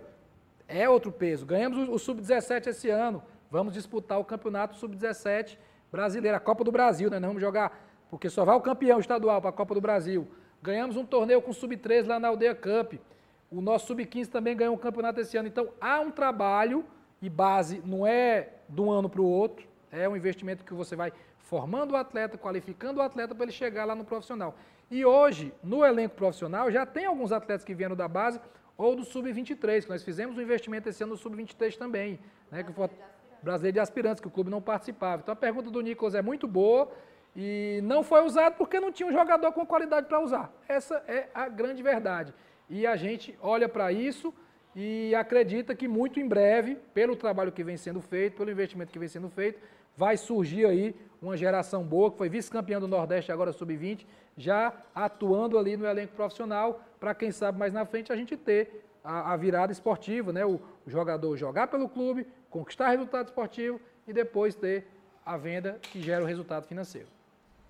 é 0.68 0.90
outro 0.90 1.12
peso. 1.12 1.46
Ganhamos 1.46 1.88
o, 1.90 1.98
Sub-17 1.98 2.68
esse 2.68 2.90
ano. 2.90 3.24
Vamos 3.52 3.74
disputar 3.74 4.18
o 4.18 4.24
Campeonato 4.24 4.78
Sub-17 4.78 5.58
brasileiro, 5.92 6.38
a 6.38 6.40
Copa 6.40 6.64
do 6.64 6.72
Brasil, 6.72 7.10
né? 7.10 7.20
Não 7.20 7.28
vamos 7.28 7.42
jogar, 7.42 7.86
porque 8.10 8.30
só 8.30 8.46
vai 8.46 8.56
o 8.56 8.62
campeão 8.62 8.98
estadual 8.98 9.42
para 9.42 9.50
a 9.50 9.54
Copa 9.54 9.76
do 9.76 9.82
Brasil. 9.82 10.26
Ganhamos 10.64 10.96
um 10.96 11.06
torneio 11.06 11.42
com 11.42 11.52
o 11.52 11.54
Sub-13 11.54 12.08
lá 12.08 12.18
na 12.18 12.30
Aldeia 12.30 12.56
Cup. 12.56 12.94
O 13.52 13.60
nosso 13.60 13.88
Sub-15 13.88 14.28
também 14.28 14.56
ganhou 14.56 14.74
um 14.74 14.78
campeonato 14.78 15.20
esse 15.20 15.36
ano. 15.36 15.50
Então, 15.50 15.68
há 15.82 16.00
um 16.00 16.10
trabalho 16.10 16.86
e 17.22 17.30
base, 17.30 17.84
não 17.86 18.08
é 18.08 18.54
de 18.70 18.80
um 18.80 18.90
ano 18.90 19.10
para 19.10 19.22
o 19.22 19.26
outro, 19.26 19.68
é 19.92 20.08
um 20.08 20.16
investimento 20.16 20.64
que 20.64 20.74
você 20.74 20.96
vai 20.96 21.12
formando 21.40 21.92
o 21.92 21.98
atleta, 21.98 22.38
qualificando 22.38 23.02
o 23.02 23.04
atleta 23.04 23.36
para 23.36 23.44
ele 23.44 23.52
chegar 23.52 23.84
lá 23.84 23.94
no 23.94 24.06
profissional. 24.06 24.56
E 24.90 25.04
hoje, 25.04 25.54
no 25.62 25.84
elenco 25.84 26.16
profissional, 26.16 26.72
já 26.72 26.86
tem 26.86 27.06
alguns 27.06 27.34
atletas 27.34 27.66
que 27.66 27.76
vieram 27.76 27.98
da 27.98 28.08
base, 28.08 28.40
ou 28.78 28.96
do 28.96 29.04
Sub-23, 29.04 29.84
que 29.84 29.90
nós 29.90 30.04
fizemos 30.04 30.38
um 30.38 30.42
investimento 30.42 30.88
esse 30.88 31.04
ano 31.04 31.12
no 31.12 31.18
Sub-23 31.18 31.76
também, 31.78 32.18
né, 32.50 32.64
que 32.64 32.72
foi 32.72 32.90
brasileiro 33.42 33.74
de 33.74 33.80
aspirantes, 33.80 34.22
que 34.22 34.28
o 34.28 34.32
clube 34.32 34.50
não 34.50 34.62
participava. 34.62 35.22
Então 35.22 35.34
a 35.34 35.36
pergunta 35.36 35.70
do 35.70 35.82
Nicolas 35.82 36.16
é 36.16 36.22
muito 36.22 36.48
boa 36.48 36.92
e 37.36 37.80
não 37.84 38.04
foi 38.04 38.22
usado 38.24 38.56
porque 38.56 38.80
não 38.80 38.92
tinha 38.92 39.08
um 39.08 39.12
jogador 39.12 39.52
com 39.52 39.66
qualidade 39.66 40.08
para 40.08 40.20
usar. 40.20 40.52
Essa 40.68 41.04
é 41.08 41.30
a 41.34 41.48
grande 41.48 41.82
verdade. 41.82 42.34
E 42.70 42.86
a 42.86 42.96
gente 42.96 43.38
olha 43.42 43.68
para 43.68 43.92
isso 43.92 44.34
e 44.76 45.14
acredita 45.16 45.76
que 45.76 45.88
muito 45.88 46.20
em 46.20 46.28
breve, 46.28 46.76
pelo 46.94 47.16
trabalho 47.16 47.52
que 47.52 47.64
vem 47.64 47.78
sendo 47.78 48.02
feito, 48.02 48.38
pelo 48.38 48.52
investimento 48.52 48.92
que 48.92 49.00
vem 49.00 49.10
sendo 49.10 49.30
feito, 49.30 49.60
vai 49.98 50.16
surgir 50.18 50.66
aí 50.66 50.96
uma 51.22 51.38
geração 51.38 51.84
boa, 51.84 52.10
que 52.10 52.18
foi 52.18 52.30
vice-campeã 52.30 52.80
do 52.80 52.88
Nordeste 52.88 53.32
agora 53.32 53.52
sub-20, 53.52 54.06
já 54.38 54.74
atuando 54.96 55.58
ali 55.60 55.76
no 55.78 55.86
elenco 55.86 56.16
profissional, 56.16 56.82
para 57.00 57.14
quem 57.14 57.32
sabe 57.32 57.60
mais 57.60 57.74
na 57.74 57.86
frente 57.86 58.12
a 58.12 58.16
gente 58.16 58.36
ter 58.38 58.86
a, 59.04 59.34
a 59.34 59.38
virada 59.38 59.72
esportiva, 59.72 60.32
né? 60.32 60.46
O, 60.46 60.60
o, 60.86 60.90
jogador 60.90 61.36
jogar 61.38 61.68
pelo 61.68 61.90
clube, 61.90 62.26
conquistar 62.52 62.90
resultado 62.90 63.28
esportivo 63.28 63.80
e 64.06 64.14
depois 64.14 64.54
ter 64.54 64.88
a 65.26 65.38
venda 65.38 65.80
que 65.82 66.02
gera 66.02 66.24
o 66.24 66.28
resultado 66.28 66.68
financeiro. 66.68 67.08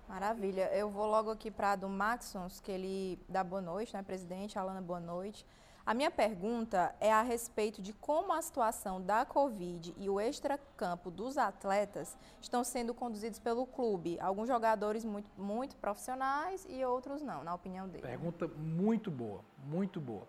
Maravilha. 0.08 0.68
Eu 0.74 0.90
vou 0.90 1.06
logo 1.06 1.30
aqui 1.30 1.50
para 1.50 1.72
a 1.72 1.76
do 1.76 1.88
Maxons, 1.88 2.60
que 2.60 2.70
ele 2.70 3.18
dá 3.28 3.42
boa 3.42 3.62
noite, 3.62 3.94
né, 3.94 4.02
presidente? 4.02 4.58
Alana, 4.58 4.82
boa 4.82 5.00
noite. 5.00 5.46
A 5.84 5.94
minha 5.94 6.10
pergunta 6.10 6.94
é 7.00 7.12
a 7.12 7.22
respeito 7.22 7.82
de 7.82 7.92
como 7.92 8.32
a 8.32 8.40
situação 8.40 9.00
da 9.00 9.24
Covid 9.24 9.94
e 9.96 10.08
o 10.08 10.20
extracampo 10.20 11.10
dos 11.10 11.36
atletas 11.36 12.16
estão 12.40 12.62
sendo 12.62 12.94
conduzidos 12.94 13.40
pelo 13.40 13.66
clube. 13.66 14.18
Alguns 14.20 14.46
jogadores 14.46 15.04
muito, 15.04 15.28
muito 15.36 15.74
profissionais 15.76 16.64
e 16.68 16.84
outros 16.84 17.20
não, 17.22 17.42
na 17.42 17.54
opinião 17.54 17.88
dele. 17.88 18.02
Pergunta 18.02 18.46
muito 18.46 19.10
boa, 19.10 19.40
muito 19.64 20.00
boa. 20.00 20.22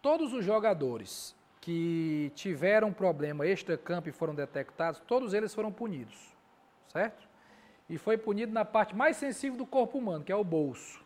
Todos 0.00 0.32
os 0.32 0.42
jogadores 0.44 1.36
que 1.62 2.32
tiveram 2.34 2.92
problema 2.92 3.46
extracampo 3.46 4.08
e 4.08 4.12
foram 4.12 4.34
detectados, 4.34 5.00
todos 5.06 5.32
eles 5.32 5.54
foram 5.54 5.70
punidos, 5.70 6.18
certo? 6.88 7.28
E 7.88 7.96
foi 7.96 8.18
punido 8.18 8.52
na 8.52 8.64
parte 8.64 8.96
mais 8.96 9.16
sensível 9.16 9.56
do 9.56 9.64
corpo 9.64 9.96
humano, 9.96 10.24
que 10.24 10.32
é 10.32 10.36
o 10.36 10.42
bolso. 10.42 11.00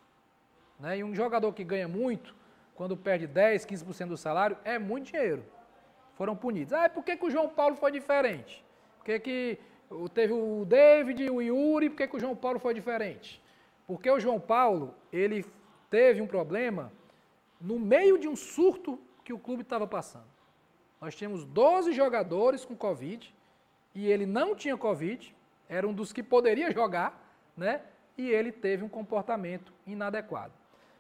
Né? 0.80 0.98
E 0.98 1.04
um 1.04 1.14
jogador 1.14 1.52
que 1.52 1.62
ganha 1.62 1.86
muito 1.86 2.34
quando 2.74 2.96
perde 2.96 3.26
10, 3.26 3.66
15% 3.66 4.08
do 4.08 4.16
salário, 4.16 4.56
é 4.64 4.78
muito 4.78 5.12
dinheiro. 5.12 5.44
Foram 6.14 6.34
punidos. 6.34 6.72
Ah, 6.72 6.88
por 6.88 7.04
que, 7.04 7.16
que 7.18 7.26
o 7.26 7.30
João 7.30 7.50
Paulo 7.50 7.76
foi 7.76 7.92
diferente? 7.92 8.64
Por 8.96 9.04
que, 9.04 9.20
que 9.20 9.58
teve 10.14 10.32
o 10.32 10.64
David, 10.64 11.28
o 11.30 11.42
Yuri, 11.42 11.90
por 11.90 11.96
que, 11.96 12.08
que 12.08 12.16
o 12.16 12.20
João 12.20 12.34
Paulo 12.34 12.58
foi 12.58 12.72
diferente? 12.72 13.42
Porque 13.86 14.10
o 14.10 14.18
João 14.18 14.40
Paulo, 14.40 14.94
ele 15.12 15.44
teve 15.90 16.22
um 16.22 16.26
problema 16.26 16.90
no 17.60 17.78
meio 17.78 18.18
de 18.18 18.26
um 18.26 18.36
surto 18.36 18.98
que 19.22 19.34
o 19.34 19.38
clube 19.38 19.62
estava 19.62 19.86
passando. 19.86 20.35
Nós 21.00 21.14
tínhamos 21.14 21.44
12 21.44 21.92
jogadores 21.92 22.64
com 22.64 22.74
Covid 22.74 23.34
e 23.94 24.10
ele 24.10 24.26
não 24.26 24.54
tinha 24.54 24.76
Covid, 24.76 25.34
era 25.68 25.86
um 25.86 25.92
dos 25.92 26.12
que 26.12 26.22
poderia 26.22 26.70
jogar, 26.70 27.34
né? 27.56 27.82
E 28.16 28.28
ele 28.30 28.50
teve 28.50 28.84
um 28.84 28.88
comportamento 28.88 29.72
inadequado. 29.86 30.52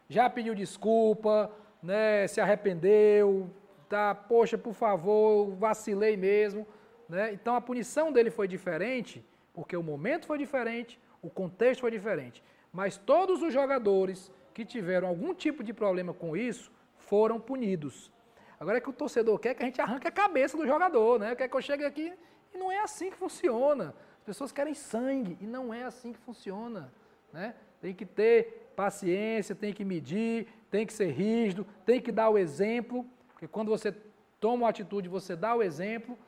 Já 0.08 0.28
pediu 0.28 0.54
desculpa, 0.54 1.50
né, 1.82 2.26
se 2.26 2.40
arrependeu, 2.40 3.50
tá, 3.88 4.14
poxa, 4.14 4.58
por 4.58 4.74
favor, 4.74 5.54
vacilei 5.56 6.16
mesmo, 6.16 6.66
né? 7.08 7.32
Então 7.32 7.54
a 7.54 7.60
punição 7.60 8.12
dele 8.12 8.30
foi 8.30 8.46
diferente, 8.46 9.24
porque 9.54 9.76
o 9.76 9.82
momento 9.82 10.26
foi 10.26 10.38
diferente, 10.38 10.98
o 11.22 11.30
contexto 11.30 11.80
foi 11.80 11.90
diferente. 11.90 12.42
Mas 12.72 12.96
todos 12.96 13.42
os 13.42 13.52
jogadores 13.52 14.30
que 14.52 14.64
tiveram 14.64 15.08
algum 15.08 15.34
tipo 15.34 15.64
de 15.64 15.72
problema 15.72 16.12
com 16.12 16.36
isso 16.36 16.70
foram 16.96 17.40
punidos. 17.40 18.10
Agora 18.58 18.78
é 18.78 18.80
que 18.80 18.88
o 18.88 18.92
torcedor 18.92 19.38
quer 19.38 19.54
que 19.54 19.62
a 19.62 19.66
gente 19.66 19.80
arranque 19.80 20.08
a 20.08 20.10
cabeça 20.10 20.56
do 20.56 20.66
jogador, 20.66 21.18
né? 21.18 21.34
Quer 21.34 21.48
que 21.48 21.56
eu 21.56 21.62
chegue 21.62 21.84
aqui 21.84 22.12
e 22.54 22.58
não 22.58 22.72
é 22.72 22.80
assim 22.80 23.10
que 23.10 23.16
funciona. 23.16 23.94
As 24.18 24.24
pessoas 24.24 24.50
querem 24.50 24.74
sangue 24.74 25.36
e 25.40 25.46
não 25.46 25.72
é 25.72 25.84
assim 25.84 26.12
que 26.12 26.18
funciona, 26.20 26.92
né? 27.32 27.54
Tem 27.80 27.94
que 27.94 28.06
ter 28.06 28.72
paciência, 28.74 29.54
tem 29.54 29.72
que 29.72 29.84
medir, 29.84 30.48
tem 30.70 30.86
que 30.86 30.92
ser 30.92 31.10
rígido, 31.10 31.66
tem 31.84 32.00
que 32.00 32.10
dar 32.10 32.30
o 32.30 32.38
exemplo, 32.38 33.06
porque 33.28 33.46
quando 33.46 33.68
você 33.68 33.94
toma 34.40 34.64
uma 34.64 34.68
atitude, 34.68 35.08
você 35.08 35.36
dá 35.36 35.54
o 35.54 35.62
exemplo, 35.62 36.18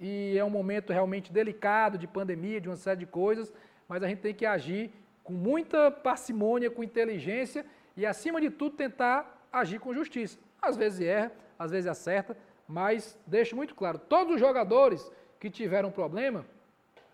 e 0.00 0.36
é 0.38 0.44
um 0.44 0.50
momento 0.50 0.92
realmente 0.92 1.32
delicado 1.32 1.98
de 1.98 2.06
pandemia, 2.06 2.60
de 2.60 2.68
uma 2.68 2.76
série 2.76 3.00
de 3.00 3.06
coisas, 3.06 3.52
mas 3.88 4.02
a 4.02 4.08
gente 4.08 4.20
tem 4.20 4.34
que 4.34 4.46
agir 4.46 4.92
com 5.24 5.32
muita 5.32 5.90
parcimônia, 5.90 6.70
com 6.70 6.84
inteligência 6.84 7.66
e, 7.96 8.06
acima 8.06 8.40
de 8.40 8.50
tudo, 8.50 8.76
tentar 8.76 9.46
agir 9.52 9.80
com 9.80 9.92
justiça. 9.92 10.38
Às 10.62 10.76
vezes 10.76 11.00
erra, 11.00 11.32
às 11.58 11.70
vezes 11.70 11.90
acerta, 11.90 12.36
mas 12.66 13.18
deixo 13.26 13.56
muito 13.56 13.74
claro: 13.74 13.98
todos 13.98 14.34
os 14.34 14.40
jogadores 14.40 15.10
que 15.40 15.50
tiveram 15.50 15.90
problema, 15.90 16.44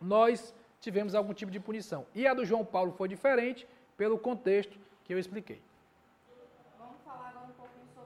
nós 0.00 0.54
tivemos 0.80 1.14
algum 1.14 1.32
tipo 1.32 1.50
de 1.50 1.60
punição. 1.60 2.06
E 2.14 2.26
a 2.26 2.34
do 2.34 2.44
João 2.44 2.64
Paulo 2.64 2.92
foi 2.92 3.08
diferente 3.08 3.66
pelo 3.96 4.18
contexto 4.18 4.78
que 5.04 5.14
eu 5.14 5.18
expliquei 5.18 5.62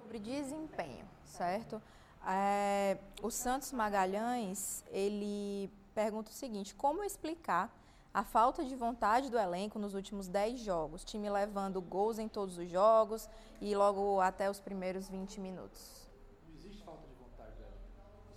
sobre 0.09 0.19
desempenho, 0.19 1.07
certo? 1.25 1.83
É, 2.27 2.97
o 3.23 3.31
Santos 3.31 3.73
Magalhães, 3.73 4.83
ele 4.91 5.71
pergunta 5.95 6.31
o 6.31 6.35
seguinte, 6.35 6.75
como 6.75 7.05
explicar 7.05 7.71
a 8.13 8.25
falta 8.25 8.65
de 8.65 8.75
vontade 8.75 9.31
do 9.31 9.39
elenco 9.39 9.79
nos 9.79 9.95
últimos 9.95 10.27
10 10.27 10.61
jogos, 10.61 11.05
time 11.05 11.29
levando 11.29 11.81
gols 11.81 12.19
em 12.19 12.27
todos 12.27 12.57
os 12.57 12.69
jogos 12.71 13.29
e 13.61 13.75
logo 13.75 14.21
até 14.21 14.51
os 14.51 14.59
primeiros 14.59 15.09
20 15.09 15.41
minutos? 15.41 16.09
Não 16.49 16.55
existe 16.57 16.83
falta 16.85 17.07
de 17.07 17.15
vontade 17.15 17.53
do 17.57 17.63
elenco. 17.63 17.79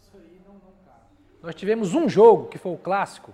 Isso 0.01 0.17
aí 0.17 0.41
não, 0.45 0.55
não 0.55 0.73
cabe. 0.86 1.05
Nós 1.41 1.55
tivemos 1.55 1.95
um 1.95 2.07
jogo, 2.07 2.47
que 2.47 2.57
foi 2.57 2.71
o 2.71 2.77
clássico, 2.77 3.33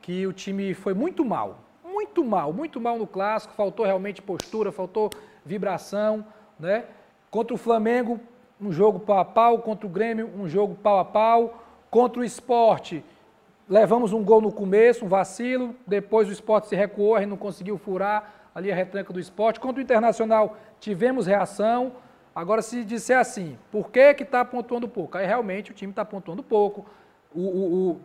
que 0.00 0.26
o 0.26 0.32
time 0.32 0.72
foi 0.72 0.94
muito 0.94 1.24
mal, 1.24 1.58
muito 1.84 2.24
mal, 2.24 2.52
muito 2.52 2.80
mal 2.80 2.98
no 2.98 3.06
clássico, 3.06 3.54
faltou 3.54 3.84
realmente 3.84 4.22
postura, 4.22 4.72
faltou 4.72 5.10
vibração, 5.44 6.26
né? 6.58 6.84
Contra 7.30 7.54
o 7.54 7.58
Flamengo, 7.58 8.20
um 8.60 8.72
jogo 8.72 9.00
pau 9.00 9.18
a 9.18 9.24
pau. 9.24 9.58
Contra 9.58 9.86
o 9.86 9.90
Grêmio, 9.90 10.30
um 10.38 10.48
jogo 10.48 10.74
pau 10.74 10.98
a 10.98 11.04
pau. 11.04 11.62
Contra 11.90 12.20
o 12.20 12.24
esporte, 12.24 13.04
levamos 13.68 14.12
um 14.12 14.24
gol 14.24 14.40
no 14.40 14.52
começo, 14.52 15.04
um 15.04 15.08
vacilo. 15.08 15.74
Depois 15.86 16.28
o 16.28 16.32
esporte 16.32 16.68
se 16.68 16.76
recuou, 16.76 17.18
gente 17.18 17.28
não 17.28 17.36
conseguiu 17.36 17.76
furar 17.76 18.50
ali 18.54 18.70
a 18.70 18.74
retranca 18.74 19.12
do 19.12 19.20
esporte. 19.20 19.60
Contra 19.60 19.80
o 19.80 19.82
Internacional, 19.82 20.56
tivemos 20.80 21.26
reação. 21.26 21.92
Agora, 22.34 22.62
se 22.62 22.84
disser 22.84 23.18
assim, 23.18 23.58
por 23.70 23.90
que 23.90 23.98
está 23.98 24.44
pontuando 24.44 24.88
pouco? 24.88 25.18
Aí 25.18 25.26
realmente 25.26 25.70
o 25.70 25.74
time 25.74 25.90
está 25.90 26.04
pontuando 26.04 26.42
pouco. 26.42 26.86
O, 27.34 27.40
o, 27.40 27.90
o, 27.90 28.00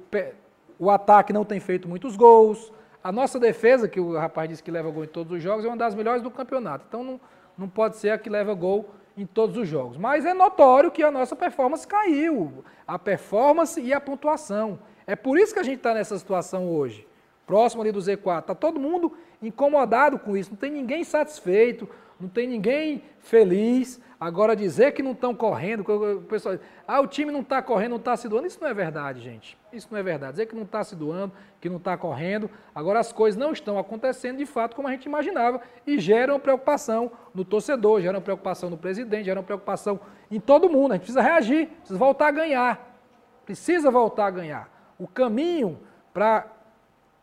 o 0.80 0.89
ataque 0.89 1.32
não 1.32 1.45
tem 1.45 1.59
feito 1.59 1.88
muitos 1.88 2.15
gols. 2.15 2.71
A 3.03 3.11
nossa 3.11 3.39
defesa, 3.39 3.88
que 3.88 3.99
o 3.99 4.17
rapaz 4.17 4.49
disse 4.49 4.63
que 4.63 4.71
leva 4.71 4.89
gol 4.89 5.03
em 5.03 5.07
todos 5.07 5.32
os 5.32 5.41
jogos, 5.41 5.63
é 5.63 5.67
uma 5.67 5.77
das 5.77 5.95
melhores 5.95 6.21
do 6.21 6.32
campeonato. 6.32 6.86
Então 6.88 7.03
não, 7.03 7.21
não 7.57 7.69
pode 7.69 7.97
ser 7.97 8.09
a 8.09 8.17
que 8.17 8.30
leva 8.30 8.53
gol 8.53 8.89
em 9.15 9.25
todos 9.25 9.57
os 9.57 9.67
jogos. 9.67 9.97
Mas 9.97 10.25
é 10.25 10.34
notório 10.34 10.91
que 10.91 11.03
a 11.03 11.11
nossa 11.11 11.36
performance 11.36 11.88
caiu. 11.88 12.63
A 12.88 12.97
performance 12.97 13.80
e 13.80 13.93
a 13.93 14.01
pontuação. 14.01 14.80
É 15.05 15.15
por 15.15 15.38
isso 15.38 15.53
que 15.53 15.59
a 15.59 15.63
gente 15.63 15.77
está 15.77 15.93
nessa 15.93 16.17
situação 16.17 16.69
hoje, 16.69 17.07
próximo 17.45 17.82
ali 17.82 17.91
do 17.91 17.99
Z4. 17.99 18.39
Está 18.39 18.55
todo 18.55 18.80
mundo 18.80 19.13
incomodado 19.41 20.19
com 20.19 20.38
isso, 20.38 20.51
não 20.51 20.57
tem 20.57 20.71
ninguém 20.71 21.03
satisfeito, 21.03 21.89
não 22.19 22.30
tem 22.30 22.47
ninguém 22.47 23.03
feliz. 23.19 23.99
Agora 24.20 24.53
dizer 24.53 24.91
que 24.91 25.01
não 25.01 25.13
estão 25.13 25.34
correndo, 25.34 25.80
o 25.88 26.22
pessoal 26.24 26.55
ah, 26.86 26.99
o 26.99 27.07
time 27.07 27.32
não 27.32 27.39
está 27.39 27.61
correndo, 27.61 27.91
não 27.91 27.97
está 27.97 28.17
se 28.17 28.28
doando, 28.28 28.47
isso 28.47 28.59
não 28.59 28.67
é 28.67 28.74
verdade, 28.74 29.22
gente. 29.22 29.57
Isso 29.72 29.88
não 29.89 29.97
é 29.97 30.03
verdade. 30.03 30.34
Dizer 30.34 30.47
que 30.47 30.55
não 30.55 30.63
está 30.63 30.84
se 30.84 30.93
doando, 30.93 31.32
que 31.61 31.70
não 31.70 31.78
está 31.78 31.95
correndo, 31.95 32.49
agora 32.76 32.99
as 32.99 33.13
coisas 33.13 33.39
não 33.39 33.53
estão 33.53 33.80
acontecendo 33.80 34.38
de 34.38 34.45
fato 34.45 34.76
como 34.76 34.89
a 34.89 34.91
gente 34.91 35.05
imaginava 35.05 35.61
e 35.88 35.97
geram 35.97 36.38
preocupação 36.38 37.09
no 37.34 37.45
torcedor, 37.45 38.01
geram 38.01 38.22
preocupação 38.22 38.70
no 38.70 38.78
presidente, 38.78 39.24
geram 39.24 39.41
preocupação 39.41 40.01
em 40.30 40.39
todo 40.39 40.70
mundo. 40.70 40.91
A 40.91 40.95
gente 40.95 41.03
precisa 41.03 41.22
reagir, 41.22 41.67
precisa 41.67 41.97
voltar 41.97 42.28
a 42.28 42.32
ganhar. 42.32 42.99
Precisa 43.45 43.89
voltar 43.89 44.26
a 44.26 44.32
ganhar. 44.32 44.70
O 44.99 45.07
caminho 45.07 45.80
para 46.13 46.45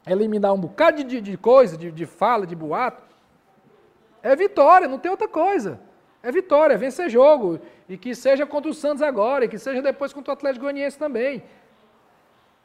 eliminar 0.07 0.55
um 0.55 0.59
bocado 0.59 1.05
de, 1.05 1.21
de 1.21 1.37
coisa, 1.37 1.77
de, 1.77 1.93
de 1.93 2.07
fala, 2.07 2.47
de 2.47 2.57
boato, 2.57 3.03
é 4.23 4.35
vitória, 4.35 4.89
não 4.89 4.99
tem 4.99 5.11
outra 5.11 5.29
coisa. 5.29 5.79
É 6.27 6.33
vitória, 6.33 6.77
vencer 6.77 7.09
jogo. 7.09 7.61
E 7.89 7.97
que 7.97 8.13
seja 8.13 8.45
contra 8.45 8.69
o 8.69 8.75
Santos 8.75 9.01
agora, 9.01 9.45
e 9.45 9.49
que 9.49 9.59
seja 9.59 9.81
depois 9.81 10.13
contra 10.13 10.33
o 10.33 10.35
Atlético 10.35 10.65
Goianiense 10.65 10.99
também. 10.99 11.41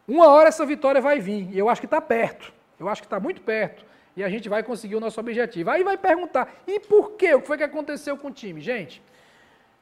Uma 0.07 0.27
hora 0.29 0.49
essa 0.49 0.65
vitória 0.65 0.99
vai 0.99 1.19
vir, 1.19 1.47
e 1.53 1.59
eu 1.59 1.69
acho 1.69 1.79
que 1.79 1.85
está 1.85 2.01
perto. 2.01 2.51
Eu 2.79 2.89
acho 2.89 3.03
que 3.03 3.05
está 3.05 3.19
muito 3.19 3.41
perto. 3.43 3.85
E 4.17 4.23
a 4.23 4.29
gente 4.29 4.49
vai 4.49 4.63
conseguir 4.63 4.95
o 4.95 4.99
nosso 4.99 5.19
objetivo. 5.19 5.69
Aí 5.69 5.83
vai 5.83 5.95
perguntar, 5.95 6.51
e 6.65 6.79
por 6.79 7.11
quê? 7.11 7.35
O 7.35 7.41
que 7.41 7.45
foi 7.45 7.55
que 7.55 7.63
aconteceu 7.63 8.17
com 8.17 8.29
o 8.29 8.31
time? 8.31 8.59
Gente, 8.61 8.99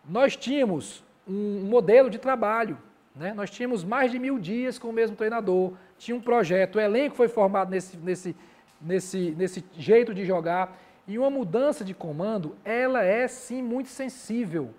nós 0.08 0.36
tínhamos 0.36 1.02
um 1.26 1.62
modelo 1.62 2.10
de 2.10 2.20
trabalho. 2.20 2.78
Né? 3.16 3.34
Nós 3.34 3.50
tínhamos 3.50 3.86
mais 3.86 4.12
de 4.12 4.20
mil 4.20 4.38
dias 4.38 4.78
com 4.78 4.90
o 4.90 4.94
mesmo 4.94 5.16
treinador. 5.16 5.72
Tinha 5.98 6.18
um 6.18 6.22
projeto, 6.22 6.76
o 6.76 6.82
elenco 6.82 7.16
foi 7.16 7.30
formado 7.30 7.72
nesse, 7.72 7.96
nesse, 7.96 8.36
nesse, 8.82 9.32
nesse 9.38 9.64
jeito 9.78 10.14
de 10.14 10.26
jogar. 10.26 10.78
E 11.10 11.18
uma 11.18 11.32
mudança 11.32 11.84
de 11.84 11.96
comando, 11.96 12.56
ela 12.64 13.04
é 13.04 13.28
sim 13.28 13.64
muito 13.64 13.90
sensível. 13.90 14.70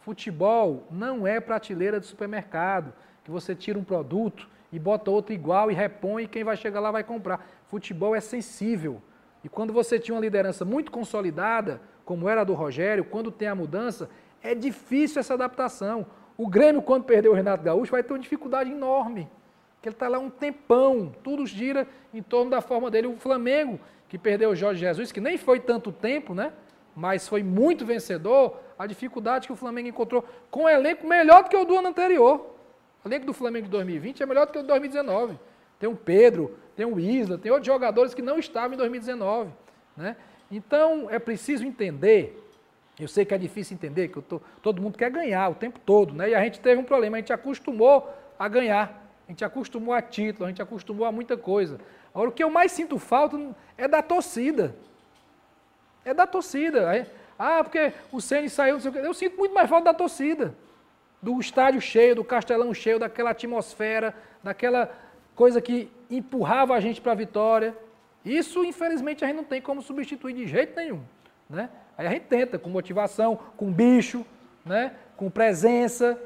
Futebol 0.00 0.82
não 0.90 1.24
é 1.24 1.38
prateleira 1.38 2.00
de 2.00 2.06
supermercado, 2.06 2.92
que 3.22 3.30
você 3.30 3.54
tira 3.54 3.78
um 3.78 3.84
produto 3.84 4.48
e 4.72 4.80
bota 4.80 5.12
outro 5.12 5.32
igual 5.32 5.70
e 5.70 5.74
repõe 5.74 6.24
e 6.24 6.26
quem 6.26 6.42
vai 6.42 6.56
chegar 6.56 6.80
lá 6.80 6.90
vai 6.90 7.04
comprar. 7.04 7.46
Futebol 7.68 8.16
é 8.16 8.20
sensível. 8.20 9.00
E 9.44 9.48
quando 9.48 9.72
você 9.72 9.96
tinha 9.96 10.16
uma 10.16 10.20
liderança 10.20 10.64
muito 10.64 10.90
consolidada, 10.90 11.80
como 12.04 12.28
era 12.28 12.40
a 12.40 12.44
do 12.44 12.52
Rogério, 12.52 13.04
quando 13.04 13.30
tem 13.30 13.46
a 13.46 13.54
mudança, 13.54 14.10
é 14.42 14.56
difícil 14.56 15.20
essa 15.20 15.34
adaptação. 15.34 16.04
O 16.36 16.48
Grêmio, 16.48 16.82
quando 16.82 17.04
perdeu 17.04 17.30
o 17.30 17.34
Renato 17.36 17.62
Gaúcho, 17.62 17.92
vai 17.92 18.02
ter 18.02 18.12
uma 18.12 18.18
dificuldade 18.18 18.72
enorme. 18.72 19.30
Que 19.80 19.88
ele 19.88 19.94
está 19.94 20.08
lá 20.08 20.18
um 20.18 20.30
tempão, 20.30 21.14
tudo 21.22 21.46
gira 21.46 21.86
em 22.12 22.24
torno 22.24 22.50
da 22.50 22.60
forma 22.60 22.90
dele. 22.90 23.06
O 23.06 23.16
Flamengo 23.16 23.78
que 24.08 24.18
perdeu 24.18 24.50
o 24.50 24.56
Jorge 24.56 24.80
Jesus, 24.80 25.12
que 25.12 25.20
nem 25.20 25.36
foi 25.36 25.60
tanto 25.60 25.90
tempo, 25.90 26.34
né? 26.34 26.52
Mas 26.94 27.28
foi 27.28 27.42
muito 27.42 27.84
vencedor, 27.84 28.58
a 28.78 28.86
dificuldade 28.86 29.46
que 29.46 29.52
o 29.52 29.56
Flamengo 29.56 29.88
encontrou 29.88 30.24
com 30.50 30.64
um 30.64 30.68
elenco 30.68 31.06
melhor 31.06 31.44
do 31.44 31.50
que 31.50 31.56
o 31.56 31.64
do 31.64 31.76
ano 31.76 31.88
anterior. 31.88 32.54
O 33.04 33.08
elenco 33.08 33.26
do 33.26 33.32
Flamengo 33.32 33.66
de 33.66 33.70
2020 33.70 34.22
é 34.22 34.26
melhor 34.26 34.46
do 34.46 34.52
que 34.52 34.58
o 34.58 34.62
de 34.62 34.68
2019. 34.68 35.38
Tem 35.78 35.88
o 35.88 35.96
Pedro, 35.96 36.56
tem 36.74 36.86
o 36.86 36.98
Isla, 36.98 37.38
tem 37.38 37.52
outros 37.52 37.66
jogadores 37.66 38.14
que 38.14 38.22
não 38.22 38.38
estavam 38.38 38.74
em 38.74 38.76
2019. 38.76 39.50
Né? 39.96 40.16
Então 40.50 41.08
é 41.10 41.18
preciso 41.18 41.64
entender. 41.64 42.42
Eu 42.98 43.08
sei 43.08 43.24
que 43.24 43.34
é 43.34 43.38
difícil 43.38 43.74
entender, 43.74 44.08
que 44.08 44.20
tô, 44.22 44.40
todo 44.62 44.80
mundo 44.80 44.96
quer 44.96 45.10
ganhar 45.10 45.50
o 45.50 45.54
tempo 45.54 45.78
todo, 45.84 46.14
né? 46.14 46.30
E 46.30 46.34
a 46.34 46.42
gente 46.42 46.60
teve 46.60 46.80
um 46.80 46.84
problema, 46.84 47.18
a 47.18 47.20
gente 47.20 47.32
acostumou 47.32 48.08
a 48.38 48.48
ganhar, 48.48 49.06
a 49.28 49.30
gente 49.30 49.44
acostumou 49.44 49.92
a 49.92 50.00
título, 50.00 50.46
a 50.46 50.48
gente 50.48 50.62
acostumou 50.62 51.06
a 51.06 51.12
muita 51.12 51.36
coisa. 51.36 51.78
Agora, 52.16 52.30
o 52.30 52.32
que 52.32 52.42
eu 52.42 52.48
mais 52.48 52.72
sinto 52.72 52.98
falta 52.98 53.38
é 53.76 53.86
da 53.86 54.00
torcida. 54.00 54.74
É 56.02 56.14
da 56.14 56.26
torcida. 56.26 57.06
Ah, 57.38 57.62
porque 57.62 57.92
o 58.10 58.22
Ceni 58.22 58.48
saiu, 58.48 58.78
Eu 58.94 59.12
sinto 59.12 59.36
muito 59.36 59.52
mais 59.52 59.68
falta 59.68 59.92
da 59.92 59.94
torcida. 59.94 60.54
Do 61.20 61.38
estádio 61.38 61.78
cheio, 61.78 62.14
do 62.14 62.24
castelão 62.24 62.72
cheio, 62.72 62.98
daquela 62.98 63.32
atmosfera, 63.32 64.14
daquela 64.42 64.90
coisa 65.34 65.60
que 65.60 65.90
empurrava 66.08 66.74
a 66.74 66.80
gente 66.80 67.02
para 67.02 67.12
a 67.12 67.14
vitória. 67.14 67.76
Isso, 68.24 68.64
infelizmente, 68.64 69.22
a 69.22 69.26
gente 69.26 69.36
não 69.36 69.44
tem 69.44 69.60
como 69.60 69.82
substituir 69.82 70.32
de 70.32 70.46
jeito 70.46 70.74
nenhum. 70.74 71.02
Né? 71.50 71.68
Aí 71.98 72.06
a 72.06 72.10
gente 72.12 72.28
tenta, 72.28 72.58
com 72.58 72.70
motivação, 72.70 73.38
com 73.58 73.70
bicho, 73.70 74.24
né? 74.64 74.94
com 75.18 75.28
presença, 75.28 76.18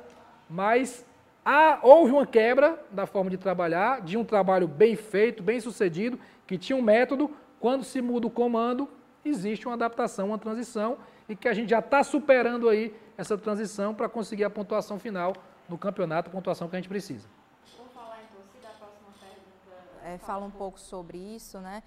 mas 0.49 1.05
Há, 1.45 1.80
houve 1.82 2.12
uma 2.12 2.26
quebra 2.26 2.78
da 2.91 3.07
forma 3.07 3.30
de 3.30 3.38
trabalhar, 3.38 4.03
de 4.03 4.16
um 4.16 4.24
trabalho 4.24 4.68
bem 4.68 4.95
feito, 4.95 5.43
bem 5.43 5.61
sucedido, 5.61 6.18
que 6.47 6.59
tinha 6.59 6.76
um 6.76 6.82
método. 6.82 7.30
Quando 7.59 7.84
se 7.84 8.01
muda 8.03 8.26
o 8.26 8.30
comando, 8.30 8.88
existe 9.24 9.66
uma 9.66 9.74
adaptação, 9.74 10.28
uma 10.28 10.38
transição, 10.38 10.99
e 11.28 11.36
que 11.36 11.49
a 11.49 11.55
gente 11.55 11.70
já 11.70 11.78
está 11.78 12.03
superando 12.03 12.68
aí 12.68 12.95
essa 13.16 13.36
transição 13.36 13.95
para 13.95 14.09
conseguir 14.09 14.45
a 14.45 14.51
pontuação 14.51 14.99
final 14.99 15.34
no 15.68 15.78
campeonato, 15.78 16.28
a 16.28 16.32
pontuação 16.32 16.68
que 16.68 16.76
a 16.76 16.78
gente 16.78 16.88
precisa. 16.88 17.28
Vamos 17.76 17.93
falar 17.93 18.18
em 18.22 18.26
torcida, 18.34 18.68
a 18.68 18.78
próxima 18.78 19.09
pergunta 19.20 20.09
é, 20.09 20.18
fala 20.18 20.45
um 20.45 20.51
pouco 20.51 20.78
sobre 20.80 21.18
isso, 21.18 21.59
né? 21.59 21.82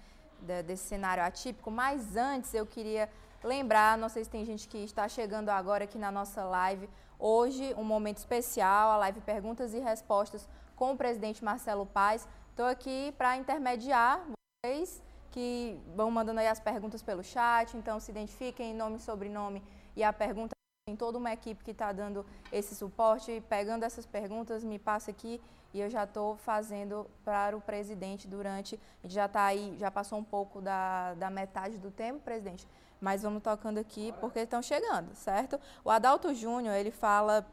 Desse 0.66 0.88
cenário 0.88 1.22
atípico, 1.22 1.70
mas 1.70 2.16
antes 2.16 2.52
eu 2.52 2.66
queria 2.66 3.08
lembrar, 3.44 3.96
não 3.96 4.08
sei 4.08 4.24
se 4.24 4.30
tem 4.30 4.44
gente 4.44 4.66
que 4.66 4.78
está 4.78 5.06
chegando 5.06 5.50
agora 5.50 5.84
aqui 5.84 5.98
na 5.98 6.10
nossa 6.10 6.42
live, 6.44 6.88
Hoje, 7.18 7.72
um 7.78 7.84
momento 7.84 8.18
especial, 8.18 8.90
a 8.90 8.96
live 8.98 9.20
Perguntas 9.20 9.72
e 9.72 9.78
Respostas 9.78 10.48
com 10.74 10.92
o 10.92 10.96
presidente 10.96 11.44
Marcelo 11.44 11.86
Paes. 11.86 12.28
Estou 12.50 12.66
aqui 12.66 13.14
para 13.16 13.36
intermediar 13.36 14.20
vocês 14.62 15.02
que 15.30 15.80
vão 15.96 16.10
mandando 16.10 16.40
aí 16.40 16.48
as 16.48 16.60
perguntas 16.60 17.02
pelo 17.02 17.22
chat, 17.22 17.76
então 17.76 17.98
se 17.98 18.10
identifiquem, 18.10 18.74
nome 18.74 18.98
sobrenome 18.98 19.62
e 19.96 20.02
a 20.02 20.12
pergunta. 20.12 20.54
Tem 20.86 20.96
toda 20.96 21.16
uma 21.16 21.32
equipe 21.32 21.64
que 21.64 21.70
está 21.70 21.92
dando 21.92 22.26
esse 22.52 22.74
suporte, 22.74 23.42
pegando 23.48 23.84
essas 23.84 24.04
perguntas, 24.04 24.62
me 24.62 24.78
passa 24.78 25.10
aqui 25.10 25.40
e 25.72 25.80
eu 25.80 25.88
já 25.88 26.04
estou 26.04 26.36
fazendo 26.36 27.10
para 27.24 27.56
o 27.56 27.60
presidente 27.60 28.28
durante. 28.28 28.78
A 29.02 29.06
gente 29.06 29.14
já 29.14 29.26
está 29.26 29.44
aí, 29.44 29.74
já 29.78 29.90
passou 29.90 30.18
um 30.18 30.24
pouco 30.24 30.60
da, 30.60 31.14
da 31.14 31.30
metade 31.30 31.78
do 31.78 31.90
tempo, 31.90 32.20
presidente 32.20 32.66
mas 33.00 33.22
vamos 33.22 33.42
tocando 33.42 33.78
aqui 33.78 34.12
porque 34.20 34.40
estão 34.40 34.62
chegando, 34.62 35.14
certo? 35.14 35.60
O 35.84 35.90
Adalto 35.90 36.34
Júnior, 36.34 36.74
ele 36.74 36.90
fala, 36.90 37.46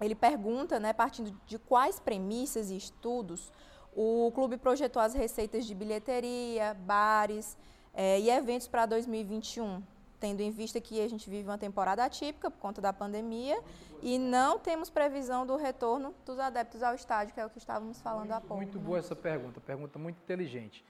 ele 0.00 0.14
pergunta, 0.14 0.80
né, 0.80 0.92
partindo 0.92 1.38
de 1.46 1.58
quais 1.58 2.00
premissas 2.00 2.70
e 2.70 2.76
estudos 2.76 3.52
o 3.94 4.32
clube 4.34 4.56
projetou 4.56 5.02
as 5.02 5.14
receitas 5.14 5.66
de 5.66 5.74
bilheteria, 5.74 6.74
bares 6.74 7.56
é, 7.92 8.18
e 8.18 8.30
eventos 8.30 8.66
para 8.66 8.86
2021, 8.86 9.82
tendo 10.18 10.40
em 10.40 10.50
vista 10.50 10.80
que 10.80 11.00
a 11.00 11.08
gente 11.08 11.28
vive 11.28 11.48
uma 11.48 11.58
temporada 11.58 12.02
atípica 12.02 12.50
por 12.50 12.58
conta 12.58 12.80
da 12.80 12.92
pandemia 12.92 13.60
e 14.00 14.18
não 14.18 14.58
temos 14.58 14.88
previsão 14.88 15.46
do 15.46 15.56
retorno 15.56 16.14
dos 16.24 16.38
adeptos 16.38 16.82
ao 16.82 16.94
estádio, 16.94 17.34
que 17.34 17.40
é 17.40 17.44
o 17.44 17.50
que 17.50 17.58
estávamos 17.58 18.00
falando 18.00 18.28
muito, 18.28 18.34
há 18.34 18.40
pouco. 18.40 18.56
Muito 18.56 18.78
né? 18.78 18.84
boa 18.84 18.98
essa 18.98 19.14
pergunta, 19.14 19.60
pergunta 19.60 19.98
muito 19.98 20.16
inteligente. 20.16 20.82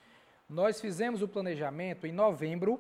Nós 0.49 0.81
fizemos 0.81 1.23
o 1.23 1.29
planejamento 1.29 2.07
em 2.07 2.13
novembro 2.13 2.79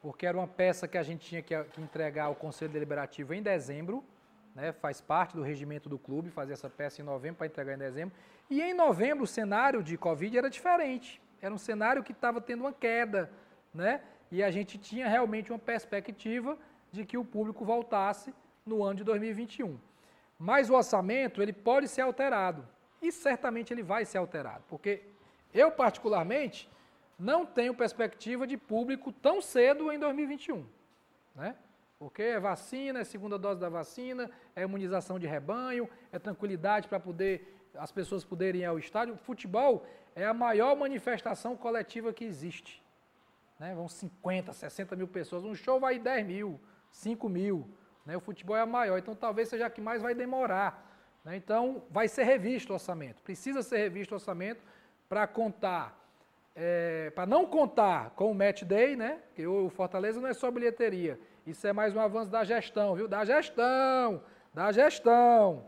porque 0.00 0.26
era 0.26 0.36
uma 0.36 0.46
peça 0.46 0.86
que 0.86 0.98
a 0.98 1.02
gente 1.02 1.26
tinha 1.26 1.42
que, 1.42 1.54
entregar 1.78 2.24
ao 2.24 2.34
Conselho 2.34 2.72
Deliberativo 2.72 3.34
em 3.34 3.42
dezembro, 3.42 4.04
né, 4.54 4.72
faz 4.72 5.00
parte 5.00 5.36
do 5.36 5.42
regimento 5.42 5.88
do 5.88 5.98
clube 5.98 6.30
fazer 6.30 6.52
essa 6.52 6.68
peça 6.68 7.00
em 7.00 7.04
novembro 7.04 7.38
para 7.38 7.46
entregar 7.46 7.74
em 7.74 7.78
dezembro. 7.78 8.14
E 8.50 8.60
em 8.60 8.74
novembro 8.74 9.24
o 9.24 9.26
cenário 9.26 9.82
de 9.82 9.96
Covid 9.96 10.36
era 10.36 10.50
diferente. 10.50 11.20
Era 11.40 11.54
um 11.54 11.58
cenário 11.58 12.02
que 12.02 12.12
estava 12.12 12.40
tendo 12.40 12.60
uma 12.60 12.72
queda, 12.72 13.30
né? 13.72 14.00
E 14.30 14.42
a 14.42 14.50
gente 14.50 14.76
tinha 14.76 15.08
realmente 15.08 15.52
uma 15.52 15.58
perspectiva 15.58 16.58
de 16.90 17.04
que 17.04 17.16
o 17.16 17.24
público 17.24 17.64
voltasse 17.64 18.34
no 18.66 18.82
ano 18.82 18.96
de 18.96 19.04
2021. 19.04 19.78
Mas 20.38 20.70
o 20.70 20.74
orçamento 20.74 21.42
ele 21.42 21.52
pode 21.52 21.88
ser 21.88 22.02
alterado 22.02 22.66
e 23.00 23.10
certamente 23.10 23.72
ele 23.72 23.82
vai 23.82 24.04
ser 24.04 24.18
alterado, 24.18 24.64
porque 24.68 25.02
eu 25.54 25.70
particularmente 25.70 26.68
não 27.18 27.44
tenho 27.44 27.74
perspectiva 27.74 28.46
de 28.46 28.56
público 28.56 29.12
tão 29.12 29.40
cedo 29.40 29.90
em 29.90 29.98
2021. 29.98 30.64
Né? 31.34 31.56
Porque 31.98 32.22
é 32.22 32.38
vacina, 32.38 33.00
é 33.00 33.04
segunda 33.04 33.36
dose 33.36 33.60
da 33.60 33.68
vacina, 33.68 34.30
é 34.54 34.62
imunização 34.62 35.18
de 35.18 35.26
rebanho, 35.26 35.88
é 36.12 36.18
tranquilidade 36.18 36.86
para 36.86 37.00
poder 37.00 37.56
as 37.74 37.90
pessoas 37.90 38.24
poderem 38.24 38.62
ir 38.62 38.64
ao 38.64 38.78
estádio. 38.78 39.16
Futebol 39.16 39.84
é 40.14 40.24
a 40.24 40.32
maior 40.32 40.76
manifestação 40.76 41.56
coletiva 41.56 42.12
que 42.12 42.24
existe. 42.24 42.82
Né? 43.58 43.74
Vão 43.74 43.88
50, 43.88 44.52
60 44.52 44.94
mil 44.94 45.08
pessoas. 45.08 45.44
Um 45.44 45.54
show 45.54 45.80
vai 45.80 45.98
10 45.98 46.26
mil, 46.26 46.60
5 46.92 47.28
mil. 47.28 47.68
Né? 48.06 48.16
O 48.16 48.20
futebol 48.20 48.56
é 48.56 48.60
a 48.60 48.66
maior, 48.66 48.96
então 48.96 49.14
talvez 49.14 49.48
seja 49.48 49.66
a 49.66 49.70
que 49.70 49.80
mais 49.80 50.00
vai 50.00 50.14
demorar. 50.14 50.86
Né? 51.24 51.36
Então 51.36 51.82
vai 51.90 52.06
ser 52.06 52.22
revisto 52.22 52.72
o 52.72 52.74
orçamento. 52.74 53.20
Precisa 53.22 53.62
ser 53.62 53.78
revisto 53.78 54.14
o 54.14 54.16
orçamento 54.16 54.62
para 55.08 55.26
contar 55.26 55.97
é, 56.60 57.10
para 57.10 57.24
não 57.24 57.46
contar 57.46 58.10
com 58.16 58.32
o 58.32 58.34
match 58.34 58.64
day, 58.64 58.96
né? 58.96 59.20
Que 59.32 59.46
o 59.46 59.70
Fortaleza 59.70 60.20
não 60.20 60.28
é 60.28 60.34
só 60.34 60.50
bilheteria. 60.50 61.18
Isso 61.46 61.64
é 61.64 61.72
mais 61.72 61.94
um 61.94 62.00
avanço 62.00 62.30
da 62.32 62.42
gestão, 62.42 62.96
viu? 62.96 63.06
Da 63.06 63.24
gestão, 63.24 64.20
da 64.52 64.72
gestão. 64.72 65.64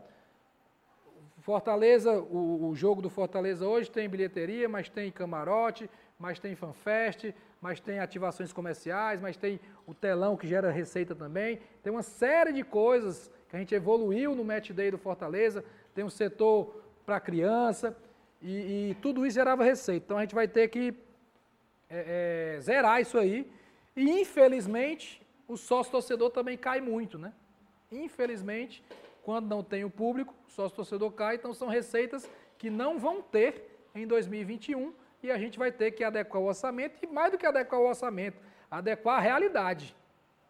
Fortaleza, 1.39 2.11
o, 2.11 2.67
o, 2.67 2.75
jogo 2.75 3.01
do 3.01 3.09
Fortaleza 3.09 3.65
hoje 3.65 3.89
tem 3.89 4.07
bilheteria, 4.07 4.67
mas 4.67 4.89
tem 4.89 5.09
camarote, 5.09 5.89
mas 6.19 6.39
tem 6.39 6.55
fanfest, 6.55 7.33
mas 7.61 7.79
tem 7.79 7.99
ativações 7.99 8.51
comerciais, 8.51 9.21
mas 9.21 9.37
tem 9.37 9.61
o 9.87 9.93
telão 9.93 10.35
que 10.35 10.45
gera 10.45 10.69
receita 10.69 11.15
também. 11.15 11.61
Tem 11.81 11.91
uma 11.91 12.03
série 12.03 12.51
de 12.51 12.63
coisas 12.63 13.31
que 13.49 13.55
a 13.55 13.59
gente 13.59 13.73
evoluiu 13.73 14.35
no 14.35 14.43
Match 14.43 14.71
Day 14.71 14.91
do 14.91 14.97
Fortaleza, 14.97 15.63
tem 15.95 16.03
um 16.03 16.09
setor 16.09 16.83
para 17.05 17.19
criança 17.19 17.95
e, 18.41 18.91
e, 18.91 18.97
tudo 19.01 19.25
isso 19.25 19.35
gerava 19.35 19.63
receita. 19.63 20.05
Então 20.05 20.17
a 20.17 20.21
gente 20.21 20.35
vai 20.35 20.47
ter 20.47 20.67
que 20.67 20.93
é, 21.89 22.55
é, 22.55 22.59
zerar 22.59 23.01
isso 23.01 23.17
aí. 23.17 23.51
E 23.95 24.09
infelizmente 24.21 25.21
o 25.47 25.57
sócio 25.57 25.91
torcedor 25.91 26.31
também 26.31 26.57
cai 26.57 26.79
muito, 26.79 27.17
né? 27.17 27.33
Infelizmente, 27.91 28.83
quando 29.21 29.47
não 29.47 29.63
tem 29.63 29.83
o 29.83 29.89
público, 29.89 30.33
o 30.47 30.51
sócio 30.51 30.75
torcedor 30.75 31.11
cai, 31.11 31.35
então 31.35 31.53
são 31.53 31.67
receitas 31.67 32.29
que 32.57 32.69
não 32.69 32.97
vão 32.97 33.21
ter 33.21 33.69
em 33.93 34.07
2021 34.07 34.93
e 35.21 35.29
a 35.29 35.37
gente 35.37 35.59
vai 35.59 35.71
ter 35.71 35.91
que 35.91 36.03
adequar 36.03 36.41
o 36.41 36.45
orçamento 36.45 36.97
e 37.03 37.07
mais 37.07 37.31
do 37.31 37.37
que 37.37 37.45
adequar 37.45 37.79
o 37.79 37.87
orçamento, 37.87 38.41
adequar 38.69 39.17
a 39.17 39.21
realidade. 39.21 39.95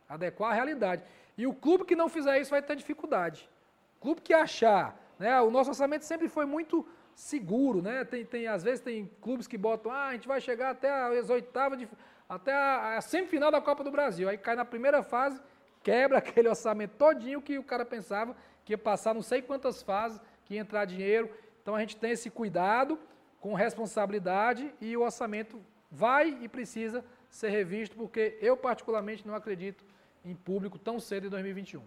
Adequar 0.07 0.51
a 0.51 0.53
realidade. 0.53 1.03
E 1.37 1.47
o 1.47 1.53
clube 1.53 1.85
que 1.85 1.95
não 1.95 2.07
fizer 2.07 2.39
isso 2.39 2.51
vai 2.51 2.61
ter 2.61 2.75
dificuldade. 2.75 3.49
O 3.97 4.01
clube 4.01 4.21
que 4.21 4.33
achar, 4.33 4.97
né, 5.17 5.41
o 5.41 5.49
nosso 5.49 5.69
orçamento 5.69 6.05
sempre 6.05 6.27
foi 6.27 6.45
muito 6.45 6.87
seguro, 7.21 7.83
né? 7.83 8.03
Tem, 8.03 8.25
tem, 8.25 8.47
às 8.47 8.63
vezes 8.63 8.79
tem 8.79 9.09
clubes 9.21 9.45
que 9.45 9.55
botam, 9.55 9.91
ah, 9.91 10.07
a 10.07 10.13
gente 10.13 10.27
vai 10.27 10.41
chegar 10.41 10.71
até 10.71 10.89
as 11.19 11.29
oitavas, 11.29 11.77
de, 11.77 11.87
até 12.27 12.51
a, 12.51 12.97
a 12.97 13.01
semifinal 13.01 13.51
da 13.51 13.61
Copa 13.61 13.83
do 13.83 13.91
Brasil. 13.91 14.27
Aí 14.27 14.37
cai 14.37 14.55
na 14.55 14.65
primeira 14.65 15.03
fase, 15.03 15.39
quebra 15.83 16.17
aquele 16.19 16.49
orçamento 16.49 16.95
todinho 16.97 17.39
que 17.39 17.59
o 17.59 17.63
cara 17.63 17.85
pensava 17.85 18.35
que 18.65 18.73
ia 18.73 18.77
passar 18.77 19.13
não 19.13 19.21
sei 19.21 19.39
quantas 19.39 19.83
fases, 19.83 20.19
que 20.45 20.55
ia 20.55 20.61
entrar 20.61 20.85
dinheiro. 20.85 21.29
Então 21.61 21.75
a 21.75 21.79
gente 21.79 21.95
tem 21.95 22.11
esse 22.11 22.29
cuidado 22.29 22.99
com 23.39 23.53
responsabilidade 23.53 24.73
e 24.81 24.97
o 24.97 25.01
orçamento 25.01 25.61
vai 25.91 26.37
e 26.41 26.47
precisa 26.47 27.05
ser 27.29 27.49
revisto, 27.49 27.95
porque 27.95 28.37
eu 28.41 28.57
particularmente 28.57 29.27
não 29.27 29.35
acredito 29.35 29.85
em 30.25 30.35
público 30.35 30.79
tão 30.79 30.99
cedo 30.99 31.27
em 31.27 31.29
2021. 31.29 31.81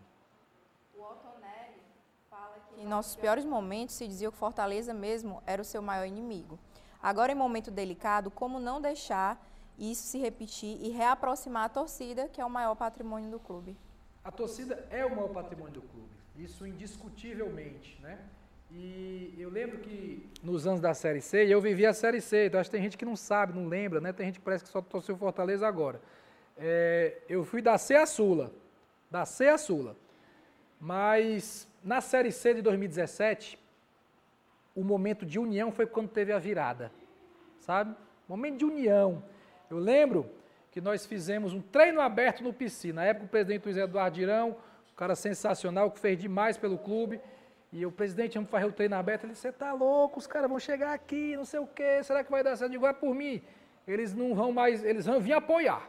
O 0.94 1.02
Ottonelli 1.02 1.82
fala 2.30 2.56
que 2.60 2.63
em 2.78 2.86
nossos 2.86 3.16
piores 3.16 3.44
momentos 3.44 3.94
se 3.94 4.06
dizia 4.06 4.30
que 4.30 4.36
Fortaleza 4.36 4.92
mesmo 4.92 5.42
era 5.46 5.60
o 5.60 5.64
seu 5.64 5.82
maior 5.82 6.06
inimigo. 6.06 6.58
Agora, 7.02 7.32
em 7.32 7.34
momento 7.34 7.70
delicado, 7.70 8.30
como 8.30 8.58
não 8.58 8.80
deixar 8.80 9.38
isso 9.78 10.06
se 10.06 10.18
repetir 10.18 10.78
e 10.80 10.90
reaproximar 10.90 11.64
a 11.64 11.68
torcida, 11.68 12.28
que 12.28 12.40
é 12.40 12.44
o 12.44 12.50
maior 12.50 12.74
patrimônio 12.74 13.30
do 13.30 13.38
clube? 13.38 13.76
A 14.24 14.30
torcida 14.30 14.86
é 14.90 15.04
o 15.04 15.10
maior 15.10 15.28
patrimônio 15.28 15.74
do 15.74 15.82
clube, 15.82 16.10
isso 16.36 16.66
indiscutivelmente, 16.66 18.00
né? 18.00 18.18
E 18.70 19.34
eu 19.38 19.50
lembro 19.50 19.78
que 19.78 20.28
nos 20.42 20.66
anos 20.66 20.80
da 20.80 20.94
Série 20.94 21.20
C, 21.20 21.46
eu 21.46 21.60
vivi 21.60 21.86
a 21.86 21.92
Série 21.92 22.20
C, 22.20 22.46
então 22.46 22.58
acho 22.58 22.70
que 22.70 22.76
tem 22.76 22.82
gente 22.82 22.96
que 22.96 23.04
não 23.04 23.14
sabe, 23.14 23.52
não 23.52 23.68
lembra, 23.68 24.00
né? 24.00 24.12
Tem 24.12 24.26
gente 24.26 24.38
que 24.38 24.44
parece 24.44 24.64
que 24.64 24.70
só 24.70 24.80
torceu 24.80 25.16
Fortaleza 25.16 25.66
agora. 25.66 26.00
É, 26.56 27.18
eu 27.28 27.44
fui 27.44 27.60
da 27.60 27.76
C 27.78 27.94
a 27.94 28.06
Sula, 28.06 28.52
da 29.10 29.24
C 29.24 29.48
a 29.48 29.58
Sula. 29.58 29.96
Mas 30.80 31.68
na 31.82 32.00
Série 32.00 32.32
C 32.32 32.54
de 32.54 32.62
2017, 32.62 33.58
o 34.74 34.82
momento 34.82 35.24
de 35.24 35.38
união 35.38 35.70
foi 35.70 35.86
quando 35.86 36.08
teve 36.08 36.32
a 36.32 36.38
virada, 36.38 36.90
sabe? 37.60 37.94
Momento 38.28 38.58
de 38.58 38.64
união. 38.64 39.22
Eu 39.70 39.78
lembro 39.78 40.30
que 40.70 40.80
nós 40.80 41.06
fizemos 41.06 41.52
um 41.52 41.60
treino 41.60 42.00
aberto 42.00 42.42
no 42.42 42.52
PC. 42.52 42.92
Na 42.92 43.04
época, 43.04 43.26
o 43.26 43.28
presidente 43.28 43.64
Luiz 43.64 43.76
Eduardo 43.76 44.16
Dirão, 44.16 44.56
um 44.92 44.96
cara 44.96 45.14
sensacional, 45.14 45.90
que 45.90 46.00
fez 46.00 46.18
demais 46.18 46.56
pelo 46.56 46.76
clube. 46.76 47.20
E 47.72 47.84
o 47.86 47.92
presidente, 47.92 48.34
vamos 48.34 48.50
fazer 48.50 48.66
o 48.66 48.72
treino 48.72 48.96
aberto. 48.96 49.24
Ele 49.24 49.32
disse: 49.32 49.42
Você 49.42 49.52
tá 49.52 49.72
louco, 49.72 50.18
os 50.18 50.26
caras 50.26 50.48
vão 50.48 50.58
chegar 50.58 50.92
aqui, 50.92 51.36
não 51.36 51.44
sei 51.44 51.60
o 51.60 51.66
quê, 51.66 52.02
será 52.02 52.24
que 52.24 52.30
vai 52.30 52.42
dar 52.42 52.56
certo? 52.56 52.72
Digo: 52.72 52.86
É 52.86 52.92
por 52.92 53.14
mim. 53.14 53.42
Eles 53.86 54.14
não 54.14 54.34
vão 54.34 54.50
mais, 54.50 54.82
eles 54.82 55.06
vão 55.06 55.20
vir 55.20 55.34
apoiar. 55.34 55.88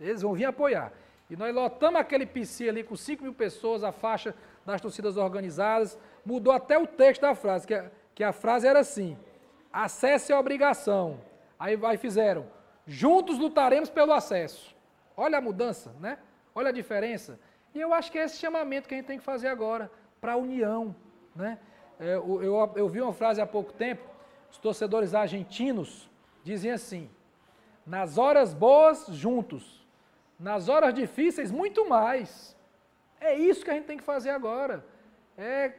Eles 0.00 0.22
vão 0.22 0.32
vir 0.32 0.44
apoiar. 0.44 0.92
E 1.30 1.36
nós 1.36 1.54
lotamos 1.54 2.00
aquele 2.00 2.24
PC 2.24 2.68
ali 2.68 2.82
com 2.82 2.96
5 2.96 3.22
mil 3.22 3.34
pessoas, 3.34 3.84
a 3.84 3.92
faixa 3.92 4.34
das 4.64 4.80
torcidas 4.80 5.16
organizadas. 5.16 5.98
Mudou 6.24 6.52
até 6.52 6.78
o 6.78 6.86
texto 6.86 7.22
da 7.22 7.34
frase, 7.34 7.66
que 7.66 7.74
a, 7.74 7.90
que 8.14 8.24
a 8.24 8.32
frase 8.32 8.66
era 8.66 8.80
assim: 8.80 9.16
acesso 9.72 10.32
é 10.32 10.38
obrigação. 10.38 11.20
Aí 11.58 11.76
vai 11.76 11.96
fizeram: 11.96 12.46
juntos 12.86 13.38
lutaremos 13.38 13.90
pelo 13.90 14.12
acesso. 14.12 14.74
Olha 15.16 15.38
a 15.38 15.40
mudança, 15.40 15.94
né? 16.00 16.18
Olha 16.54 16.70
a 16.70 16.72
diferença. 16.72 17.38
E 17.74 17.80
eu 17.80 17.92
acho 17.92 18.10
que 18.10 18.18
é 18.18 18.24
esse 18.24 18.38
chamamento 18.38 18.88
que 18.88 18.94
a 18.94 18.96
gente 18.96 19.06
tem 19.06 19.18
que 19.18 19.24
fazer 19.24 19.48
agora 19.48 19.90
para 20.20 20.32
a 20.32 20.36
união. 20.36 20.94
Né? 21.34 21.58
É, 22.00 22.14
eu, 22.14 22.42
eu, 22.42 22.72
eu 22.74 22.88
vi 22.88 23.00
uma 23.00 23.12
frase 23.12 23.40
há 23.40 23.46
pouco 23.46 23.72
tempo, 23.72 24.02
os 24.50 24.58
torcedores 24.58 25.14
argentinos 25.14 26.08
dizem 26.42 26.70
assim, 26.70 27.10
nas 27.86 28.16
horas 28.16 28.54
boas, 28.54 29.06
juntos, 29.08 29.77
nas 30.38 30.68
horas 30.68 30.94
difíceis, 30.94 31.50
muito 31.50 31.88
mais. 31.88 32.56
É 33.20 33.34
isso 33.34 33.64
que 33.64 33.70
a 33.70 33.74
gente 33.74 33.86
tem 33.86 33.96
que 33.96 34.04
fazer 34.04 34.30
agora. 34.30 34.84
É 35.36 35.72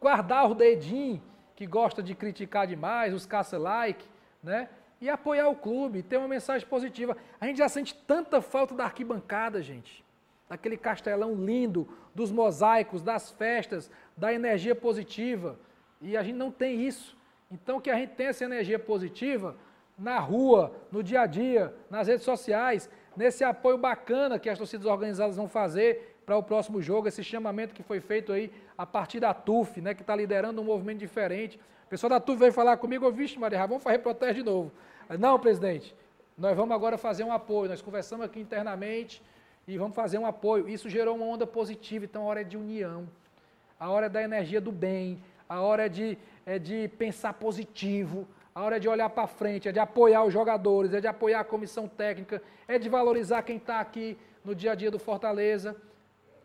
guardar 0.00 0.50
o 0.50 0.54
dedinho 0.54 1.22
que 1.54 1.66
gosta 1.66 2.02
de 2.02 2.14
criticar 2.14 2.66
demais, 2.66 3.12
os 3.12 3.26
caça-like, 3.26 4.04
né? 4.42 4.68
E 5.00 5.08
apoiar 5.08 5.48
o 5.48 5.56
clube, 5.56 6.02
ter 6.02 6.16
uma 6.16 6.28
mensagem 6.28 6.66
positiva. 6.66 7.16
A 7.40 7.46
gente 7.46 7.58
já 7.58 7.68
sente 7.68 7.94
tanta 7.94 8.40
falta 8.40 8.74
da 8.74 8.84
arquibancada, 8.84 9.62
gente 9.62 10.04
daquele 10.48 10.76
castelão 10.76 11.34
lindo, 11.34 11.86
dos 12.14 12.32
mosaicos, 12.32 13.02
das 13.02 13.30
festas, 13.30 13.90
da 14.16 14.32
energia 14.32 14.74
positiva. 14.74 15.58
E 16.00 16.16
a 16.16 16.22
gente 16.22 16.36
não 16.36 16.50
tem 16.50 16.86
isso. 16.86 17.16
Então, 17.50 17.80
que 17.80 17.90
a 17.90 17.96
gente 17.96 18.14
tenha 18.14 18.30
essa 18.30 18.44
energia 18.44 18.78
positiva 18.78 19.56
na 19.98 20.18
rua, 20.18 20.72
no 20.92 21.02
dia 21.02 21.22
a 21.22 21.26
dia, 21.26 21.74
nas 21.90 22.06
redes 22.06 22.24
sociais, 22.24 22.88
nesse 23.16 23.42
apoio 23.42 23.76
bacana 23.76 24.38
que 24.38 24.48
as 24.48 24.56
torcidas 24.56 24.86
organizadas 24.86 25.36
vão 25.36 25.48
fazer 25.48 26.16
para 26.24 26.36
o 26.36 26.42
próximo 26.42 26.80
jogo, 26.80 27.08
esse 27.08 27.24
chamamento 27.24 27.74
que 27.74 27.82
foi 27.82 28.00
feito 28.00 28.32
aí 28.32 28.52
a 28.76 28.86
partir 28.86 29.18
da 29.18 29.34
TUF, 29.34 29.80
né, 29.80 29.94
que 29.94 30.02
está 30.02 30.14
liderando 30.14 30.60
um 30.60 30.64
movimento 30.64 30.98
diferente. 30.98 31.58
O 31.86 31.88
pessoal 31.88 32.10
da 32.10 32.20
TUF 32.20 32.38
veio 32.38 32.52
falar 32.52 32.76
comigo, 32.76 33.04
eu, 33.04 33.10
vixe, 33.10 33.38
Maria, 33.38 33.66
vamos 33.66 33.82
fazer 33.82 33.98
protesto 33.98 34.34
de 34.34 34.42
novo. 34.42 34.70
Não, 35.18 35.38
presidente, 35.38 35.96
nós 36.36 36.56
vamos 36.56 36.74
agora 36.74 36.98
fazer 36.98 37.24
um 37.24 37.32
apoio, 37.32 37.70
nós 37.70 37.82
conversamos 37.82 38.26
aqui 38.26 38.38
internamente, 38.38 39.22
e 39.66 39.76
vamos 39.76 39.96
fazer 39.96 40.18
um 40.18 40.26
apoio. 40.26 40.68
Isso 40.68 40.88
gerou 40.88 41.16
uma 41.16 41.26
onda 41.26 41.46
positiva, 41.46 42.04
então 42.04 42.22
a 42.22 42.26
hora 42.26 42.40
é 42.42 42.44
de 42.44 42.56
união, 42.56 43.08
a 43.80 43.90
hora 43.90 44.06
é 44.06 44.08
da 44.08 44.22
energia 44.22 44.60
do 44.60 44.70
bem, 44.70 45.18
a 45.48 45.60
hora 45.60 45.86
é 45.86 45.88
de, 45.88 46.18
é 46.44 46.58
de 46.58 46.88
pensar 46.98 47.32
positivo, 47.32 48.28
a 48.54 48.62
hora 48.62 48.76
é 48.76 48.78
de 48.78 48.88
olhar 48.88 49.08
para 49.10 49.26
frente, 49.26 49.68
é 49.68 49.72
de 49.72 49.78
apoiar 49.78 50.24
os 50.24 50.32
jogadores, 50.32 50.92
é 50.92 51.00
de 51.00 51.06
apoiar 51.06 51.40
a 51.40 51.44
comissão 51.44 51.86
técnica, 51.86 52.42
é 52.66 52.78
de 52.78 52.88
valorizar 52.88 53.42
quem 53.42 53.56
está 53.56 53.80
aqui 53.80 54.18
no 54.44 54.54
dia 54.54 54.72
a 54.72 54.74
dia 54.74 54.90
do 54.90 54.98
Fortaleza. 54.98 55.76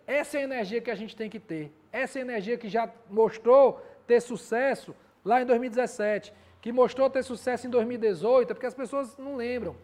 Essa 0.06 0.38
é 0.38 0.42
a 0.42 0.44
energia 0.44 0.82
que 0.82 0.92
a 0.92 0.96
gente 0.96 1.16
tem 1.16 1.30
que 1.30 1.40
ter. 1.40 1.72
Essa 1.92 2.20
é 2.20 2.22
a 2.22 2.26
energia 2.26 2.58
que 2.58 2.70
já 2.70 2.90
mostrou 3.10 3.82
ter 4.06 4.22
sucesso 4.22 4.96
lá 5.24 5.42
em 5.42 5.46
2017, 5.46 6.34
que 6.62 6.72
mostrou 6.72 7.10
ter 7.10 7.24
sucesso 7.24 7.68
em 7.68 7.70
2018, 7.70 8.52
é 8.52 8.54
porque 8.54 8.66
as 8.66 8.74
pessoas 8.74 9.18
não 9.18 9.36
lembram. 9.36 9.76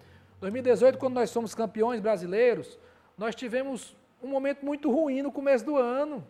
2018, 0.41 0.97
quando 0.97 1.15
nós 1.15 1.29
somos 1.29 1.53
campeões 1.53 1.99
brasileiros, 1.99 2.79
nós 3.17 3.35
tivemos 3.35 3.95
um 4.21 4.27
momento 4.27 4.65
muito 4.65 4.91
ruim 4.91 5.21
no 5.21 5.31
começo 5.31 5.65
do 5.65 5.77
ano. 5.77 6.25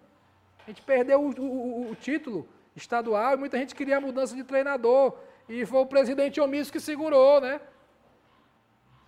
A 0.65 0.69
gente 0.69 0.81
perdeu 0.81 1.21
o, 1.21 1.29
o, 1.39 1.91
o 1.91 1.95
título 1.95 2.47
estadual 2.75 3.33
e 3.33 3.37
muita 3.37 3.57
gente 3.57 3.75
queria 3.75 3.97
a 3.97 4.01
mudança 4.01 4.35
de 4.35 4.43
treinador. 4.43 5.15
E 5.49 5.65
foi 5.65 5.79
o 5.79 5.85
presidente 5.85 6.39
omisso 6.39 6.71
que 6.71 6.79
segurou, 6.79 7.41
né? 7.41 7.59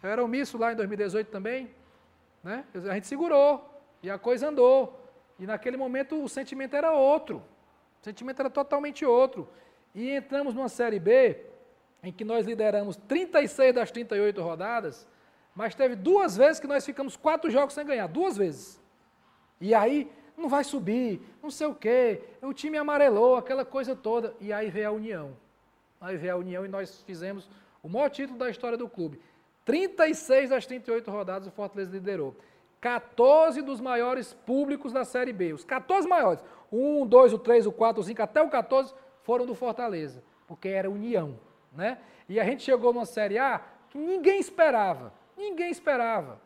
Eu 0.04 0.10
era 0.10 0.24
omisso 0.24 0.58
lá 0.58 0.74
em 0.74 0.76
2018 0.76 1.30
também. 1.30 1.70
Né? 2.44 2.66
A 2.74 2.96
gente 2.96 3.08
segurou 3.08 3.82
e 4.02 4.10
a 4.10 4.18
coisa 4.18 4.50
andou. 4.50 5.00
E 5.40 5.46
naquele 5.46 5.78
momento 5.78 6.22
o 6.22 6.28
sentimento 6.28 6.76
era 6.76 6.92
outro. 6.92 7.38
O 8.02 8.04
sentimento 8.04 8.40
era 8.40 8.50
totalmente 8.50 9.06
outro. 9.06 9.48
E 9.96 10.10
entramos 10.10 10.54
numa 10.54 10.68
Série 10.70 11.00
B 11.00 11.46
em 12.04 12.12
que 12.12 12.26
nós 12.26 12.46
lideramos 12.46 12.96
36 12.96 13.76
das 13.76 13.92
38 13.92 14.42
rodadas 14.42 15.08
mas 15.56 15.76
teve 15.76 15.96
duas 15.96 16.38
vezes 16.38 16.60
que 16.60 16.68
nós 16.68 16.86
ficamos 16.86 17.18
quatro 17.18 17.50
jogos 17.50 17.74
sem 17.74 17.86
ganhar, 17.86 18.08
duas 18.08 18.38
vezes. 18.38 18.82
E 19.60 19.74
aí, 19.76 20.12
não 20.38 20.48
vai 20.48 20.64
subir, 20.64 21.22
não 21.44 21.52
sei 21.52 21.68
o 21.68 21.76
quê, 21.76 22.24
o 22.42 22.54
time 22.54 22.78
amarelou, 22.78 23.36
aquela 23.36 23.66
coisa 23.66 23.96
toda. 23.96 24.34
E 24.40 24.52
aí 24.54 24.70
veio 24.70 24.88
a 24.88 24.92
União. 24.92 25.38
Aí 26.02 26.18
veio 26.18 26.34
a 26.34 26.38
União 26.38 26.66
e 26.66 26.68
nós 26.68 27.04
fizemos 27.04 27.48
o 27.84 27.88
maior 27.88 28.10
título 28.10 28.40
da 28.40 28.50
história 28.50 28.78
do 28.78 28.90
clube. 28.90 29.22
36 29.64 30.50
das 30.50 30.66
38 30.66 31.10
rodadas 31.12 31.48
o 31.48 31.52
Fortaleza 31.52 31.92
liderou. 31.92 32.36
14 32.82 33.62
dos 33.62 33.80
maiores 33.80 34.34
públicos 34.34 34.92
da 34.92 35.06
Série 35.06 35.32
B. 35.32 35.54
Os 35.54 35.64
14 35.64 36.08
maiores. 36.08 36.44
O 36.72 37.04
1, 37.04 37.08
2, 37.08 37.34
o 37.34 37.38
3, 37.38 37.68
o 37.68 37.72
4, 37.72 38.02
o 38.02 38.04
5, 38.04 38.22
até 38.24 38.42
o 38.42 38.50
14 38.50 38.94
foram 39.22 39.46
do 39.46 39.54
Fortaleza. 39.54 40.24
Porque 40.48 40.68
era 40.68 40.90
União. 40.90 41.40
Né? 41.72 42.00
E 42.28 42.40
a 42.40 42.44
gente 42.44 42.64
chegou 42.64 42.92
numa 42.92 43.06
Série 43.06 43.38
A 43.38 43.62
que 43.90 44.00
ninguém 44.00 44.40
esperava. 44.40 45.14
Ninguém 45.38 45.70
esperava. 45.70 46.42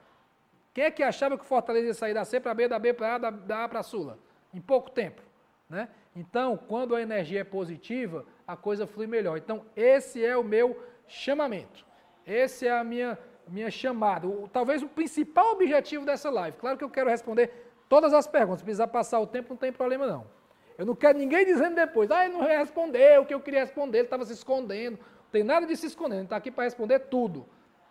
Quem 0.73 0.83
é 0.83 0.91
que 0.91 1.01
achava 1.01 1.37
que 1.37 1.43
o 1.43 1.47
Fortaleza 1.47 1.87
ia 1.87 1.93
sair 1.93 2.13
da 2.13 2.25
C 2.25 2.39
para 2.39 2.53
B, 2.53 2.67
da 2.67 2.77
B 2.77 2.93
para 2.93 3.15
A, 3.15 3.17
da, 3.17 3.29
da 3.29 3.63
A 3.63 3.69
para 3.69 3.79
a 3.79 3.83
Sula? 3.83 4.19
Em 4.53 4.59
pouco 4.59 4.91
tempo. 4.91 5.21
Né? 5.69 5.87
Então, 6.15 6.55
quando 6.55 6.95
a 6.95 7.01
energia 7.01 7.41
é 7.41 7.43
positiva, 7.43 8.25
a 8.47 8.55
coisa 8.55 8.87
flui 8.87 9.05
melhor. 9.05 9.37
Então, 9.37 9.65
esse 9.75 10.23
é 10.23 10.37
o 10.37 10.43
meu 10.43 10.81
chamamento. 11.07 11.85
Esse 12.25 12.67
é 12.67 12.71
a 12.71 12.83
minha, 12.83 13.17
minha 13.47 13.69
chamada. 13.69 14.25
O, 14.25 14.47
talvez 14.47 14.81
o 14.81 14.87
principal 14.87 15.51
objetivo 15.51 16.05
dessa 16.05 16.29
live. 16.29 16.57
Claro 16.57 16.77
que 16.77 16.83
eu 16.83 16.89
quero 16.89 17.09
responder 17.09 17.51
todas 17.89 18.13
as 18.13 18.27
perguntas. 18.27 18.59
Se 18.59 18.63
precisar 18.63 18.87
passar 18.87 19.19
o 19.19 19.27
tempo, 19.27 19.49
não 19.49 19.57
tem 19.57 19.73
problema 19.73 20.07
não. 20.07 20.25
Eu 20.77 20.85
não 20.85 20.95
quero 20.95 21.17
ninguém 21.17 21.45
dizendo 21.45 21.75
depois, 21.75 22.11
ah, 22.11 22.25
ele 22.25 22.33
não 22.33 22.41
respondeu 22.41 23.21
o 23.21 23.25
que 23.25 23.33
eu 23.33 23.39
queria 23.39 23.61
responder, 23.61 23.99
ele 23.99 24.07
estava 24.07 24.25
se 24.25 24.33
escondendo. 24.33 24.97
Não 24.97 25.31
tem 25.31 25.43
nada 25.43 25.65
de 25.65 25.75
se 25.75 25.85
esconder, 25.85 26.15
ele 26.15 26.23
está 26.25 26.35
aqui 26.35 26.51
para 26.51 26.65
responder 26.65 26.99
tudo. 26.99 27.45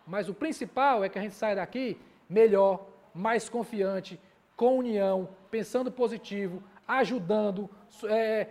Mas 0.05 0.29
o 0.29 0.33
principal 0.33 1.03
é 1.03 1.09
que 1.09 1.17
a 1.17 1.21
gente 1.21 1.33
saia 1.33 1.55
daqui 1.55 1.99
melhor, 2.29 2.87
mais 3.13 3.49
confiante, 3.49 4.19
com 4.55 4.77
união, 4.77 5.29
pensando 5.49 5.91
positivo, 5.91 6.61
ajudando, 6.87 7.69
é, 8.07 8.49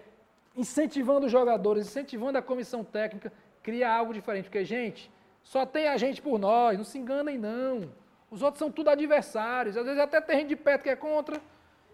incentivando 0.57 1.26
os 1.26 1.32
jogadores, 1.32 1.87
incentivando 1.87 2.39
a 2.39 2.43
comissão 2.43 2.85
técnica, 2.85 3.32
criar 3.62 3.95
algo 3.95 4.12
diferente. 4.12 4.45
Porque, 4.45 4.64
gente, 4.64 5.11
só 5.43 5.66
tem 5.66 5.89
a 5.89 5.97
gente 5.97 6.22
por 6.22 6.39
nós, 6.39 6.76
não 6.76 6.85
se 6.85 6.99
enganem 6.99 7.39
não. 7.39 7.93
Os 8.30 8.43
outros 8.43 8.59
são 8.59 8.70
tudo 8.70 8.91
adversários, 8.91 9.76
às 9.76 9.85
vezes 9.85 10.01
até 10.01 10.20
tem 10.20 10.41
gente 10.41 10.49
de 10.49 10.57
perto 10.57 10.82
que 10.82 10.91
é 10.91 10.97
contra. 10.97 11.41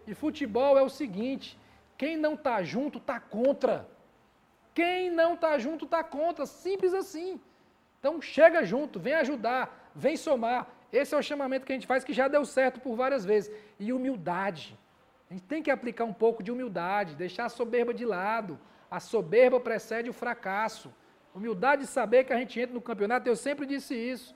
E 0.07 0.13
futebol 0.13 0.77
é 0.77 0.81
o 0.81 0.89
seguinte, 0.89 1.57
quem 1.97 2.17
não 2.17 2.33
está 2.33 2.63
junto 2.63 2.97
está 2.97 3.19
contra. 3.19 3.87
Quem 4.73 5.11
não 5.11 5.35
está 5.35 5.59
junto 5.59 5.85
está 5.85 6.03
contra, 6.03 6.45
simples 6.45 6.93
assim. 6.93 7.39
Então 7.99 8.21
chega 8.21 8.63
junto, 8.63 8.99
vem 8.99 9.13
ajudar, 9.13 9.91
vem 9.93 10.17
somar. 10.17 10.67
Esse 10.91 11.13
é 11.13 11.17
o 11.17 11.21
chamamento 11.21 11.65
que 11.65 11.71
a 11.71 11.75
gente 11.75 11.87
faz 11.87 12.03
que 12.03 12.13
já 12.13 12.27
deu 12.27 12.43
certo 12.43 12.79
por 12.79 12.95
várias 12.95 13.23
vezes. 13.23 13.53
E 13.79 13.93
humildade. 13.93 14.77
A 15.31 15.33
gente 15.33 15.43
tem 15.43 15.63
que 15.63 15.71
aplicar 15.71 16.03
um 16.03 16.11
pouco 16.11 16.43
de 16.43 16.51
humildade, 16.51 17.15
deixar 17.15 17.45
a 17.45 17.49
soberba 17.49 17.93
de 17.93 18.03
lado. 18.03 18.59
A 18.97 18.99
soberba 18.99 19.61
precede 19.61 20.09
o 20.09 20.13
fracasso. 20.13 20.93
Humildade 21.33 21.83
de 21.83 21.87
saber 21.87 22.25
que 22.25 22.33
a 22.33 22.37
gente 22.37 22.59
entra 22.59 22.73
no 22.73 22.81
campeonato, 22.81 23.29
eu 23.29 23.37
sempre 23.37 23.65
disse 23.65 23.95
isso. 23.95 24.35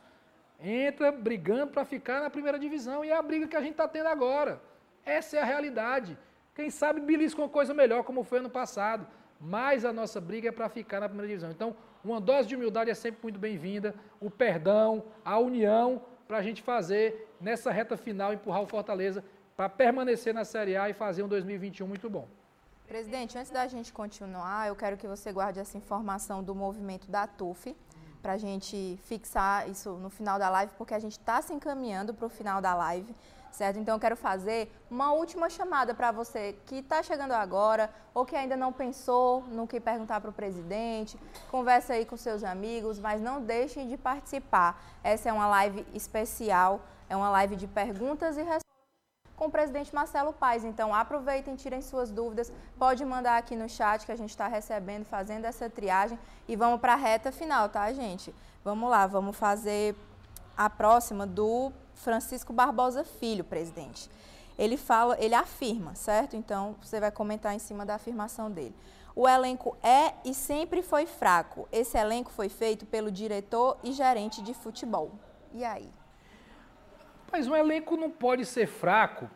Entra 0.57 1.11
brigando 1.11 1.73
para 1.73 1.83
ficar 1.83 2.21
na 2.21 2.29
primeira 2.29 2.57
divisão 2.57 3.03
e 3.03 3.09
é 3.09 3.13
a 3.17 3.21
briga 3.21 3.45
que 3.45 3.57
a 3.57 3.59
gente 3.59 3.71
está 3.71 3.89
tendo 3.89 4.07
agora. 4.07 4.61
Essa 5.05 5.35
é 5.35 5.41
a 5.41 5.43
realidade. 5.43 6.17
Quem 6.55 6.69
sabe 6.69 7.01
belisca 7.01 7.41
uma 7.41 7.49
coisa 7.49 7.73
melhor, 7.73 8.05
como 8.05 8.23
foi 8.23 8.39
ano 8.39 8.49
passado. 8.49 9.05
Mas 9.37 9.83
a 9.83 9.91
nossa 9.91 10.21
briga 10.21 10.47
é 10.47 10.51
para 10.53 10.69
ficar 10.69 11.01
na 11.01 11.09
primeira 11.09 11.27
divisão. 11.27 11.51
Então, 11.51 11.75
uma 12.05 12.21
dose 12.21 12.47
de 12.47 12.55
humildade 12.55 12.89
é 12.89 12.93
sempre 12.93 13.19
muito 13.21 13.37
bem-vinda. 13.37 13.93
O 14.21 14.31
perdão, 14.31 15.03
a 15.25 15.37
união, 15.39 16.01
para 16.25 16.37
a 16.37 16.41
gente 16.41 16.61
fazer 16.61 17.35
nessa 17.41 17.69
reta 17.69 17.97
final, 17.97 18.31
empurrar 18.31 18.61
o 18.61 18.65
Fortaleza 18.65 19.21
para 19.55 19.69
permanecer 19.69 20.33
na 20.33 20.43
Série 20.43 20.75
A 20.75 20.89
e 20.89 20.93
fazer 20.93 21.23
um 21.23 21.27
2021 21.27 21.87
muito 21.87 22.09
bom. 22.09 22.27
Presidente, 22.87 23.37
antes 23.37 23.51
da 23.51 23.65
gente 23.67 23.91
continuar, 23.91 24.67
eu 24.67 24.75
quero 24.75 24.97
que 24.97 25.07
você 25.07 25.31
guarde 25.31 25.59
essa 25.59 25.77
informação 25.77 26.43
do 26.43 26.53
movimento 26.53 27.09
da 27.09 27.25
TUF, 27.25 27.75
para 28.21 28.33
a 28.33 28.37
gente 28.37 28.99
fixar 29.03 29.69
isso 29.69 29.91
no 29.93 30.09
final 30.09 30.37
da 30.37 30.49
live, 30.49 30.71
porque 30.77 30.93
a 30.93 30.99
gente 30.99 31.13
está 31.13 31.41
se 31.41 31.53
encaminhando 31.53 32.13
para 32.13 32.25
o 32.25 32.29
final 32.29 32.59
da 32.59 32.73
live, 32.75 33.15
certo? 33.51 33.79
Então, 33.79 33.95
eu 33.95 33.99
quero 33.99 34.15
fazer 34.15 34.71
uma 34.89 35.13
última 35.13 35.49
chamada 35.49 35.93
para 35.93 36.11
você 36.11 36.55
que 36.65 36.77
está 36.77 37.01
chegando 37.01 37.31
agora 37.33 37.89
ou 38.13 38.25
que 38.25 38.35
ainda 38.35 38.57
não 38.57 38.73
pensou 38.73 39.43
no 39.43 39.67
que 39.67 39.79
perguntar 39.79 40.19
para 40.21 40.29
o 40.29 40.33
presidente. 40.33 41.19
Conversa 41.49 41.93
aí 41.93 42.05
com 42.05 42.17
seus 42.17 42.43
amigos, 42.43 42.99
mas 42.99 43.21
não 43.21 43.41
deixem 43.41 43.87
de 43.87 43.95
participar. 43.95 44.83
Essa 45.03 45.29
é 45.29 45.33
uma 45.33 45.47
live 45.47 45.85
especial, 45.93 46.81
é 47.07 47.15
uma 47.15 47.29
live 47.29 47.55
de 47.55 47.67
perguntas 47.67 48.37
e 48.37 48.41
respostas 48.41 48.64
com 49.35 49.45
o 49.45 49.51
presidente 49.51 49.93
Marcelo 49.93 50.33
Paes. 50.33 50.63
Então, 50.63 50.93
aproveitem, 50.93 51.55
tirem 51.55 51.81
suas 51.81 52.11
dúvidas, 52.11 52.51
pode 52.77 53.03
mandar 53.03 53.37
aqui 53.37 53.55
no 53.55 53.67
chat 53.67 54.05
que 54.05 54.11
a 54.11 54.15
gente 54.15 54.29
está 54.29 54.47
recebendo, 54.47 55.05
fazendo 55.05 55.45
essa 55.45 55.69
triagem 55.69 56.17
e 56.47 56.55
vamos 56.55 56.79
para 56.79 56.93
a 56.93 56.97
reta 56.97 57.31
final, 57.31 57.69
tá, 57.69 57.91
gente? 57.93 58.33
Vamos 58.63 58.89
lá, 58.89 59.05
vamos 59.05 59.35
fazer 59.35 59.95
a 60.57 60.69
próxima 60.69 61.25
do 61.25 61.71
Francisco 61.93 62.53
Barbosa 62.53 63.03
Filho, 63.03 63.43
presidente. 63.43 64.09
Ele 64.57 64.77
fala, 64.77 65.17
ele 65.19 65.35
afirma, 65.35 65.95
certo? 65.95 66.35
Então, 66.35 66.75
você 66.81 66.99
vai 66.99 67.11
comentar 67.11 67.53
em 67.53 67.59
cima 67.59 67.85
da 67.85 67.95
afirmação 67.95 68.49
dele. 68.49 68.75
O 69.13 69.27
elenco 69.27 69.77
é 69.81 70.13
e 70.25 70.33
sempre 70.33 70.81
foi 70.81 71.05
fraco. 71.05 71.67
Esse 71.71 71.97
elenco 71.97 72.31
foi 72.31 72.49
feito 72.49 72.85
pelo 72.85 73.11
diretor 73.11 73.77
e 73.83 73.91
gerente 73.91 74.41
de 74.41 74.53
futebol. 74.53 75.11
E 75.53 75.63
aí? 75.63 75.89
Mas 77.35 77.49
um 77.49 77.55
elenco 77.55 77.97
não 77.97 78.09
pode 78.09 78.45
ser 78.45 78.65
fraco 78.65 79.29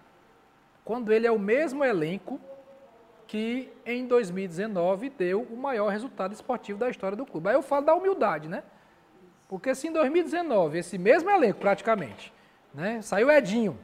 quando 0.86 1.12
ele 1.12 1.28
é 1.28 1.32
o 1.32 1.38
mesmo 1.38 1.84
elenco 1.84 2.40
que 3.28 3.70
em 3.86 4.08
2019 4.08 5.10
deu 5.10 5.42
o 5.42 5.58
maior 5.58 5.90
resultado 5.90 6.32
esportivo 6.32 6.80
da 6.80 6.90
história 6.90 7.18
do 7.18 7.26
clube. 7.26 7.50
Aí 7.50 7.56
eu 7.56 7.62
falo 7.62 7.86
da 7.86 7.94
humildade, 7.94 8.48
né? 8.48 8.64
Porque 9.50 9.76
se 9.76 9.90
em 9.90 9.92
2019, 9.92 10.78
esse 10.78 10.98
mesmo 10.98 11.30
elenco 11.30 11.60
praticamente, 11.60 12.32
né, 12.74 13.02
saiu 13.02 13.30
Edinho, 13.30 13.78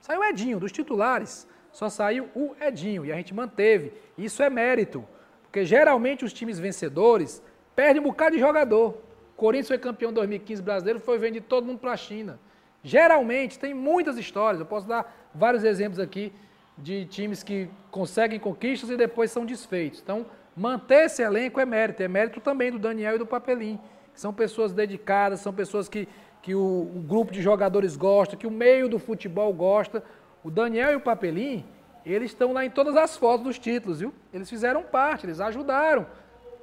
saiu 0.00 0.24
Edinho, 0.24 0.58
dos 0.58 0.72
titulares, 0.72 1.46
só 1.70 1.90
saiu 1.90 2.30
o 2.34 2.56
Edinho, 2.58 3.04
e 3.04 3.12
a 3.12 3.16
gente 3.16 3.34
manteve. 3.34 3.92
Isso 4.16 4.42
é 4.42 4.48
mérito, 4.48 5.06
porque 5.42 5.62
geralmente 5.66 6.24
os 6.24 6.32
times 6.32 6.58
vencedores 6.58 7.42
perdem 7.76 8.00
um 8.00 8.04
bocado 8.04 8.34
de 8.34 8.40
jogador. 8.40 8.96
O 9.32 9.36
Corinthians 9.36 9.68
foi 9.68 9.76
campeão 9.76 10.10
em 10.10 10.14
2015 10.14 10.62
brasileiro, 10.62 11.00
foi 11.00 11.18
vendido 11.18 11.44
todo 11.46 11.66
mundo 11.66 11.80
para 11.80 11.92
a 11.92 11.98
China. 11.98 12.40
Geralmente, 12.82 13.58
tem 13.58 13.72
muitas 13.72 14.18
histórias, 14.18 14.60
eu 14.60 14.66
posso 14.66 14.88
dar 14.88 15.30
vários 15.34 15.62
exemplos 15.62 16.00
aqui 16.00 16.32
de 16.76 17.04
times 17.06 17.42
que 17.42 17.68
conseguem 17.90 18.40
conquistas 18.40 18.90
e 18.90 18.96
depois 18.96 19.30
são 19.30 19.46
desfeitos. 19.46 20.00
Então, 20.02 20.26
manter 20.56 21.06
esse 21.06 21.22
elenco 21.22 21.60
é 21.60 21.64
mérito, 21.64 22.02
é 22.02 22.08
mérito 22.08 22.40
também 22.40 22.72
do 22.72 22.78
Daniel 22.78 23.14
e 23.14 23.18
do 23.18 23.26
Papelim, 23.26 23.78
que 24.12 24.20
são 24.20 24.32
pessoas 24.32 24.72
dedicadas, 24.72 25.40
são 25.40 25.52
pessoas 25.52 25.88
que, 25.88 26.08
que 26.42 26.54
o, 26.54 26.90
o 26.94 27.04
grupo 27.06 27.32
de 27.32 27.40
jogadores 27.40 27.96
gosta, 27.96 28.36
que 28.36 28.46
o 28.46 28.50
meio 28.50 28.88
do 28.88 28.98
futebol 28.98 29.52
gosta. 29.52 30.02
O 30.42 30.50
Daniel 30.50 30.92
e 30.92 30.96
o 30.96 31.00
Papelim, 31.00 31.64
eles 32.04 32.32
estão 32.32 32.52
lá 32.52 32.64
em 32.64 32.70
todas 32.70 32.96
as 32.96 33.16
fotos 33.16 33.44
dos 33.44 33.58
títulos, 33.58 34.00
viu? 34.00 34.12
Eles 34.32 34.50
fizeram 34.50 34.82
parte, 34.82 35.24
eles 35.24 35.40
ajudaram. 35.40 36.06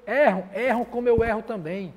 Erram, 0.05 0.49
erram 0.53 0.83
como 0.83 1.07
eu 1.07 1.23
erro 1.23 1.43
também, 1.43 1.93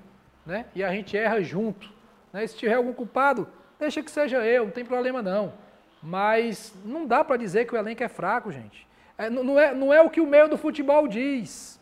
né? 0.46 0.66
E 0.74 0.84
a 0.84 0.92
gente 0.92 1.16
erra 1.16 1.42
junto. 1.42 1.90
Né? 2.32 2.46
Se 2.46 2.56
tiver 2.56 2.74
algum 2.74 2.92
culpado, 2.92 3.48
Deixa 3.82 4.00
que 4.00 4.12
seja 4.12 4.46
eu, 4.46 4.66
não 4.66 4.70
tem 4.70 4.84
problema 4.84 5.20
não. 5.20 5.54
Mas 6.00 6.72
não 6.84 7.04
dá 7.04 7.24
para 7.24 7.36
dizer 7.36 7.66
que 7.66 7.74
o 7.74 7.76
elenco 7.76 8.00
é 8.00 8.06
fraco, 8.06 8.52
gente. 8.52 8.86
É, 9.18 9.28
não, 9.28 9.58
é, 9.58 9.74
não 9.74 9.92
é 9.92 10.00
o 10.00 10.08
que 10.08 10.20
o 10.20 10.26
meio 10.26 10.48
do 10.48 10.56
futebol 10.56 11.08
diz. 11.08 11.80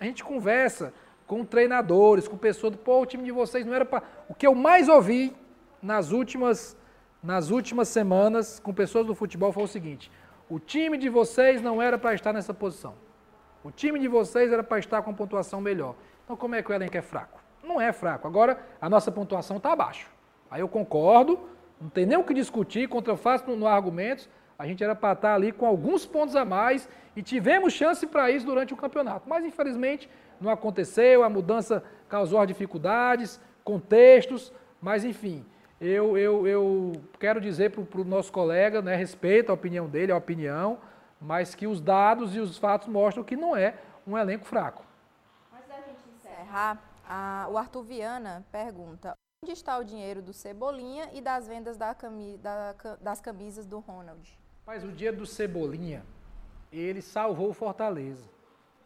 A 0.00 0.04
gente 0.04 0.24
conversa 0.24 0.92
com 1.24 1.44
treinadores, 1.44 2.26
com 2.26 2.36
pessoas 2.36 2.72
do, 2.72 2.78
pô, 2.78 3.00
o 3.00 3.06
time 3.06 3.22
de 3.22 3.30
vocês 3.30 3.64
não 3.64 3.72
era 3.72 3.84
para... 3.84 4.02
O 4.28 4.34
que 4.34 4.44
eu 4.44 4.56
mais 4.56 4.88
ouvi 4.88 5.32
nas 5.80 6.10
últimas, 6.10 6.76
nas 7.22 7.50
últimas 7.50 7.86
semanas 7.86 8.58
com 8.58 8.74
pessoas 8.74 9.06
do 9.06 9.14
futebol 9.14 9.52
foi 9.52 9.62
o 9.62 9.68
seguinte, 9.68 10.10
o 10.50 10.58
time 10.58 10.98
de 10.98 11.08
vocês 11.08 11.62
não 11.62 11.80
era 11.80 11.96
para 11.96 12.12
estar 12.12 12.32
nessa 12.32 12.52
posição. 12.52 12.94
O 13.62 13.70
time 13.70 14.00
de 14.00 14.08
vocês 14.08 14.50
era 14.52 14.64
para 14.64 14.80
estar 14.80 15.00
com 15.02 15.14
pontuação 15.14 15.60
melhor. 15.60 15.94
Então 16.24 16.36
como 16.36 16.56
é 16.56 16.62
que 16.62 16.72
o 16.72 16.74
elenco 16.74 16.96
é 16.96 17.02
fraco? 17.02 17.38
Não 17.62 17.80
é 17.80 17.92
fraco. 17.92 18.26
Agora, 18.26 18.58
a 18.80 18.90
nossa 18.90 19.12
pontuação 19.12 19.58
está 19.58 19.72
abaixo. 19.72 20.15
Aí 20.56 20.62
eu 20.62 20.68
concordo, 20.68 21.38
não 21.78 21.90
tem 21.90 22.06
nem 22.06 22.16
o 22.16 22.24
que 22.24 22.32
discutir, 22.32 22.88
contrafaço 22.88 23.46
no, 23.46 23.56
no 23.56 23.66
argumentos. 23.66 24.26
A 24.58 24.66
gente 24.66 24.82
era 24.82 24.94
para 24.94 25.12
estar 25.12 25.34
ali 25.34 25.52
com 25.52 25.66
alguns 25.66 26.06
pontos 26.06 26.34
a 26.34 26.46
mais 26.46 26.88
e 27.14 27.22
tivemos 27.22 27.74
chance 27.74 28.06
para 28.06 28.30
isso 28.30 28.46
durante 28.46 28.72
o 28.72 28.76
campeonato. 28.76 29.28
Mas 29.28 29.44
infelizmente 29.44 30.08
não 30.40 30.50
aconteceu, 30.50 31.22
a 31.22 31.28
mudança 31.28 31.84
causou 32.08 32.46
dificuldades, 32.46 33.38
contextos, 33.62 34.50
mas 34.80 35.04
enfim, 35.04 35.44
eu, 35.78 36.16
eu, 36.16 36.46
eu 36.46 36.92
quero 37.20 37.38
dizer 37.38 37.72
para 37.72 38.00
o 38.00 38.04
nosso 38.04 38.32
colega, 38.32 38.80
né, 38.80 38.96
respeito 38.96 39.50
a 39.50 39.54
opinião 39.54 39.86
dele, 39.86 40.10
a 40.10 40.16
opinião, 40.16 40.78
mas 41.20 41.54
que 41.54 41.66
os 41.66 41.82
dados 41.82 42.34
e 42.34 42.40
os 42.40 42.56
fatos 42.56 42.88
mostram 42.88 43.22
que 43.22 43.36
não 43.36 43.54
é 43.54 43.74
um 44.06 44.16
elenco 44.16 44.46
fraco. 44.46 44.86
Antes 45.54 45.68
da 45.68 45.76
gente 45.76 46.00
encerrar, 46.16 46.78
a, 47.06 47.46
o 47.50 47.58
Arthur 47.58 47.82
Viana 47.82 48.42
pergunta: 48.50 49.14
Onde 49.46 49.52
está 49.52 49.78
o 49.78 49.84
dinheiro 49.84 50.20
do 50.20 50.32
Cebolinha 50.32 51.08
e 51.12 51.20
das 51.20 51.46
vendas 51.46 51.76
da 51.76 51.94
cami 51.94 52.36
da, 52.38 52.74
das 53.00 53.20
camisas 53.20 53.64
do 53.64 53.78
Ronald? 53.78 54.36
Mas 54.66 54.82
o 54.82 54.90
dia 54.90 55.12
do 55.12 55.24
Cebolinha, 55.24 56.04
ele 56.72 57.00
salvou 57.00 57.50
o 57.50 57.52
Fortaleza. 57.52 58.28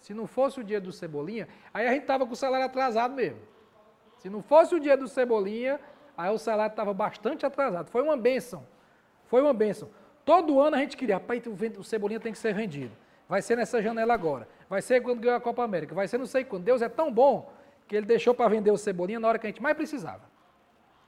Se 0.01 0.13
não 0.13 0.27
fosse 0.27 0.61
o 0.61 0.65
dia 0.65 0.79
do 0.79 0.93
Cebolinha, 0.93 1.49
aí 1.73 1.89
a 1.89 1.93
gente 1.93 2.05
tava 2.05 2.27
com 2.27 2.35
o 2.35 2.37
salário 2.37 2.67
atrasado 2.67 3.15
mesmo. 3.15 3.41
Se 4.19 4.29
não 4.29 4.43
fosse 4.43 4.75
o 4.75 4.79
dia 4.81 4.99
do 4.99 5.09
Cebolinha, 5.09 5.81
aí 6.15 6.31
o 6.31 6.37
salário 6.37 6.73
estava 6.73 6.93
bastante 6.93 7.47
atrasado. 7.47 7.89
Foi 7.89 8.03
uma 8.03 8.17
benção. 8.17 8.67
Foi 9.25 9.41
uma 9.41 9.55
benção. 9.55 9.89
Todo 10.27 10.61
ano 10.61 10.77
a 10.77 10.81
gente 10.81 10.95
queria, 10.95 11.19
pai, 11.19 11.43
o 11.79 11.83
Cebolinha 11.83 12.21
tem 12.21 12.33
que 12.33 12.39
ser 12.39 12.53
vendido. 12.53 12.95
Vai 13.27 13.41
ser 13.41 13.57
nessa 13.57 13.81
janela 13.81 14.13
agora. 14.13 14.47
Vai 14.69 14.83
ser 14.83 15.01
quando 15.01 15.21
ganhar 15.21 15.37
a 15.37 15.41
Copa 15.41 15.65
América. 15.65 15.95
Vai 15.95 16.07
ser 16.07 16.19
não 16.19 16.27
sei 16.27 16.45
quando. 16.45 16.65
Deus 16.65 16.83
é 16.83 16.89
tão 16.89 17.11
bom 17.11 17.51
que 17.89 17.97
ele 17.97 18.05
deixou 18.05 18.35
para 18.35 18.49
vender 18.49 18.71
o 18.71 18.77
Cebolinha 18.77 19.19
na 19.19 19.27
hora 19.27 19.39
que 19.39 19.47
a 19.47 19.51
gente 19.51 19.63
mais 19.63 19.75
precisava. 19.75 20.30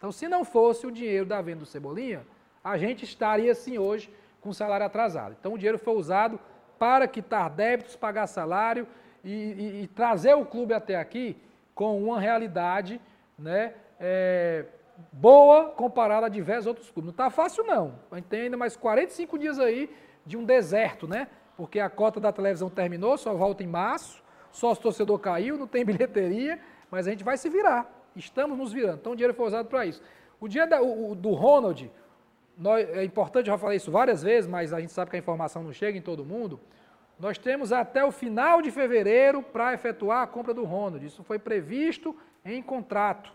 Então, 0.03 0.11
se 0.11 0.27
não 0.27 0.45
fosse 0.45 0.85
o 0.85 0.91
dinheiro 0.91 1.25
da 1.25 1.41
venda 1.41 1.61
do 1.61 1.65
Cebolinha, 1.65 2.27
a 2.65 2.77
gente 2.77 3.05
estaria 3.05 3.55
sim 3.55 3.79
hoje 3.79 4.13
com 4.41 4.53
salário 4.53 4.85
atrasado. 4.85 5.37
Então, 5.39 5.53
o 5.53 5.57
dinheiro 5.57 5.79
foi 5.79 5.95
usado 5.95 6.41
para 6.77 7.07
quitar 7.07 7.49
débitos, 7.49 7.95
pagar 7.95 8.27
salário 8.27 8.85
e, 9.23 9.31
e, 9.31 9.83
e 9.85 9.87
trazer 9.87 10.35
o 10.35 10.45
clube 10.45 10.75
até 10.75 10.97
aqui 10.97 11.41
com 11.73 12.03
uma 12.03 12.19
realidade 12.19 13.01
né, 13.39 13.75
é, 14.01 14.65
boa 15.13 15.67
comparada 15.67 16.27
a 16.27 16.29
diversos 16.29 16.67
outros 16.67 16.91
clubes. 16.91 17.07
Não 17.07 17.13
está 17.13 17.31
fácil 17.31 17.63
não, 17.63 17.95
a 18.11 18.17
gente 18.17 18.27
tem 18.27 18.41
ainda 18.41 18.57
mais 18.57 18.77
45 18.77 19.39
dias 19.39 19.61
aí 19.61 19.89
de 20.27 20.37
um 20.37 20.43
deserto, 20.43 21.07
né? 21.07 21.29
Porque 21.57 21.79
a 21.79 21.89
cota 21.89 22.19
da 22.19 22.33
televisão 22.33 22.69
terminou, 22.69 23.17
só 23.17 23.33
volta 23.35 23.63
em 23.63 23.69
março, 23.69 24.21
só 24.51 24.73
o 24.73 24.77
torcedor 24.77 25.21
caiu, 25.21 25.57
não 25.57 25.69
tem 25.69 25.85
bilheteria, 25.87 26.59
mas 26.91 27.07
a 27.07 27.11
gente 27.13 27.23
vai 27.23 27.37
se 27.37 27.49
virar. 27.49 28.02
Estamos 28.15 28.59
nos 28.59 28.73
virando. 28.73 28.99
Então 28.99 29.13
o 29.13 29.17
dinheiro 29.17 29.35
foi 29.35 29.47
usado 29.47 29.69
para 29.69 29.87
isso. 29.87 30.03
O 30.41 30.49
dia 30.49 30.67
da, 30.67 30.83
o, 30.83 31.15
do 31.15 31.31
Ronald, 31.31 31.91
nós, 32.57 32.89
é 32.91 33.05
importante, 33.05 33.49
eu 33.49 33.55
já 33.55 33.59
falei 33.59 33.77
isso 33.77 33.91
várias 33.91 34.23
vezes, 34.23 34.49
mas 34.49 34.73
a 34.73 34.81
gente 34.81 34.93
sabe 34.93 35.11
que 35.11 35.17
a 35.17 35.19
informação 35.19 35.63
não 35.63 35.73
chega 35.73 35.97
em 35.97 36.03
todo 36.03 36.25
mundo. 36.25 36.61
Nós 37.19 37.39
temos 37.39 37.73
até 37.73 38.05
o 38.05 38.11
final 38.11 38.61
de 38.61 38.71
fevereiro 38.71 39.43
para 39.43 39.73
efetuar 39.73 40.23
a 40.23 40.27
compra 40.27 40.53
do 40.53 40.65
Ronald. 40.65 41.05
Isso 41.05 41.23
foi 41.23 41.39
previsto 41.39 42.17
em 42.45 42.61
contrato. 42.61 43.33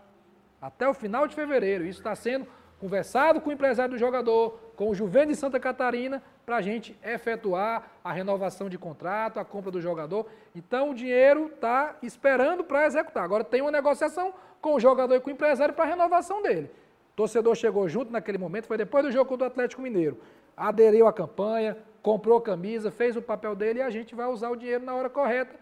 Até 0.60 0.86
o 0.88 0.92
final 0.92 1.26
de 1.26 1.34
fevereiro. 1.34 1.84
Isso 1.84 2.00
está 2.00 2.14
sendo 2.14 2.46
conversado 2.78 3.40
com 3.40 3.50
o 3.50 3.52
empresário 3.52 3.92
do 3.92 3.98
jogador, 3.98 4.58
com 4.76 4.88
o 4.88 4.94
Juventus 4.94 5.34
de 5.34 5.36
Santa 5.36 5.58
Catarina, 5.58 6.22
para 6.46 6.56
a 6.56 6.62
gente 6.62 6.98
efetuar 7.02 7.90
a 8.02 8.12
renovação 8.12 8.68
de 8.68 8.78
contrato, 8.78 9.40
a 9.40 9.44
compra 9.44 9.70
do 9.70 9.80
jogador. 9.80 10.26
Então 10.54 10.90
o 10.90 10.94
dinheiro 10.94 11.50
está 11.54 11.96
esperando 12.02 12.64
para 12.64 12.86
executar. 12.86 13.24
Agora 13.24 13.44
tem 13.44 13.60
uma 13.60 13.70
negociação 13.70 14.32
com 14.60 14.74
o 14.74 14.80
jogador 14.80 15.14
e 15.14 15.20
com 15.20 15.30
o 15.30 15.32
empresário 15.32 15.74
para 15.74 15.84
a 15.84 15.88
renovação 15.88 16.42
dele. 16.42 16.70
O 17.12 17.16
torcedor 17.16 17.54
chegou 17.54 17.88
junto 17.88 18.12
naquele 18.12 18.38
momento, 18.38 18.66
foi 18.66 18.76
depois 18.76 19.04
do 19.04 19.10
jogo 19.10 19.36
do 19.36 19.44
Atlético 19.44 19.82
Mineiro. 19.82 20.18
Aderiu 20.56 21.06
à 21.06 21.12
campanha, 21.12 21.76
comprou 22.02 22.40
camisa, 22.40 22.90
fez 22.90 23.16
o 23.16 23.22
papel 23.22 23.54
dele 23.54 23.80
e 23.80 23.82
a 23.82 23.90
gente 23.90 24.14
vai 24.14 24.26
usar 24.26 24.50
o 24.50 24.56
dinheiro 24.56 24.84
na 24.84 24.94
hora 24.94 25.10
correta, 25.10 25.54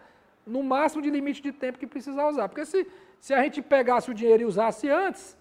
no 0.45 0.63
máximo 0.63 1.01
de 1.01 1.09
limite 1.09 1.41
de 1.41 1.51
tempo 1.51 1.77
que 1.77 1.87
precisar 1.87 2.27
usar. 2.29 2.47
Porque 2.47 2.65
se, 2.65 2.87
se 3.19 3.33
a 3.33 3.43
gente 3.43 3.61
pegasse 3.61 4.09
o 4.09 4.13
dinheiro 4.13 4.43
e 4.43 4.45
usasse 4.45 4.89
antes, 4.89 5.37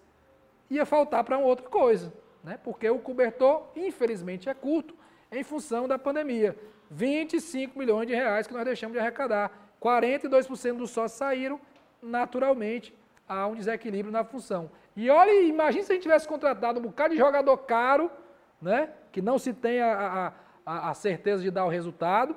ia 0.70 0.84
faltar 0.84 1.22
para 1.24 1.38
outra 1.38 1.68
coisa. 1.68 2.12
Né? 2.42 2.58
Porque 2.62 2.88
o 2.88 2.98
cobertor, 2.98 3.68
infelizmente, 3.74 4.48
é 4.48 4.54
curto 4.54 4.94
em 5.30 5.42
função 5.42 5.86
da 5.86 5.98
pandemia. 5.98 6.56
25 6.90 7.78
milhões 7.78 8.06
de 8.06 8.14
reais 8.14 8.46
que 8.46 8.54
nós 8.54 8.64
deixamos 8.64 8.94
de 8.94 9.00
arrecadar. 9.00 9.50
42% 9.80 10.76
dos 10.76 10.90
sócios 10.90 11.18
saíram, 11.18 11.60
naturalmente, 12.02 12.94
há 13.28 13.46
um 13.46 13.54
desequilíbrio 13.54 14.12
na 14.12 14.24
função. 14.24 14.70
E 14.94 15.10
olha, 15.10 15.42
imagine 15.42 15.84
se 15.84 15.92
a 15.92 15.94
gente 15.94 16.02
tivesse 16.02 16.26
contratado 16.26 16.78
um 16.78 16.82
bocado 16.82 17.14
de 17.14 17.18
jogador 17.18 17.56
caro, 17.58 18.10
né, 18.60 18.90
que 19.12 19.20
não 19.20 19.38
se 19.38 19.52
tem 19.52 19.80
a, 19.80 20.32
a, 20.64 20.90
a 20.90 20.94
certeza 20.94 21.42
de 21.42 21.50
dar 21.50 21.64
o 21.64 21.68
resultado, 21.68 22.34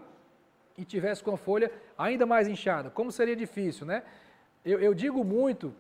e 0.78 0.86
tivesse 0.86 1.22
com 1.22 1.32
a 1.32 1.38
folha 1.38 1.72
ainda 1.98 2.26
mais 2.26 2.48
inchada. 2.48 2.90
Como 2.90 3.12
seria 3.12 3.36
difícil, 3.36 3.86
né? 3.86 4.02
Eu, 4.64 4.80
eu 4.80 4.94
digo 4.94 5.24
muito 5.26 5.74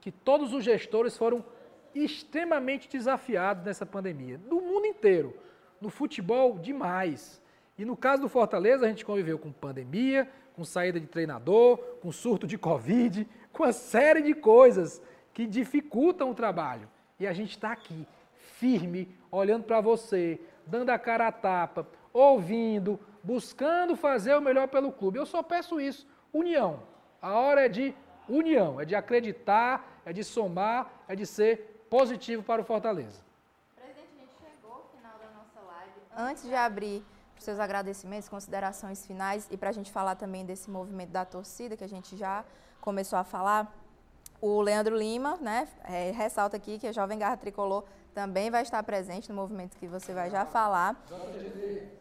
que 0.00 0.10
todos 0.10 0.54
os 0.54 0.64
gestores 0.64 1.16
foram 1.16 1.44
extremamente 1.94 2.88
desafiados 2.88 3.62
nessa 3.64 3.84
pandemia, 3.84 4.38
do 4.38 4.60
mundo 4.60 4.86
inteiro. 4.86 5.36
No 5.80 5.90
futebol, 5.90 6.58
demais. 6.58 7.42
E 7.76 7.84
no 7.84 7.96
caso 7.96 8.22
do 8.22 8.28
Fortaleza, 8.28 8.86
a 8.86 8.88
gente 8.88 9.04
conviveu 9.04 9.38
com 9.38 9.52
pandemia, 9.52 10.28
com 10.54 10.64
saída 10.64 10.98
de 10.98 11.06
treinador, 11.06 11.76
com 12.00 12.10
surto 12.10 12.46
de 12.46 12.56
Covid, 12.56 13.28
com 13.52 13.64
uma 13.64 13.72
série 13.72 14.22
de 14.22 14.34
coisas 14.34 15.02
que 15.32 15.46
dificultam 15.46 16.30
o 16.30 16.34
trabalho. 16.34 16.88
E 17.18 17.26
a 17.26 17.32
gente 17.32 17.50
está 17.50 17.72
aqui, 17.72 18.06
firme, 18.34 19.16
olhando 19.30 19.64
para 19.64 19.80
você, 19.80 20.40
dando 20.66 20.90
a 20.90 20.98
cara 20.98 21.28
a 21.28 21.32
tapa, 21.32 21.86
ouvindo, 22.12 22.98
buscando 23.22 23.96
fazer 23.96 24.34
o 24.34 24.40
melhor 24.40 24.68
pelo 24.68 24.92
clube. 24.92 25.18
Eu 25.18 25.26
só 25.26 25.42
peço 25.42 25.80
isso, 25.80 26.06
união. 26.32 26.82
A 27.20 27.34
hora 27.34 27.66
é 27.66 27.68
de 27.68 27.94
união, 28.28 28.80
é 28.80 28.84
de 28.84 28.94
acreditar, 28.94 30.00
é 30.04 30.12
de 30.12 30.24
somar, 30.24 30.90
é 31.08 31.14
de 31.14 31.26
ser 31.26 31.86
positivo 31.88 32.42
para 32.42 32.62
o 32.62 32.64
Fortaleza. 32.64 33.20
Presidente, 33.76 34.08
a 34.16 34.20
gente 34.20 34.34
chegou 34.34 34.72
ao 34.72 34.84
final 34.96 35.18
da 35.18 35.30
nossa 35.38 35.60
live. 35.60 35.92
Antes 36.16 36.42
de 36.44 36.54
abrir 36.54 37.04
para 37.32 37.38
os 37.38 37.44
seus 37.44 37.58
agradecimentos, 37.58 38.28
considerações 38.28 39.06
finais 39.06 39.46
e 39.50 39.56
para 39.56 39.70
a 39.70 39.72
gente 39.72 39.90
falar 39.92 40.16
também 40.16 40.44
desse 40.44 40.70
movimento 40.70 41.10
da 41.10 41.24
torcida 41.24 41.76
que 41.76 41.84
a 41.84 41.88
gente 41.88 42.16
já 42.16 42.44
começou 42.82 43.18
a 43.18 43.24
falar, 43.24 43.72
o 44.40 44.60
Leandro 44.60 44.96
Lima, 44.96 45.38
né, 45.40 45.68
é, 45.84 46.10
ressalta 46.10 46.56
aqui 46.56 46.78
que 46.78 46.88
a 46.88 46.92
Jovem 46.92 47.16
Garra 47.16 47.36
Tricolor 47.36 47.84
também 48.12 48.50
vai 48.50 48.62
estar 48.62 48.82
presente 48.82 49.30
no 49.30 49.36
movimento 49.36 49.76
que 49.78 49.86
você 49.86 50.12
vai 50.12 50.28
já 50.28 50.44
falar. 50.44 51.00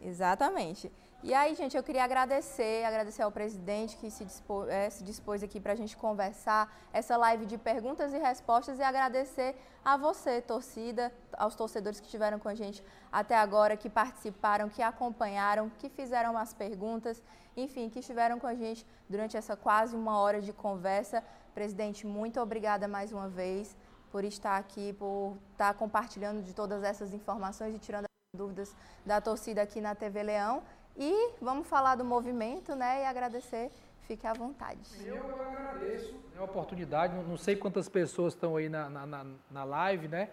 Exatamente. 0.01 0.91
E 1.23 1.35
aí, 1.35 1.53
gente, 1.53 1.77
eu 1.77 1.83
queria 1.83 2.03
agradecer, 2.03 2.83
agradecer 2.83 3.21
ao 3.21 3.31
presidente 3.31 3.95
que 3.95 4.09
se 4.09 4.25
dispôs, 4.25 4.67
é, 4.67 4.89
se 4.89 5.03
dispôs 5.03 5.43
aqui 5.43 5.59
para 5.59 5.73
a 5.73 5.75
gente 5.75 5.95
conversar 5.95 6.75
essa 6.91 7.15
live 7.15 7.45
de 7.45 7.59
perguntas 7.59 8.11
e 8.11 8.17
respostas 8.17 8.79
e 8.79 8.81
agradecer 8.81 9.55
a 9.85 9.97
você, 9.97 10.41
torcida, 10.41 11.13
aos 11.37 11.53
torcedores 11.53 11.99
que 11.99 12.07
estiveram 12.07 12.39
com 12.39 12.49
a 12.49 12.55
gente 12.55 12.83
até 13.11 13.35
agora, 13.35 13.77
que 13.77 13.87
participaram, 13.87 14.67
que 14.67 14.81
acompanharam, 14.81 15.71
que 15.77 15.89
fizeram 15.89 16.35
as 16.35 16.55
perguntas, 16.55 17.21
enfim, 17.55 17.89
que 17.89 17.99
estiveram 17.99 18.39
com 18.39 18.47
a 18.47 18.55
gente 18.55 18.85
durante 19.09 19.35
essa 19.35 19.55
quase 19.55 19.95
uma 19.95 20.19
hora 20.19 20.41
de 20.41 20.53
conversa. 20.53 21.23
Presidente, 21.53 22.07
muito 22.07 22.39
obrigada 22.39 22.87
mais 22.87 23.11
uma 23.11 23.27
vez 23.27 23.75
por 24.11 24.23
estar 24.23 24.57
aqui, 24.57 24.93
por 24.93 25.37
estar 25.51 25.73
compartilhando 25.73 26.41
de 26.41 26.53
todas 26.53 26.83
essas 26.83 27.13
informações 27.13 27.75
e 27.75 27.79
tirando 27.79 28.05
as 28.05 28.37
dúvidas 28.37 28.75
da 29.05 29.19
torcida 29.21 29.61
aqui 29.61 29.79
na 29.81 29.95
TV 29.95 30.23
Leão. 30.23 30.63
E 30.97 31.31
vamos 31.41 31.67
falar 31.67 31.95
do 31.95 32.03
movimento, 32.03 32.75
né? 32.75 33.03
E 33.03 33.05
agradecer. 33.05 33.71
Fique 34.01 34.27
à 34.27 34.33
vontade. 34.33 34.81
Eu 35.05 35.17
agradeço 35.17 36.13
a 36.37 36.43
oportunidade. 36.43 37.13
Não 37.13 37.37
sei 37.37 37.55
quantas 37.55 37.87
pessoas 37.87 38.33
estão 38.33 38.57
aí 38.57 38.67
na, 38.67 38.89
na, 38.89 39.25
na 39.49 39.63
live, 39.63 40.07
né? 40.07 40.29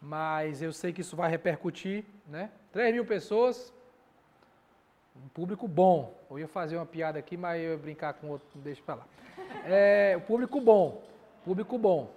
Mas 0.00 0.60
eu 0.60 0.72
sei 0.72 0.92
que 0.92 1.00
isso 1.00 1.16
vai 1.16 1.30
repercutir, 1.30 2.04
né? 2.26 2.50
3 2.72 2.92
mil 2.92 3.06
pessoas, 3.06 3.72
um 5.16 5.28
público 5.28 5.66
bom. 5.68 6.14
Eu 6.30 6.38
ia 6.38 6.48
fazer 6.48 6.76
uma 6.76 6.86
piada 6.86 7.18
aqui, 7.18 7.36
mas 7.36 7.62
eu 7.62 7.72
ia 7.72 7.76
brincar 7.76 8.14
com 8.14 8.28
outro, 8.28 8.46
deixa 8.56 8.82
para 8.82 8.96
lá. 8.96 9.06
É, 9.64 10.14
o 10.16 10.20
público 10.20 10.60
bom, 10.60 11.02
público 11.44 11.78
bom. 11.78 12.10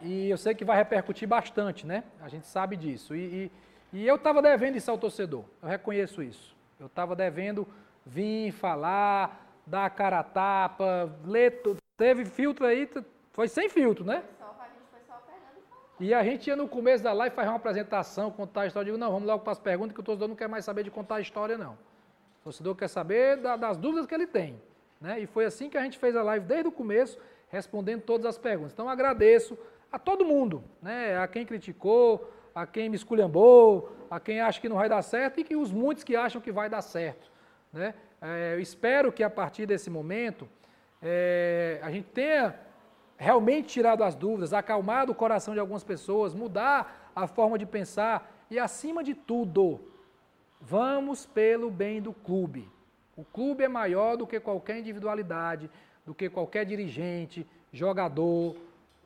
E 0.00 0.30
eu 0.30 0.38
sei 0.38 0.54
que 0.54 0.64
vai 0.64 0.76
repercutir 0.76 1.28
bastante, 1.28 1.86
né? 1.86 2.04
A 2.20 2.28
gente 2.28 2.46
sabe 2.46 2.76
disso. 2.76 3.14
E, 3.14 3.50
e, 3.92 4.00
e 4.00 4.06
eu 4.06 4.16
estava 4.16 4.40
devendo 4.40 4.76
isso 4.76 4.90
ao 4.90 4.98
torcedor, 4.98 5.44
eu 5.62 5.68
reconheço 5.68 6.22
isso. 6.22 6.56
Eu 6.78 6.86
estava 6.86 7.14
devendo 7.14 7.68
vir, 8.06 8.52
falar, 8.52 9.46
dar 9.66 9.84
a 9.84 9.90
cara 9.90 10.20
a 10.20 10.24
tapa, 10.24 11.14
ler, 11.24 11.60
teve 11.96 12.24
filtro 12.24 12.64
aí, 12.64 12.88
foi 13.32 13.48
sem 13.48 13.68
filtro, 13.68 14.04
né? 14.04 14.24
E 16.00 16.14
a 16.14 16.24
gente 16.24 16.46
ia 16.46 16.56
no 16.56 16.66
começo 16.66 17.04
da 17.04 17.12
live 17.12 17.36
fazer 17.36 17.48
uma 17.48 17.56
apresentação, 17.56 18.30
contar 18.30 18.62
a 18.62 18.66
história. 18.66 18.88
Eu 18.88 18.94
digo, 18.94 19.04
não, 19.04 19.12
vamos 19.12 19.28
logo 19.28 19.44
para 19.44 19.52
as 19.52 19.58
perguntas, 19.58 19.92
que 19.92 20.00
o 20.00 20.02
torcedor 20.02 20.28
não 20.28 20.34
quer 20.34 20.48
mais 20.48 20.64
saber 20.64 20.82
de 20.82 20.90
contar 20.90 21.16
a 21.16 21.20
história, 21.20 21.58
não. 21.58 21.76
O 22.40 22.44
torcedor 22.44 22.74
quer 22.74 22.88
saber 22.88 23.36
da, 23.36 23.56
das 23.56 23.76
dúvidas 23.76 24.06
que 24.06 24.14
ele 24.14 24.26
tem. 24.26 24.60
Né? 25.00 25.20
E 25.20 25.26
foi 25.26 25.44
assim 25.44 25.68
que 25.68 25.76
a 25.76 25.82
gente 25.82 25.98
fez 25.98 26.16
a 26.16 26.22
live 26.22 26.46
desde 26.46 26.68
o 26.68 26.72
começo, 26.72 27.18
respondendo 27.48 28.02
todas 28.02 28.26
as 28.26 28.38
perguntas. 28.38 28.72
Então 28.72 28.88
agradeço 28.88 29.58
a 29.90 29.98
todo 29.98 30.24
mundo, 30.24 30.62
né? 30.80 31.18
a 31.18 31.26
quem 31.26 31.44
criticou, 31.44 32.32
a 32.54 32.66
quem 32.66 32.88
me 32.88 32.96
esculhambou, 32.96 33.92
a 34.10 34.18
quem 34.18 34.40
acha 34.40 34.60
que 34.60 34.68
não 34.68 34.76
vai 34.76 34.88
dar 34.88 35.02
certo 35.02 35.40
e 35.40 35.44
que 35.44 35.56
os 35.56 35.70
muitos 35.70 36.04
que 36.04 36.16
acham 36.16 36.40
que 36.40 36.52
vai 36.52 36.68
dar 36.68 36.82
certo. 36.82 37.30
Né? 37.72 37.94
É, 38.20 38.54
eu 38.54 38.60
espero 38.60 39.12
que 39.12 39.22
a 39.22 39.30
partir 39.30 39.66
desse 39.66 39.88
momento 39.88 40.48
é, 41.02 41.78
a 41.82 41.90
gente 41.90 42.08
tenha 42.08 42.58
realmente 43.16 43.68
tirado 43.68 44.02
as 44.02 44.14
dúvidas, 44.14 44.52
acalmado 44.52 45.12
o 45.12 45.14
coração 45.14 45.52
de 45.52 45.60
algumas 45.60 45.84
pessoas, 45.84 46.34
mudar 46.34 47.10
a 47.14 47.26
forma 47.26 47.58
de 47.58 47.66
pensar 47.66 48.46
e, 48.50 48.58
acima 48.58 49.04
de 49.04 49.14
tudo, 49.14 49.80
vamos 50.60 51.26
pelo 51.26 51.70
bem 51.70 52.02
do 52.02 52.12
clube. 52.12 52.68
O 53.16 53.24
clube 53.24 53.64
é 53.64 53.68
maior 53.68 54.16
do 54.16 54.26
que 54.26 54.38
qualquer 54.38 54.78
individualidade, 54.78 55.70
do 56.04 56.14
que 56.14 56.28
qualquer 56.28 56.64
dirigente, 56.64 57.46
jogador. 57.72 58.56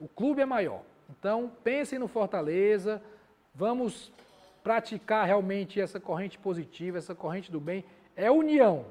O 0.00 0.08
clube 0.08 0.42
é 0.42 0.46
maior. 0.46 0.82
Então, 1.10 1.50
pensem 1.62 1.98
no 1.98 2.08
Fortaleza, 2.08 3.02
vamos 3.54 4.12
praticar 4.62 5.26
realmente 5.26 5.80
essa 5.80 6.00
corrente 6.00 6.38
positiva, 6.38 6.98
essa 6.98 7.14
corrente 7.14 7.52
do 7.52 7.60
bem, 7.60 7.84
é 8.16 8.30
união. 8.30 8.86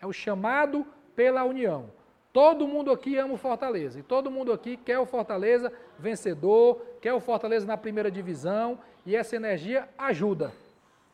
É 0.00 0.06
o 0.06 0.12
chamado 0.12 0.86
pela 1.14 1.44
união. 1.44 1.90
Todo 2.32 2.68
mundo 2.68 2.92
aqui 2.92 3.16
ama 3.16 3.32
o 3.32 3.38
Fortaleza. 3.38 3.98
E 3.98 4.02
todo 4.02 4.30
mundo 4.30 4.52
aqui 4.52 4.76
quer 4.76 4.98
o 4.98 5.06
Fortaleza 5.06 5.72
vencedor, 5.98 6.82
quer 7.00 7.14
o 7.14 7.20
Fortaleza 7.20 7.66
na 7.66 7.78
primeira 7.78 8.10
divisão. 8.10 8.78
E 9.06 9.16
essa 9.16 9.36
energia 9.36 9.88
ajuda. 9.96 10.52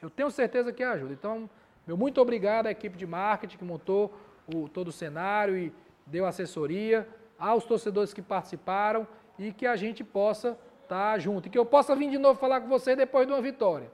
Eu 0.02 0.10
tenho 0.10 0.30
certeza 0.32 0.72
que 0.72 0.82
é, 0.82 0.86
ajuda. 0.86 1.12
Então, 1.12 1.48
meu 1.86 1.96
muito 1.96 2.20
obrigado 2.20 2.66
à 2.66 2.72
equipe 2.72 2.98
de 2.98 3.06
marketing 3.06 3.56
que 3.56 3.64
montou 3.64 4.12
o, 4.52 4.68
todo 4.68 4.88
o 4.88 4.92
cenário 4.92 5.56
e 5.56 5.72
deu 6.04 6.26
assessoria, 6.26 7.08
aos 7.38 7.64
torcedores 7.64 8.12
que 8.12 8.20
participaram 8.20 9.06
e 9.38 9.52
que 9.52 9.64
a 9.64 9.76
gente 9.76 10.02
possa 10.02 10.58
estar 10.82 11.12
tá 11.12 11.18
junto. 11.18 11.46
E 11.46 11.50
que 11.50 11.56
eu 11.56 11.64
possa 11.64 11.94
vir 11.94 12.10
de 12.10 12.18
novo 12.18 12.38
falar 12.38 12.60
com 12.60 12.68
você 12.68 12.96
depois 12.96 13.28
de 13.28 13.32
uma 13.32 13.40
vitória. 13.40 13.90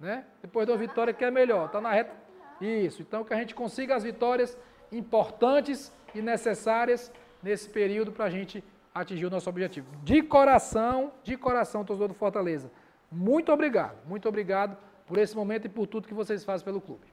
Né? 0.00 0.24
Depois 0.42 0.66
de 0.66 0.72
uma 0.72 0.78
vitória 0.78 1.14
que 1.14 1.24
é 1.24 1.30
melhor. 1.30 1.66
Está 1.66 1.80
na 1.80 1.92
reta. 1.92 2.12
Isso. 2.60 3.00
Então, 3.00 3.24
que 3.24 3.32
a 3.32 3.36
gente 3.36 3.54
consiga 3.54 3.94
as 3.94 4.02
vitórias 4.02 4.58
importantes 4.90 5.92
e 6.12 6.20
necessárias 6.20 7.12
nesse 7.40 7.68
período 7.68 8.10
para 8.10 8.24
a 8.24 8.30
gente 8.30 8.62
atingir 8.92 9.26
o 9.26 9.30
nosso 9.30 9.48
objetivo. 9.48 9.86
De 10.02 10.22
coração, 10.22 11.12
de 11.22 11.36
coração, 11.36 11.84
torcedor 11.84 12.08
do 12.08 12.14
Fortaleza. 12.14 12.70
Muito 13.10 13.52
obrigado, 13.52 13.96
muito 14.06 14.28
obrigado 14.28 14.76
por 15.06 15.18
esse 15.18 15.34
momento 15.36 15.66
e 15.66 15.68
por 15.68 15.86
tudo 15.86 16.08
que 16.08 16.14
vocês 16.14 16.44
fazem 16.44 16.64
pelo 16.64 16.80
clube. 16.80 17.11